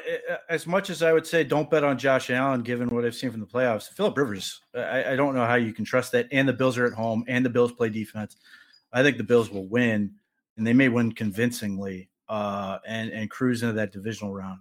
as 0.49 0.67
much 0.67 0.89
as 0.89 1.03
I 1.03 1.13
would 1.13 1.27
say 1.27 1.45
don't 1.45 1.71
bet 1.71 1.85
on 1.85 1.99
Josh 1.99 2.31
Allen, 2.31 2.63
given 2.63 2.89
what 2.89 3.05
I've 3.05 3.15
seen 3.15 3.31
from 3.31 3.41
the 3.41 3.47
playoffs, 3.47 3.89
Philip 3.89 4.17
Rivers, 4.17 4.61
I, 4.75 5.13
I, 5.13 5.17
don't 5.17 5.35
know 5.35 5.45
how 5.45 5.55
you 5.55 5.73
can 5.73 5.85
trust 5.85 6.13
that. 6.13 6.27
And 6.33 6.49
the 6.49 6.53
Bills 6.53 6.79
are 6.79 6.87
at 6.87 6.95
home, 6.95 7.25
and 7.29 7.45
the 7.45 7.51
Bills 7.51 7.73
play 7.73 7.91
defense. 7.91 8.37
I 8.93 9.03
think 9.03 9.19
the 9.19 9.23
Bills 9.23 9.51
will 9.51 9.67
win, 9.67 10.15
and 10.57 10.67
they 10.67 10.73
may 10.73 10.89
win 10.89 11.13
convincingly, 11.13 12.09
uh, 12.29 12.79
and 12.87 13.11
and 13.13 13.31
cruise 13.31 13.63
into 13.63 13.75
that 13.75 13.93
divisional 13.93 14.35
round. 14.35 14.61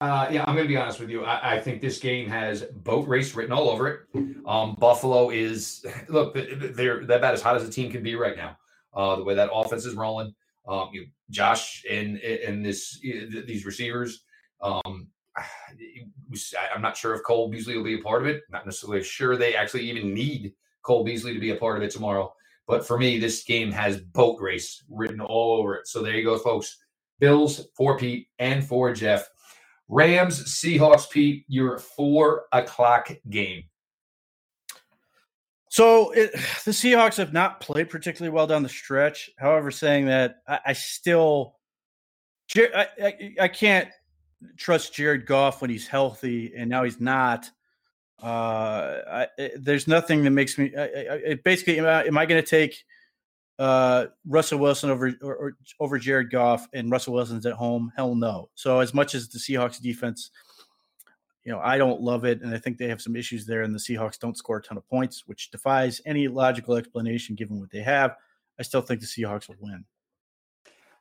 Uh, 0.00 0.28
yeah, 0.30 0.44
I'm 0.46 0.54
going 0.54 0.66
to 0.66 0.68
be 0.68 0.76
honest 0.76 1.00
with 1.00 1.08
you. 1.08 1.24
I, 1.24 1.54
I, 1.54 1.60
think 1.60 1.80
this 1.80 1.98
game 1.98 2.28
has 2.28 2.62
boat 2.62 3.06
race 3.06 3.34
written 3.34 3.52
all 3.52 3.70
over 3.70 3.88
it. 3.88 4.00
Um, 4.44 4.74
Buffalo 4.78 5.30
is 5.30 5.86
look, 6.08 6.34
they're 6.34 7.06
they're 7.06 7.18
about 7.18 7.34
as 7.34 7.40
hot 7.42 7.56
as 7.56 7.66
a 7.66 7.70
team 7.70 7.90
can 7.90 8.02
be 8.02 8.14
right 8.14 8.36
now. 8.36 8.56
Uh, 8.92 9.16
the 9.16 9.24
way 9.24 9.34
that 9.34 9.50
offense 9.52 9.86
is 9.86 9.94
rolling, 9.94 10.34
um, 10.68 10.90
you, 10.92 11.06
Josh 11.30 11.84
and 11.90 12.18
and 12.18 12.64
this 12.64 12.98
these 13.00 13.64
receivers. 13.64 14.24
Um, 14.60 15.08
I'm 16.74 16.82
not 16.82 16.96
sure 16.96 17.14
if 17.14 17.22
Cole 17.22 17.48
Beasley 17.48 17.76
will 17.76 17.84
be 17.84 17.98
a 17.98 18.02
part 18.02 18.22
of 18.22 18.28
it. 18.28 18.42
Not 18.50 18.66
necessarily 18.66 19.02
sure 19.04 19.36
they 19.36 19.54
actually 19.54 19.88
even 19.88 20.12
need 20.12 20.52
Cole 20.82 21.04
Beasley 21.04 21.32
to 21.34 21.40
be 21.40 21.50
a 21.50 21.56
part 21.56 21.76
of 21.76 21.82
it 21.82 21.90
tomorrow. 21.90 22.34
But 22.66 22.86
for 22.86 22.98
me, 22.98 23.18
this 23.18 23.44
game 23.44 23.70
has 23.70 24.00
boat 24.00 24.40
race 24.40 24.82
written 24.88 25.20
all 25.20 25.58
over 25.58 25.76
it. 25.76 25.86
So 25.86 26.02
there 26.02 26.14
you 26.14 26.24
go, 26.24 26.38
folks. 26.38 26.78
Bills 27.20 27.68
for 27.76 27.96
Pete 27.96 28.28
and 28.38 28.66
for 28.66 28.92
Jeff. 28.92 29.28
Rams, 29.88 30.44
Seahawks, 30.44 31.10
Pete, 31.10 31.44
your 31.48 31.78
four 31.78 32.44
o'clock 32.52 33.10
game. 33.28 33.64
So 35.68 36.12
it, 36.12 36.32
the 36.64 36.70
Seahawks 36.70 37.16
have 37.16 37.32
not 37.32 37.60
played 37.60 37.90
particularly 37.90 38.32
well 38.32 38.46
down 38.46 38.62
the 38.62 38.68
stretch. 38.68 39.30
However, 39.38 39.70
saying 39.70 40.06
that, 40.06 40.36
I, 40.46 40.60
I 40.66 40.72
still, 40.72 41.56
I, 42.56 42.86
I, 43.02 43.34
I, 43.40 43.48
can't 43.48 43.88
trust 44.56 44.94
Jared 44.94 45.26
Goff 45.26 45.60
when 45.60 45.70
he's 45.70 45.88
healthy, 45.88 46.52
and 46.56 46.70
now 46.70 46.84
he's 46.84 47.00
not. 47.00 47.50
Uh, 48.22 49.26
there's 49.56 49.88
nothing 49.88 50.22
that 50.22 50.30
makes 50.30 50.56
me. 50.58 50.72
basically, 51.44 51.80
am 51.80 51.86
I, 51.86 52.04
am 52.04 52.16
I 52.16 52.24
going 52.24 52.40
to 52.42 52.48
take 52.48 52.84
uh, 53.58 54.06
Russell 54.26 54.58
Wilson 54.58 54.90
over 54.90 55.14
or, 55.22 55.34
or, 55.34 55.56
over 55.80 55.98
Jared 55.98 56.30
Goff 56.30 56.68
and 56.72 56.90
Russell 56.90 57.14
Wilson's 57.14 57.46
at 57.46 57.52
home? 57.54 57.92
Hell 57.96 58.14
no. 58.14 58.50
So 58.54 58.80
as 58.80 58.94
much 58.94 59.14
as 59.14 59.28
the 59.28 59.38
Seahawks 59.38 59.80
defense, 59.80 60.30
you 61.44 61.52
know, 61.52 61.60
I 61.60 61.76
don't 61.76 62.00
love 62.00 62.24
it, 62.24 62.40
and 62.40 62.54
I 62.54 62.58
think 62.58 62.78
they 62.78 62.88
have 62.88 63.02
some 63.02 63.16
issues 63.16 63.44
there, 63.44 63.62
and 63.62 63.74
the 63.74 63.78
Seahawks 63.78 64.18
don't 64.18 64.36
score 64.36 64.56
a 64.58 64.62
ton 64.62 64.78
of 64.78 64.88
points, 64.88 65.24
which 65.26 65.50
defies 65.50 66.00
any 66.06 66.26
logical 66.26 66.74
explanation 66.76 67.34
given 67.34 67.60
what 67.60 67.70
they 67.70 67.82
have. 67.82 68.16
I 68.58 68.62
still 68.62 68.80
think 68.80 69.00
the 69.00 69.06
Seahawks 69.06 69.48
will 69.48 69.56
win. 69.60 69.84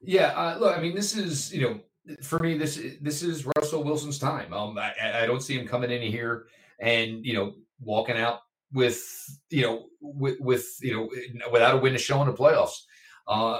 Yeah, 0.02 0.34
uh, 0.36 0.58
look, 0.60 0.78
I 0.78 0.82
mean, 0.82 0.96
this 0.96 1.16
is 1.16 1.54
you 1.54 1.62
know, 1.62 2.16
for 2.22 2.40
me, 2.40 2.58
this 2.58 2.82
this 3.02 3.24
is 3.24 3.48
Russell 3.58 3.84
Wilson's 3.84 4.20
time. 4.20 4.52
Um, 4.54 4.78
I, 4.78 5.24
I 5.24 5.26
don't 5.26 5.42
see 5.42 5.58
him 5.58 5.66
coming 5.66 5.92
in 5.92 6.02
here 6.02 6.48
and 6.80 7.26
you 7.26 7.34
know 7.34 7.54
walking 7.80 8.18
out 8.18 8.42
with 8.74 9.02
you 9.50 9.62
know 9.62 9.86
with 10.02 10.40
with 10.40 10.66
you 10.82 10.94
know 10.94 11.10
without 11.52 11.76
a 11.76 11.78
win 11.78 11.94
to 11.94 12.00
show 12.00 12.22
in 12.22 12.28
the 12.28 12.34
playoffs. 12.34 12.82
Uh, 13.28 13.60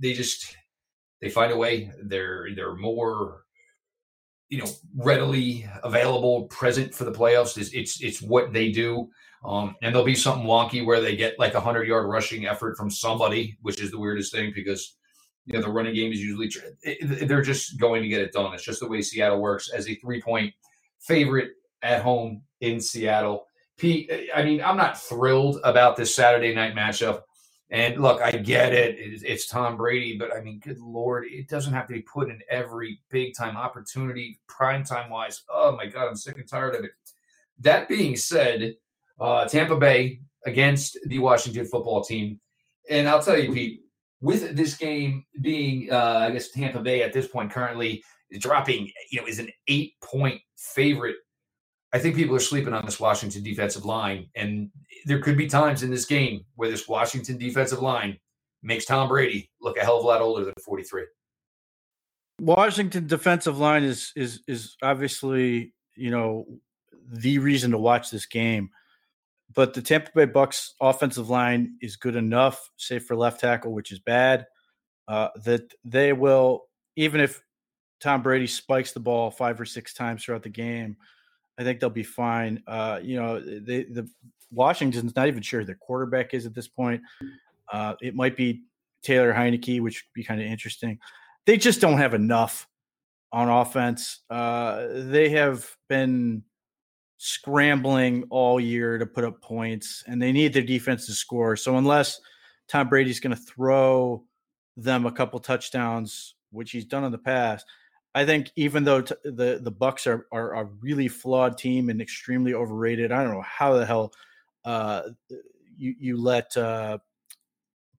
they 0.00 0.12
just 0.12 0.56
they 1.20 1.30
find 1.30 1.52
a 1.52 1.56
way. 1.56 1.90
They're 2.02 2.48
they're 2.54 2.74
more 2.74 3.44
you 4.48 4.58
know 4.58 4.68
readily 4.96 5.66
available, 5.82 6.44
present 6.44 6.94
for 6.94 7.04
the 7.04 7.12
playoffs. 7.12 7.56
It's 7.56 7.72
it's, 7.72 8.02
it's 8.02 8.22
what 8.22 8.52
they 8.52 8.70
do. 8.70 9.08
Um, 9.44 9.76
and 9.82 9.94
there'll 9.94 10.06
be 10.06 10.14
something 10.14 10.46
wonky 10.46 10.84
where 10.84 11.00
they 11.00 11.16
get 11.16 11.38
like 11.38 11.54
a 11.54 11.60
hundred 11.60 11.86
yard 11.86 12.08
rushing 12.08 12.46
effort 12.46 12.76
from 12.76 12.90
somebody, 12.90 13.58
which 13.62 13.80
is 13.80 13.90
the 13.90 13.98
weirdest 13.98 14.32
thing 14.32 14.52
because 14.54 14.96
you 15.44 15.54
know 15.54 15.60
the 15.60 15.70
running 15.70 15.94
game 15.94 16.12
is 16.12 16.20
usually 16.20 16.50
they're 17.26 17.42
just 17.42 17.78
going 17.78 18.02
to 18.02 18.08
get 18.08 18.22
it 18.22 18.32
done. 18.32 18.54
It's 18.54 18.64
just 18.64 18.80
the 18.80 18.88
way 18.88 19.02
Seattle 19.02 19.40
works 19.40 19.70
as 19.70 19.88
a 19.88 19.94
three 19.96 20.20
point 20.20 20.54
favorite 21.00 21.50
at 21.82 22.02
home 22.02 22.42
in 22.60 22.80
Seattle. 22.80 23.46
Pete, 23.76 24.10
I 24.34 24.42
mean, 24.42 24.62
I'm 24.62 24.76
not 24.76 25.00
thrilled 25.00 25.60
about 25.64 25.96
this 25.96 26.14
Saturday 26.14 26.54
night 26.54 26.74
matchup. 26.74 27.22
And 27.70 28.00
look, 28.00 28.20
I 28.20 28.30
get 28.32 28.72
it. 28.72 28.96
It's 28.98 29.48
Tom 29.48 29.76
Brady, 29.76 30.16
but 30.16 30.34
I 30.36 30.40
mean, 30.40 30.60
good 30.60 30.78
Lord, 30.78 31.24
it 31.26 31.48
doesn't 31.48 31.72
have 31.72 31.88
to 31.88 31.94
be 31.94 32.02
put 32.02 32.28
in 32.28 32.38
every 32.48 33.00
big 33.10 33.34
time 33.34 33.56
opportunity, 33.56 34.38
prime 34.46 34.84
time 34.84 35.10
wise. 35.10 35.42
Oh 35.48 35.74
my 35.74 35.86
God, 35.86 36.08
I'm 36.08 36.16
sick 36.16 36.36
and 36.36 36.48
tired 36.48 36.76
of 36.76 36.84
it. 36.84 36.92
That 37.60 37.88
being 37.88 38.16
said, 38.16 38.74
uh, 39.18 39.46
Tampa 39.46 39.76
Bay 39.76 40.20
against 40.46 40.98
the 41.06 41.18
Washington 41.18 41.64
football 41.64 42.04
team. 42.04 42.38
And 42.90 43.08
I'll 43.08 43.22
tell 43.22 43.38
you, 43.38 43.52
Pete, 43.52 43.80
with 44.20 44.54
this 44.54 44.76
game 44.76 45.24
being, 45.40 45.90
uh, 45.90 46.26
I 46.28 46.30
guess, 46.30 46.50
Tampa 46.50 46.80
Bay 46.80 47.02
at 47.02 47.12
this 47.12 47.26
point 47.26 47.50
currently 47.50 48.02
dropping, 48.38 48.90
you 49.10 49.20
know, 49.20 49.26
is 49.26 49.38
an 49.38 49.48
eight 49.68 49.94
point 50.02 50.40
favorite 50.56 51.16
I 51.94 52.00
think 52.00 52.16
people 52.16 52.34
are 52.34 52.40
sleeping 52.40 52.74
on 52.74 52.84
this 52.84 52.98
Washington 52.98 53.44
defensive 53.44 53.84
line. 53.84 54.26
And 54.34 54.70
there 55.06 55.20
could 55.20 55.36
be 55.36 55.46
times 55.46 55.84
in 55.84 55.92
this 55.92 56.04
game 56.04 56.44
where 56.56 56.68
this 56.68 56.88
Washington 56.88 57.38
defensive 57.38 57.80
line 57.80 58.18
makes 58.64 58.84
Tom 58.84 59.08
Brady 59.08 59.48
look 59.60 59.78
a 59.78 59.84
hell 59.84 59.98
of 59.98 60.04
a 60.04 60.06
lot 60.08 60.20
older 60.20 60.44
than 60.44 60.54
43. 60.64 61.04
Washington 62.40 63.06
defensive 63.06 63.58
line 63.58 63.84
is 63.84 64.10
is 64.16 64.42
is 64.48 64.76
obviously, 64.82 65.72
you 65.94 66.10
know, 66.10 66.46
the 67.12 67.38
reason 67.38 67.70
to 67.70 67.78
watch 67.78 68.10
this 68.10 68.26
game. 68.26 68.70
But 69.54 69.74
the 69.74 69.82
Tampa 69.82 70.10
Bay 70.16 70.26
Bucs 70.26 70.70
offensive 70.80 71.30
line 71.30 71.76
is 71.80 71.94
good 71.94 72.16
enough, 72.16 72.70
save 72.76 73.04
for 73.04 73.14
left 73.14 73.38
tackle, 73.38 73.72
which 73.72 73.92
is 73.92 74.00
bad, 74.00 74.46
uh, 75.06 75.28
that 75.44 75.72
they 75.84 76.12
will, 76.12 76.64
even 76.96 77.20
if 77.20 77.40
Tom 78.00 78.22
Brady 78.22 78.48
spikes 78.48 78.90
the 78.90 78.98
ball 78.98 79.30
five 79.30 79.60
or 79.60 79.64
six 79.64 79.94
times 79.94 80.24
throughout 80.24 80.42
the 80.42 80.48
game, 80.48 80.96
I 81.58 81.64
think 81.64 81.80
they'll 81.80 81.90
be 81.90 82.02
fine. 82.02 82.62
Uh, 82.66 83.00
you 83.02 83.16
know, 83.16 83.40
they, 83.40 83.84
the 83.84 84.08
Washington's 84.50 85.14
not 85.14 85.28
even 85.28 85.42
sure 85.42 85.64
their 85.64 85.74
quarterback 85.76 86.34
is 86.34 86.46
at 86.46 86.54
this 86.54 86.68
point. 86.68 87.00
Uh, 87.72 87.94
it 88.00 88.14
might 88.14 88.36
be 88.36 88.62
Taylor 89.02 89.32
Heinicke, 89.32 89.80
which 89.80 90.04
would 90.04 90.14
be 90.14 90.24
kind 90.24 90.40
of 90.40 90.46
interesting. 90.46 90.98
They 91.46 91.56
just 91.56 91.80
don't 91.80 91.98
have 91.98 92.14
enough 92.14 92.66
on 93.32 93.48
offense. 93.48 94.20
Uh, 94.30 94.86
they 94.90 95.28
have 95.30 95.68
been 95.88 96.42
scrambling 97.18 98.24
all 98.30 98.60
year 98.60 98.98
to 98.98 99.06
put 99.06 99.24
up 99.24 99.40
points, 99.40 100.04
and 100.06 100.20
they 100.20 100.32
need 100.32 100.52
their 100.52 100.62
defense 100.62 101.06
to 101.06 101.12
score. 101.12 101.56
So 101.56 101.76
unless 101.76 102.20
Tom 102.68 102.88
Brady's 102.88 103.20
going 103.20 103.36
to 103.36 103.42
throw 103.42 104.24
them 104.76 105.06
a 105.06 105.12
couple 105.12 105.38
touchdowns, 105.38 106.34
which 106.50 106.70
he's 106.70 106.84
done 106.84 107.04
in 107.04 107.12
the 107.12 107.18
past– 107.18 107.66
I 108.14 108.24
think 108.24 108.50
even 108.56 108.84
though 108.84 109.02
t- 109.02 109.14
the 109.24 109.58
the 109.60 109.72
Bucs 109.72 110.06
are, 110.06 110.26
are 110.30 110.54
a 110.54 110.64
really 110.80 111.08
flawed 111.08 111.58
team 111.58 111.88
and 111.90 112.00
extremely 112.00 112.54
overrated, 112.54 113.10
I 113.10 113.24
don't 113.24 113.34
know 113.34 113.42
how 113.42 113.74
the 113.74 113.84
hell 113.84 114.12
uh, 114.64 115.02
you 115.76 115.94
you 115.98 116.16
let 116.20 116.56
uh, 116.56 116.98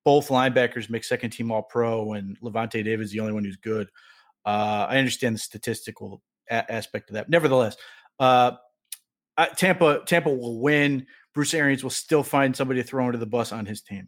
both 0.05 0.29
linebackers 0.29 0.89
make 0.89 1.03
second 1.03 1.31
team 1.31 1.51
All 1.51 1.63
Pro 1.63 2.13
and 2.13 2.39
Lavonte 2.39 2.83
David's 2.83 3.11
the 3.11 3.19
only 3.19 3.33
one 3.33 3.43
who's 3.43 3.57
good. 3.57 3.89
Uh, 4.45 4.85
I 4.89 4.97
understand 4.97 5.35
the 5.35 5.39
statistical 5.39 6.21
a- 6.49 6.71
aspect 6.71 7.09
of 7.09 7.15
that. 7.15 7.29
Nevertheless, 7.29 7.75
uh, 8.19 8.53
Tampa 9.57 10.01
Tampa 10.05 10.29
will 10.29 10.61
win. 10.61 11.05
Bruce 11.33 11.53
Arians 11.53 11.83
will 11.83 11.89
still 11.89 12.23
find 12.23 12.55
somebody 12.55 12.81
to 12.81 12.87
throw 12.87 13.05
into 13.07 13.17
the 13.17 13.25
bus 13.25 13.51
on 13.51 13.65
his 13.65 13.81
team. 13.81 14.07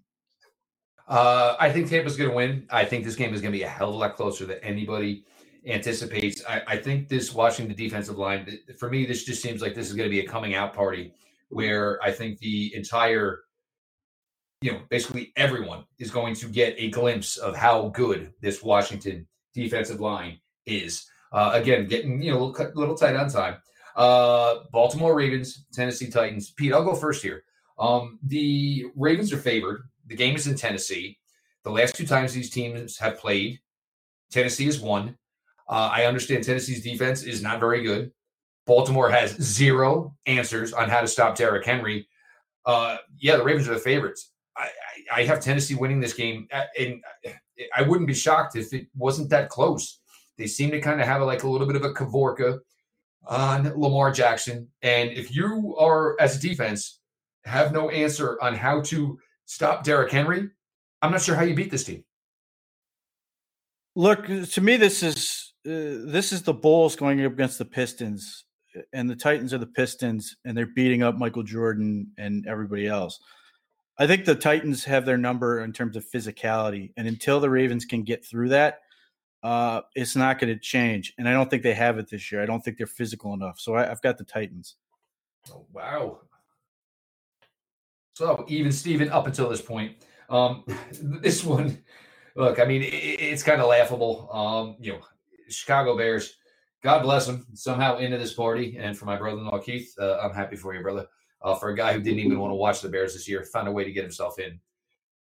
Uh, 1.10 1.56
I 1.60 1.70
think 1.72 1.90
Tampa's 1.90 2.16
going 2.16 2.30
to 2.30 2.36
win. 2.36 2.66
I 2.70 2.86
think 2.86 3.04
this 3.04 3.16
game 3.16 3.34
is 3.34 3.42
going 3.42 3.52
to 3.52 3.58
be 3.58 3.64
a 3.64 3.68
hell 3.68 3.90
of 3.90 3.96
a 3.96 3.98
lot 3.98 4.16
closer 4.16 4.46
than 4.46 4.60
anybody 4.60 5.26
anticipates. 5.66 6.44
I, 6.48 6.62
I 6.68 6.78
think 6.78 7.08
this 7.08 7.34
watching 7.34 7.68
the 7.68 7.74
defensive 7.74 8.18
line, 8.18 8.60
for 8.78 8.90
me, 8.90 9.06
this 9.06 9.24
just 9.24 9.42
seems 9.42 9.62
like 9.62 9.76
this 9.76 9.88
is 9.88 9.94
going 9.94 10.10
to 10.10 10.16
be 10.16 10.20
a 10.20 10.28
coming 10.28 10.56
out 10.56 10.74
party 10.74 11.14
where 11.50 12.02
I 12.04 12.12
think 12.12 12.40
the 12.40 12.76
entire, 12.76 13.42
you 14.62 14.72
know, 14.72 14.82
basically 14.90 15.32
everyone 15.36 15.86
is 16.00 16.12
going 16.12 16.36
to 16.36 16.48
get 16.48 16.76
a 16.78 16.90
glimpse 16.90 17.38
of 17.38 17.56
how 17.56 17.90
good 17.90 18.34
this 18.42 18.62
Washington 18.62 19.28
defensive 19.54 20.00
line 20.00 20.40
is. 20.66 21.10
Uh, 21.32 21.52
again, 21.54 21.88
getting, 21.88 22.22
you 22.22 22.32
know, 22.32 22.40
a 22.40 22.44
little, 22.46 22.72
little 22.76 22.96
tight 22.96 23.16
on 23.16 23.30
time. 23.30 23.58
Uh, 23.96 24.60
Baltimore 24.72 25.16
Ravens, 25.16 25.66
Tennessee 25.74 26.10
Titans. 26.10 26.52
Pete, 26.52 26.74
I'll 26.74 26.84
go 26.84 26.96
first 26.96 27.24
here. 27.24 27.44
Um, 27.80 28.20
the 28.24 28.86
Ravens 28.96 29.34
are 29.34 29.38
favored. 29.38 29.90
The 30.08 30.16
game 30.16 30.36
is 30.36 30.48
in 30.48 30.56
Tennessee. 30.56 31.18
The 31.64 31.72
last 31.72 31.96
two 31.96 32.06
times 32.06 32.34
these 32.34 32.50
teams 32.50 32.98
have 32.98 33.18
played, 33.20 33.60
Tennessee 34.32 34.66
has 34.66 34.80
won. 34.80 35.18
Uh, 35.70 35.90
I 35.94 36.06
understand 36.06 36.44
Tennessee's 36.44 36.84
defense 36.84 37.24
is 37.24 37.42
not 37.42 37.60
very 37.60 37.84
good. 37.84 38.12
Baltimore 38.66 39.10
has 39.10 39.32
zero 39.42 40.16
answers 40.26 40.74
on 40.74 40.90
how 40.90 41.02
to 41.02 41.08
stop 41.08 41.36
Derrick 41.36 41.66
Henry. 41.66 42.08
Uh, 42.66 42.98
yeah, 43.18 43.38
the 43.38 43.44
Ravens 43.44 43.68
are 43.68 43.74
the 43.74 43.80
favorites. 43.80 44.32
I, 44.56 44.70
I, 45.14 45.22
I 45.22 45.24
have 45.26 45.40
Tennessee 45.40 45.76
winning 45.76 46.00
this 46.00 46.14
game, 46.14 46.48
uh, 46.52 46.66
and 46.78 47.02
I 47.76 47.82
wouldn't 47.84 48.08
be 48.08 48.14
shocked 48.14 48.56
if 48.56 48.74
it 48.74 48.88
wasn't 48.96 49.30
that 49.30 49.50
close. 49.50 50.00
They 50.38 50.48
seem 50.48 50.72
to 50.72 50.82
kind 50.82 51.00
of 51.00 51.08
have 51.08 51.22
like 51.22 51.44
a 51.44 51.50
little 51.50 51.68
bit 51.68 51.76
of 51.76 51.84
a 51.84 51.94
Kavorka 51.94 52.60
on 53.26 53.64
Lamar 53.76 54.12
Jackson, 54.12 54.68
and 54.82 55.12
if 55.12 55.34
you 55.36 55.76
are 55.80 56.20
as 56.20 56.38
a 56.38 56.40
defense 56.40 57.00
have 57.46 57.72
no 57.72 57.90
answer 57.90 58.38
on 58.42 58.54
how 58.54 58.82
to 58.82 59.18
stop 59.46 59.84
Derrick 59.84 60.12
Henry, 60.12 60.50
I'm 61.02 61.12
not 61.12 61.22
sure 61.22 61.36
how 61.36 61.44
you 61.44 61.56
beat 61.56 61.72
this 61.72 61.84
team. 61.86 62.04
Look, 63.96 64.28
to 64.28 64.62
me, 64.62 64.78
this 64.78 65.02
is 65.02 65.54
uh, 65.66 66.06
this 66.12 66.32
is 66.32 66.42
the 66.42 66.54
Bulls 66.54 66.96
going 66.96 67.24
up 67.26 67.34
against 67.34 67.58
the 67.58 67.66
Pistons, 67.66 68.46
and 68.94 69.10
the 69.10 69.16
Titans 69.16 69.54
are 69.54 69.58
the 69.58 69.68
Pistons, 69.68 70.38
and 70.46 70.58
they're 70.58 70.68
beating 70.68 71.04
up 71.04 71.16
Michael 71.16 71.44
Jordan 71.44 72.12
and 72.18 72.46
everybody 72.48 72.88
else. 72.88 73.20
I 74.00 74.06
think 74.06 74.26
the 74.26 74.36
Titans 74.36 74.84
have 74.86 75.06
their 75.06 75.18
number 75.18 75.64
in 75.64 75.74
terms 75.74 75.96
of 75.96 76.06
physicality, 76.10 76.94
and 76.98 77.08
until 77.08 77.40
the 77.40 77.50
Ravens 77.50 77.86
can 77.86 78.04
get 78.04 78.24
through 78.24 78.50
that, 78.50 78.80
uh, 79.44 79.82
it's 79.96 80.16
not 80.16 80.40
going 80.40 80.54
to 80.54 80.60
change. 80.60 81.14
And 81.18 81.28
I 81.28 81.34
don't 81.34 81.50
think 81.50 81.64
they 81.64 81.74
have 81.74 81.98
it 81.98 82.10
this 82.10 82.32
year. 82.32 82.42
I 82.42 82.46
don't 82.46 82.64
think 82.64 82.78
they're 82.78 82.88
physical 82.88 83.34
enough. 83.34 83.60
So 83.60 83.76
I, 83.76 83.86
have 83.86 84.02
got 84.02 84.18
the 84.18 84.24
Titans. 84.24 84.76
Oh, 85.52 85.66
wow. 85.72 86.20
So 88.14 88.46
even 88.48 88.72
Steven 88.72 89.10
up 89.10 89.28
until 89.28 89.50
this 89.50 89.62
point. 89.62 89.98
Um, 90.30 90.64
this 91.22 91.44
one, 91.44 91.84
look, 92.36 92.60
I 92.60 92.66
mean, 92.66 92.82
it, 92.82 92.94
it's 92.94 93.44
kind 93.44 93.62
of 93.62 93.68
laughable. 93.68 94.30
Um, 94.32 94.76
you 94.80 94.94
know, 94.94 95.00
Chicago 95.50 95.98
Bears, 95.98 96.36
God 96.84 97.04
bless 97.04 97.26
them, 97.26 97.46
somehow 97.54 97.98
into 97.98 98.18
this 98.18 98.34
party. 98.34 98.78
And 98.80 98.98
for 98.98 99.06
my 99.06 99.18
brother-in-law 99.18 99.60
Keith, 99.60 99.94
uh, 100.00 100.18
I'm 100.18 100.34
happy 100.34 100.56
for 100.56 100.74
you, 100.76 100.82
brother. 100.82 101.08
Uh, 101.42 101.56
for 101.56 101.70
a 101.70 101.76
guy 101.76 101.94
who 101.94 102.02
didn't 102.02 102.20
even 102.20 102.40
want 102.40 102.52
to 102.52 102.56
watch 102.56 102.82
the 102.82 102.90
Bears 102.90 103.14
this 103.14 103.28
year, 103.28 103.44
found 103.44 103.68
a 103.68 103.72
way 103.72 103.84
to 103.84 103.92
get 103.92 104.04
himself 104.04 104.40
in. 104.40 104.60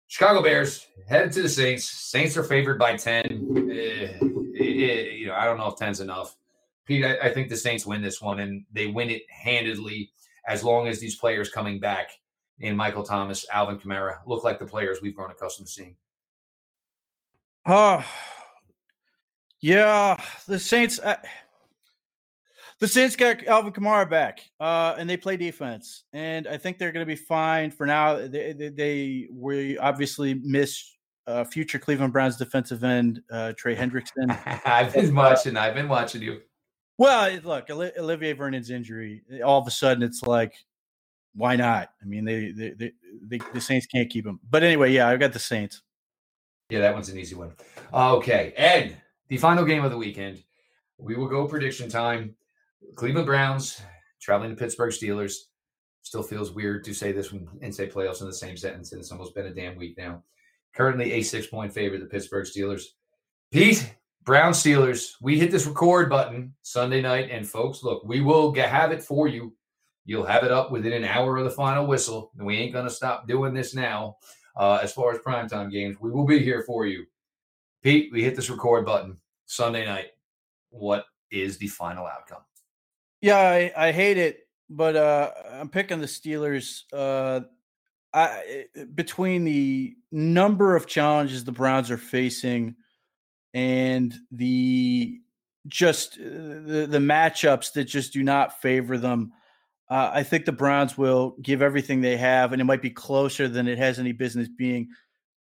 Chicago 0.07 0.41
Bears 0.41 0.87
headed 1.07 1.31
to 1.33 1.41
the 1.41 1.49
Saints. 1.49 1.89
Saints 1.89 2.37
are 2.37 2.43
favored 2.43 2.79
by 2.79 2.95
10. 2.95 3.25
Eh, 3.71 4.17
eh, 4.59 5.01
you 5.11 5.27
know, 5.27 5.33
I 5.33 5.45
don't 5.45 5.57
know 5.57 5.67
if 5.67 5.75
10's 5.75 5.99
enough. 5.99 6.37
Pete, 6.85 7.03
I, 7.03 7.17
I, 7.17 7.33
think 7.33 7.49
the 7.49 7.57
Saints 7.57 7.85
win 7.85 8.01
this 8.01 8.21
one, 8.21 8.39
and 8.39 8.63
they 8.71 8.87
win 8.87 9.09
it 9.09 9.23
handedly 9.29 10.11
as 10.47 10.63
long 10.63 10.87
as 10.87 10.99
these 10.99 11.15
players 11.15 11.49
coming 11.49 11.79
back 11.79 12.11
in 12.59 12.75
Michael 12.75 13.03
Thomas, 13.03 13.45
Alvin 13.51 13.79
Kamara 13.79 14.17
look 14.25 14.43
like 14.43 14.59
the 14.59 14.65
players 14.65 15.01
we've 15.01 15.15
grown 15.15 15.31
accustomed 15.31 15.67
to 15.67 15.73
seeing? 15.73 15.95
Oh, 17.65 18.05
yeah, 19.61 20.21
the 20.47 20.59
Saints. 20.59 20.99
Uh, 20.99 21.15
the 22.79 22.87
Saints 22.87 23.15
got 23.15 23.45
Alvin 23.47 23.71
Kamara 23.71 24.09
back, 24.09 24.41
uh, 24.59 24.95
and 24.97 25.09
they 25.09 25.15
play 25.15 25.37
defense, 25.37 26.03
and 26.11 26.47
I 26.47 26.57
think 26.57 26.77
they're 26.77 26.91
going 26.91 27.05
to 27.05 27.09
be 27.09 27.15
fine 27.15 27.71
for 27.71 27.85
now. 27.85 28.27
They, 28.27 28.53
they, 28.53 28.69
they 28.69 29.27
we 29.31 29.77
obviously 29.77 30.33
miss 30.33 30.83
uh, 31.25 31.45
future 31.45 31.79
Cleveland 31.79 32.13
Browns 32.13 32.35
defensive 32.35 32.83
end 32.83 33.21
uh, 33.31 33.53
Trey 33.57 33.75
Hendrickson. 33.77 34.37
I've 34.65 34.93
been 34.93 35.15
watching. 35.15 35.57
I've 35.57 35.75
been 35.75 35.87
watching 35.87 36.21
you. 36.21 36.41
Well, 36.97 37.39
look, 37.43 37.69
Olivier 37.69 38.33
Vernon's 38.33 38.69
injury. 38.69 39.21
All 39.43 39.59
of 39.59 39.67
a 39.67 39.71
sudden, 39.71 40.03
it's 40.03 40.23
like 40.23 40.53
why 41.35 41.55
not? 41.55 41.89
I 42.01 42.05
mean, 42.05 42.25
they, 42.25 42.51
they, 42.51 42.69
they, 42.71 42.91
they, 43.21 43.39
the 43.53 43.61
Saints 43.61 43.85
can't 43.85 44.09
keep 44.09 44.25
him. 44.25 44.39
But 44.49 44.63
anyway, 44.63 44.91
yeah, 44.91 45.07
I've 45.07 45.19
got 45.19 45.33
the 45.33 45.39
Saints. 45.39 45.81
Yeah, 46.69 46.79
that 46.79 46.93
one's 46.93 47.09
an 47.09 47.19
easy 47.19 47.35
one. 47.35 47.53
Okay, 47.93 48.53
Ed, 48.55 48.97
the 49.27 49.37
final 49.37 49.65
game 49.65 49.83
of 49.83 49.91
the 49.91 49.97
weekend. 49.97 50.43
We 50.97 51.15
will 51.15 51.27
go 51.27 51.47
prediction 51.47 51.89
time. 51.89 52.35
Cleveland 52.95 53.25
Browns 53.25 53.81
traveling 54.21 54.51
to 54.51 54.55
Pittsburgh 54.55 54.91
Steelers. 54.93 55.33
Still 56.03 56.23
feels 56.23 56.51
weird 56.51 56.83
to 56.85 56.93
say 56.93 57.11
this 57.11 57.31
and 57.31 57.73
say 57.73 57.87
playoffs 57.87 58.21
in 58.21 58.27
the 58.27 58.33
same 58.33 58.55
sentence, 58.55 58.91
and 58.91 59.01
it's 59.01 59.11
almost 59.11 59.33
been 59.33 59.47
a 59.47 59.53
damn 59.53 59.75
week 59.75 59.97
now. 59.97 60.23
Currently 60.75 61.13
a 61.13 61.21
six 61.21 61.47
point 61.47 61.73
favorite, 61.73 61.99
the 61.99 62.05
Pittsburgh 62.05 62.45
Steelers. 62.45 62.83
Pete, 63.51 63.95
Brown 64.23 64.53
Steelers. 64.53 65.13
We 65.21 65.39
hit 65.39 65.51
this 65.51 65.65
record 65.65 66.09
button 66.09 66.53
Sunday 66.61 67.01
night, 67.01 67.29
and 67.31 67.47
folks, 67.47 67.83
look, 67.83 68.03
we 68.05 68.21
will 68.21 68.51
get, 68.51 68.69
have 68.69 68.91
it 68.91 69.03
for 69.03 69.27
you 69.27 69.55
You'll 70.05 70.25
have 70.25 70.43
it 70.43 70.51
up 70.51 70.71
within 70.71 70.93
an 70.93 71.03
hour 71.03 71.37
of 71.37 71.45
the 71.45 71.51
final 71.51 71.87
whistle. 71.87 72.31
And 72.37 72.45
we 72.45 72.57
ain't 72.57 72.73
going 72.73 72.85
to 72.85 72.93
stop 72.93 73.27
doing 73.27 73.53
this 73.53 73.73
now. 73.73 74.17
Uh, 74.55 74.79
as 74.81 74.93
far 74.93 75.11
as 75.11 75.19
primetime 75.19 75.71
games, 75.71 75.97
we 75.99 76.11
will 76.11 76.25
be 76.25 76.39
here 76.39 76.61
for 76.61 76.85
you. 76.85 77.05
Pete, 77.85 78.09
we 78.11 78.23
hit 78.23 78.35
this 78.35 78.49
record 78.49 78.85
button 78.85 79.15
Sunday 79.45 79.85
night. 79.85 80.07
What 80.71 81.05
is 81.31 81.57
the 81.57 81.67
final 81.67 82.05
outcome? 82.05 82.41
Yeah, 83.21 83.37
I, 83.37 83.71
I 83.77 83.91
hate 83.93 84.17
it, 84.17 84.47
but 84.69 84.97
uh, 84.97 85.31
I'm 85.53 85.69
picking 85.69 86.01
the 86.01 86.05
Steelers. 86.05 86.81
Uh, 86.91 87.41
I, 88.13 88.65
between 88.93 89.45
the 89.45 89.95
number 90.11 90.75
of 90.75 90.87
challenges 90.87 91.43
the 91.43 91.51
Browns 91.53 91.91
are 91.91 91.97
facing 91.97 92.75
and 93.53 94.13
the 94.31 95.21
just 95.67 96.17
uh, 96.17 96.23
the, 96.23 96.87
the 96.89 96.97
matchups 96.97 97.71
that 97.73 97.85
just 97.85 98.11
do 98.11 98.23
not 98.23 98.61
favor 98.61 98.97
them– 98.97 99.31
uh, 99.89 100.09
I 100.13 100.23
think 100.23 100.45
the 100.45 100.51
Browns 100.51 100.97
will 100.97 101.35
give 101.41 101.61
everything 101.61 102.01
they 102.01 102.17
have, 102.17 102.53
and 102.53 102.61
it 102.61 102.65
might 102.65 102.81
be 102.81 102.89
closer 102.89 103.47
than 103.47 103.67
it 103.67 103.77
has 103.77 103.99
any 103.99 104.13
business 104.13 104.47
being. 104.47 104.89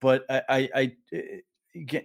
But 0.00 0.24
I, 0.28 0.42
I, 0.48 0.68
I 0.74 0.92
eh, 1.12 1.38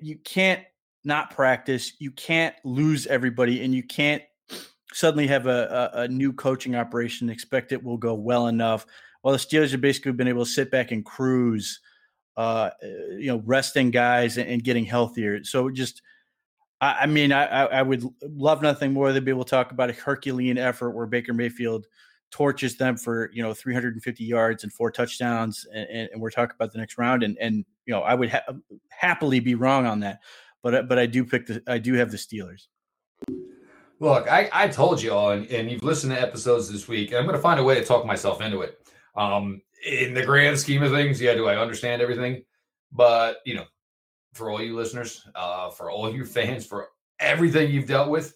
you 0.02 0.18
can't 0.18 0.64
not 1.04 1.32
practice. 1.32 1.94
You 2.00 2.12
can't 2.12 2.56
lose 2.64 3.08
everybody, 3.08 3.64
and 3.64 3.74
you 3.74 3.84
can't 3.84 4.24
suddenly 4.94 5.28
have 5.28 5.48
a, 5.48 5.92
a, 5.94 6.02
a 6.02 6.08
new 6.08 6.34
coaching 6.34 6.76
operation 6.76 7.30
expect 7.30 7.72
it 7.72 7.84
will 7.84 7.98
go 7.98 8.14
well 8.14 8.48
enough. 8.48 8.86
While 9.22 9.34
the 9.34 9.40
Steelers 9.40 9.72
have 9.72 9.82
basically 9.82 10.12
been 10.14 10.28
able 10.28 10.46
to 10.46 10.52
sit 10.52 10.72
back 10.72 10.92
and 10.92 11.06
cruise, 11.06 11.80
uh, 12.38 12.72
eh, 12.82 12.88
you 13.18 13.28
know, 13.28 13.42
resting 13.46 13.92
guys 13.92 14.38
and, 14.38 14.50
and 14.50 14.64
getting 14.64 14.86
healthier. 14.86 15.44
So 15.44 15.70
just. 15.70 16.02
I, 16.84 17.06
mean, 17.06 17.32
I, 17.32 17.46
I 17.46 17.84
would 17.84 18.04
love 18.24 18.64
nothing 18.64 18.92
more 18.92 19.14
than 19.14 19.24
be 19.24 19.30
able 19.30 19.44
to 19.44 19.50
talk 19.52 19.72
about 19.72 19.92
a 19.92 19.94
Herculean 19.94 20.58
effort 20.58 20.94
where 20.94 21.06
Baker 21.06 21.32
Mayfield 21.32 21.86
torches 22.32 22.78
them 22.78 22.98
for 22.98 23.30
you 23.34 23.44
know 23.44 23.54
350 23.54 24.24
yards 24.24 24.64
and 24.64 24.74
four 24.74 24.90
touchdowns, 24.90 25.66
and, 25.74 26.10
and 26.12 26.22
we're 26.22 26.32
talking 26.32 26.56
about 26.56 26.72
the 26.72 26.80
next 26.80 26.98
round. 26.98 27.24
And 27.24 27.38
and 27.40 27.66
you 27.86 27.94
know 27.94 28.02
I 28.02 28.16
would 28.16 28.30
ha- 28.30 28.54
happily 28.90 29.40
be 29.40 29.56
wrong 29.56 29.86
on 29.86 30.00
that, 30.00 30.20
but 30.64 30.88
but 30.88 30.98
I 30.98 31.06
do 31.06 31.24
pick 31.24 31.48
the 31.48 31.62
I 31.68 31.78
do 31.78 31.94
have 31.94 32.12
the 32.12 32.18
Steelers. 32.18 32.68
Look, 34.00 34.28
I, 34.28 34.50
I 34.52 34.68
told 34.68 35.00
you 35.00 35.14
all, 35.14 35.30
and, 35.30 35.46
and 35.52 35.70
you've 35.70 35.84
listened 35.84 36.12
to 36.12 36.20
episodes 36.20 36.72
this 36.72 36.88
week. 36.88 37.14
I'm 37.14 37.26
going 37.26 37.36
to 37.36 37.42
find 37.42 37.60
a 37.60 37.64
way 37.64 37.76
to 37.76 37.86
talk 37.86 38.04
myself 38.04 38.42
into 38.42 38.62
it. 38.62 38.80
Um, 39.16 39.62
in 39.86 40.16
the 40.16 40.26
grand 40.26 40.58
scheme 40.58 40.82
of 40.82 40.92
things, 40.92 41.22
yeah, 41.22 41.36
do 41.36 41.48
I 41.48 41.56
understand 41.56 42.02
everything? 42.02 42.44
But 42.92 43.38
you 43.46 43.54
know, 43.54 43.66
for 44.34 44.50
all 44.50 44.62
you 44.62 44.76
listeners, 44.76 45.28
uh, 45.36 45.70
for 45.70 45.92
all 45.92 46.12
you 46.12 46.26
fans, 46.26 46.66
for 46.66 46.90
everything 47.20 47.70
you've 47.70 47.88
dealt 47.88 48.10
with, 48.10 48.36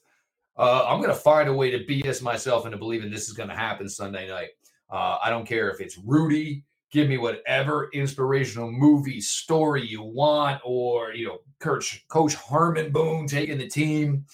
uh, 0.58 0.86
I'm 0.88 1.00
going 1.00 1.10
to 1.10 1.16
find 1.16 1.50
a 1.50 1.54
way 1.54 1.70
to 1.72 1.86
BS 1.86 2.22
myself 2.22 2.66
into 2.66 2.78
believing 2.78 3.12
this 3.12 3.28
is 3.28 3.34
going 3.34 3.50
to 3.50 3.56
happen 3.56 3.90
Sunday 3.90 4.28
night. 4.28 4.50
Uh, 4.90 5.18
I 5.24 5.30
don't 5.30 5.46
care 5.46 5.70
if 5.70 5.82
it's 5.82 5.98
Rudy. 5.98 6.64
Give 6.92 7.10
me 7.10 7.18
whatever 7.18 7.90
inspirational 7.92 8.72
movie 8.72 9.20
story 9.20 9.86
you 9.86 10.02
want, 10.02 10.62
or 10.64 11.12
you 11.12 11.28
know, 11.28 11.40
Coach 11.60 12.06
Coach 12.08 12.36
Herman 12.36 12.92
Boone 12.92 13.28
taking 13.28 13.58
the 13.58 13.68
team, 13.68 14.26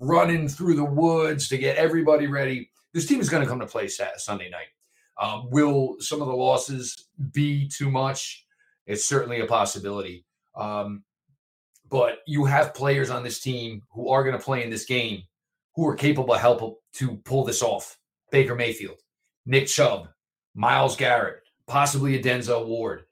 running 0.00 0.48
through 0.48 0.74
the 0.74 0.84
woods 0.84 1.48
to 1.48 1.58
get 1.58 1.76
everybody 1.76 2.26
ready. 2.26 2.70
This 2.92 3.06
team 3.06 3.20
is 3.20 3.28
going 3.28 3.42
to 3.44 3.48
come 3.48 3.60
to 3.60 3.66
play 3.66 3.86
Sunday 3.86 4.50
night. 4.50 4.68
Um, 5.20 5.48
will 5.50 5.96
some 6.00 6.20
of 6.20 6.26
the 6.26 6.34
losses 6.34 7.08
be 7.32 7.68
too 7.68 7.90
much? 7.90 8.46
It's 8.86 9.04
certainly 9.04 9.40
a 9.40 9.46
possibility. 9.46 10.24
Um, 10.56 11.04
but 11.88 12.18
you 12.26 12.44
have 12.46 12.74
players 12.74 13.10
on 13.10 13.22
this 13.22 13.40
team 13.40 13.82
who 13.90 14.08
are 14.08 14.24
going 14.24 14.36
to 14.36 14.44
play 14.44 14.64
in 14.64 14.70
this 14.70 14.86
game 14.86 15.22
who 15.78 15.86
are 15.86 15.94
capable 15.94 16.34
of 16.34 16.40
help 16.40 16.82
to 16.92 17.16
pull 17.18 17.44
this 17.44 17.62
off. 17.62 17.96
Baker 18.32 18.56
Mayfield, 18.56 18.98
Nick 19.46 19.68
Chubb, 19.68 20.08
Myles 20.56 20.96
Garrett, 20.96 21.42
possibly 21.68 22.16
a 22.16 22.22
Denzel 22.22 22.66
Ward. 22.66 23.04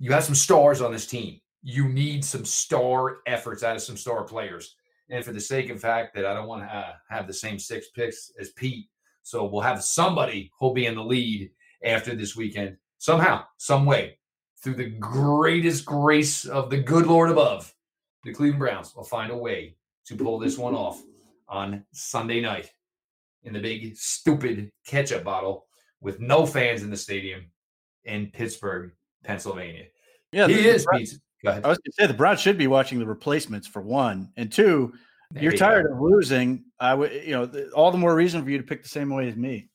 You 0.00 0.10
have 0.10 0.24
some 0.24 0.34
stars 0.34 0.80
on 0.80 0.90
this 0.90 1.06
team. 1.06 1.40
You 1.62 1.88
need 1.88 2.24
some 2.24 2.44
star 2.44 3.18
efforts 3.28 3.62
out 3.62 3.76
of 3.76 3.82
some 3.82 3.96
star 3.96 4.24
players. 4.24 4.74
And 5.10 5.24
for 5.24 5.32
the 5.32 5.40
sake 5.40 5.70
of 5.70 5.80
fact 5.80 6.12
that 6.16 6.26
I 6.26 6.34
don't 6.34 6.48
want 6.48 6.62
to 6.62 6.96
have 7.08 7.28
the 7.28 7.32
same 7.32 7.56
six 7.56 7.90
picks 7.90 8.32
as 8.40 8.50
Pete, 8.50 8.86
so 9.22 9.44
we'll 9.44 9.62
have 9.62 9.84
somebody 9.84 10.50
who'll 10.58 10.74
be 10.74 10.86
in 10.86 10.96
the 10.96 11.04
lead 11.04 11.52
after 11.84 12.16
this 12.16 12.34
weekend 12.34 12.78
somehow, 12.98 13.44
some 13.58 13.86
way, 13.86 14.18
through 14.60 14.74
the 14.74 14.90
greatest 14.98 15.84
grace 15.84 16.46
of 16.46 16.68
the 16.68 16.78
good 16.78 17.06
Lord 17.06 17.30
above. 17.30 17.72
The 18.24 18.34
Cleveland 18.34 18.58
Browns 18.58 18.92
will 18.96 19.04
find 19.04 19.30
a 19.30 19.36
way 19.36 19.76
to 20.06 20.16
pull 20.16 20.40
this 20.40 20.58
one 20.58 20.74
off 20.74 21.00
on 21.48 21.84
Sunday 21.92 22.40
night 22.40 22.70
in 23.44 23.52
the 23.52 23.60
big 23.60 23.96
stupid 23.96 24.70
ketchup 24.86 25.24
bottle 25.24 25.66
with 26.00 26.20
no 26.20 26.46
fans 26.46 26.82
in 26.82 26.90
the 26.90 26.96
stadium 26.96 27.50
in 28.04 28.30
Pittsburgh, 28.32 28.92
Pennsylvania. 29.24 29.84
Yeah, 30.32 30.48
he 30.48 30.66
is. 30.66 30.84
Browns, 30.84 31.20
Go 31.44 31.50
ahead. 31.50 31.64
I 31.64 31.68
was 31.68 31.78
going 31.78 31.84
to 31.84 31.92
say 31.92 32.06
the 32.06 32.14
Browns 32.14 32.40
should 32.40 32.58
be 32.58 32.66
watching 32.66 32.98
the 32.98 33.06
replacements 33.06 33.66
for 33.66 33.82
one, 33.82 34.30
and 34.36 34.50
two. 34.50 34.92
There 35.32 35.42
you're 35.42 35.52
you 35.52 35.58
tired 35.58 35.86
go. 35.86 35.94
of 35.94 36.00
losing. 36.00 36.64
I 36.78 36.94
would, 36.94 37.12
you 37.12 37.32
know, 37.32 37.68
all 37.74 37.90
the 37.90 37.98
more 37.98 38.14
reason 38.14 38.42
for 38.44 38.50
you 38.50 38.58
to 38.58 38.64
pick 38.64 38.82
the 38.82 38.88
same 38.88 39.10
way 39.10 39.28
as 39.28 39.36
me. 39.36 39.68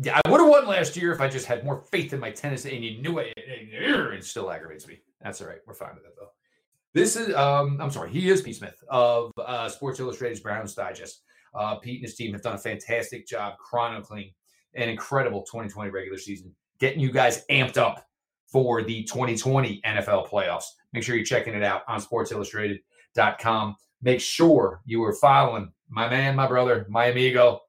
Yeah, 0.00 0.18
I 0.24 0.30
would 0.30 0.40
have 0.40 0.48
won 0.48 0.66
last 0.66 0.96
year 0.96 1.12
if 1.12 1.20
I 1.20 1.28
just 1.28 1.46
had 1.46 1.64
more 1.64 1.84
faith 1.92 2.12
in 2.12 2.20
my 2.20 2.30
tennis, 2.30 2.64
and 2.64 2.84
you 2.84 3.00
knew 3.00 3.18
it. 3.18 3.32
It 3.36 4.24
still 4.24 4.50
aggravates 4.50 4.86
me. 4.86 5.00
That's 5.20 5.40
all 5.40 5.48
right. 5.48 5.58
We're 5.66 5.74
fine 5.74 5.94
with 5.94 6.02
that 6.04 6.14
though. 6.18 6.31
This 6.94 7.16
is, 7.16 7.34
um, 7.34 7.78
I'm 7.80 7.90
sorry, 7.90 8.10
he 8.10 8.28
is 8.28 8.42
Pete 8.42 8.56
Smith 8.56 8.82
of 8.88 9.32
uh, 9.38 9.68
Sports 9.68 9.98
Illustrated's 9.98 10.40
Browns 10.40 10.74
Digest. 10.74 11.22
Uh, 11.54 11.76
Pete 11.76 11.96
and 11.96 12.04
his 12.04 12.14
team 12.14 12.32
have 12.32 12.42
done 12.42 12.54
a 12.54 12.58
fantastic 12.58 13.26
job 13.26 13.58
chronicling 13.58 14.32
an 14.74 14.88
incredible 14.88 15.42
2020 15.42 15.90
regular 15.90 16.18
season, 16.18 16.54
getting 16.78 17.00
you 17.00 17.10
guys 17.10 17.44
amped 17.50 17.76
up 17.76 18.06
for 18.46 18.82
the 18.82 19.02
2020 19.04 19.80
NFL 19.84 20.28
playoffs. 20.28 20.64
Make 20.92 21.02
sure 21.02 21.14
you're 21.16 21.24
checking 21.24 21.54
it 21.54 21.62
out 21.62 21.82
on 21.88 22.00
sportsillustrated.com. 22.00 23.76
Make 24.02 24.20
sure 24.20 24.80
you 24.84 25.02
are 25.04 25.14
following 25.14 25.72
my 25.88 26.08
man, 26.08 26.36
my 26.36 26.46
brother, 26.46 26.86
my 26.88 27.06
amigo, 27.06 27.60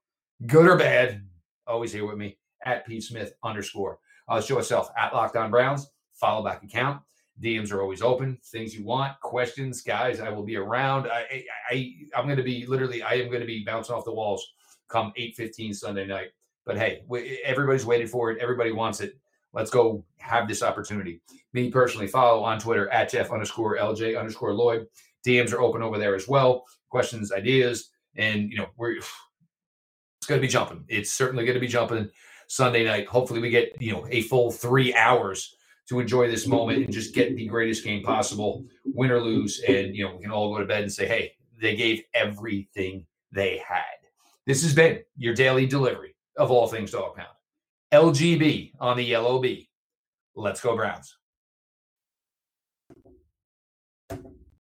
good 0.48 0.68
or 0.68 0.78
bad, 0.78 1.26
always 1.68 1.92
here 1.92 2.06
with 2.06 2.18
me 2.18 2.38
at 2.66 2.86
Pete 2.86 3.04
Smith 3.04 3.34
underscore. 3.44 4.00
Uh, 4.28 4.42
show 4.42 4.58
itself 4.58 4.90
at 4.98 5.14
Locked 5.14 5.36
On 5.36 5.52
Browns. 5.52 5.92
Follow 6.14 6.44
back 6.44 6.64
account. 6.64 7.02
DMs 7.42 7.72
are 7.72 7.82
always 7.82 8.02
open. 8.02 8.38
Things 8.46 8.76
you 8.76 8.86
want, 8.86 9.20
questions, 9.22 9.82
guys. 9.82 10.20
I 10.20 10.30
will 10.30 10.44
be 10.44 10.56
around. 10.56 11.08
I, 11.08 11.44
I, 11.70 11.96
I'm 12.16 12.26
going 12.26 12.38
to 12.38 12.44
be 12.44 12.66
literally. 12.66 13.02
I 13.02 13.14
am 13.14 13.28
going 13.28 13.42
to 13.42 13.48
be 13.48 13.64
bouncing 13.64 13.96
off 13.96 14.06
the 14.06 14.14
walls 14.14 14.46
come 14.88 15.12
8:15 15.18 15.76
Sunday 15.76 16.06
night. 16.06 16.30
But 16.66 16.78
hey, 16.78 17.04
everybody's 17.44 17.86
waited 17.86 18.10
for 18.10 18.32
it. 18.32 18.40
Everybody 18.40 18.72
wants 18.72 19.02
it. 19.02 19.18
Let's 19.52 19.70
go 19.70 20.06
have 20.18 20.48
this 20.48 20.64
opportunity. 20.64 21.22
Me 21.54 21.70
personally, 21.70 22.08
follow 22.08 22.44
on 22.44 22.60
Twitter 22.60 22.90
at 22.90 23.12
Jeff 23.12 23.32
underscore 23.32 23.78
LJ 23.78 24.18
underscore 24.18 24.54
Lloyd. 24.54 24.88
DMs 25.26 25.54
are 25.54 25.62
open 25.62 25.82
over 25.82 25.98
there 25.98 26.16
as 26.16 26.28
well. 26.28 26.66
Questions, 26.90 27.32
ideas, 27.32 27.90
and 28.16 28.50
you 28.50 28.58
know 28.58 28.68
we're 28.78 28.94
it's 28.94 30.28
going 30.28 30.40
to 30.40 30.48
be 30.48 30.52
jumping. 30.52 30.86
It's 30.88 31.12
certainly 31.12 31.44
going 31.44 31.56
to 31.56 31.60
be 31.60 31.68
jumping 31.68 32.10
Sunday 32.48 32.86
night. 32.86 33.08
Hopefully, 33.08 33.42
we 33.42 33.50
get 33.50 33.82
you 33.82 33.92
know 33.92 34.08
a 34.10 34.22
full 34.22 34.52
three 34.52 34.94
hours 34.96 35.56
to 35.90 36.00
enjoy 36.00 36.30
this 36.30 36.48
moment 36.48 36.84
and 36.84 36.94
just 36.94 37.14
get 37.14 37.36
the 37.36 37.48
greatest 37.48 37.84
game 37.84 38.04
possible, 38.04 38.66
win 38.86 39.12
or 39.12 39.20
lose, 39.20 39.62
and 39.68 39.96
you 39.96 40.06
know 40.06 40.16
we 40.16 40.22
can 40.24 40.32
all 40.32 40.54
go 40.54 40.60
to 40.60 40.66
bed 40.66 40.84
and 40.84 40.92
say, 40.92 41.08
hey, 41.08 41.34
they 41.62 41.76
gave 41.76 42.04
everything 42.14 43.06
they 43.32 43.62
had. 43.68 43.84
This 44.46 44.64
has 44.64 44.74
been 44.74 45.00
your 45.18 45.34
daily 45.34 45.66
delivery 45.66 46.16
of 46.38 46.52
all 46.52 46.68
things 46.68 46.92
dog 46.92 47.16
pound. 47.16 47.28
LGB 47.94 48.72
on 48.80 48.98
the 48.98 49.04
yellow 49.04 49.40
B. 49.40 49.70
Let's 50.36 50.62
go 50.62 50.76
Browns. 50.76 51.18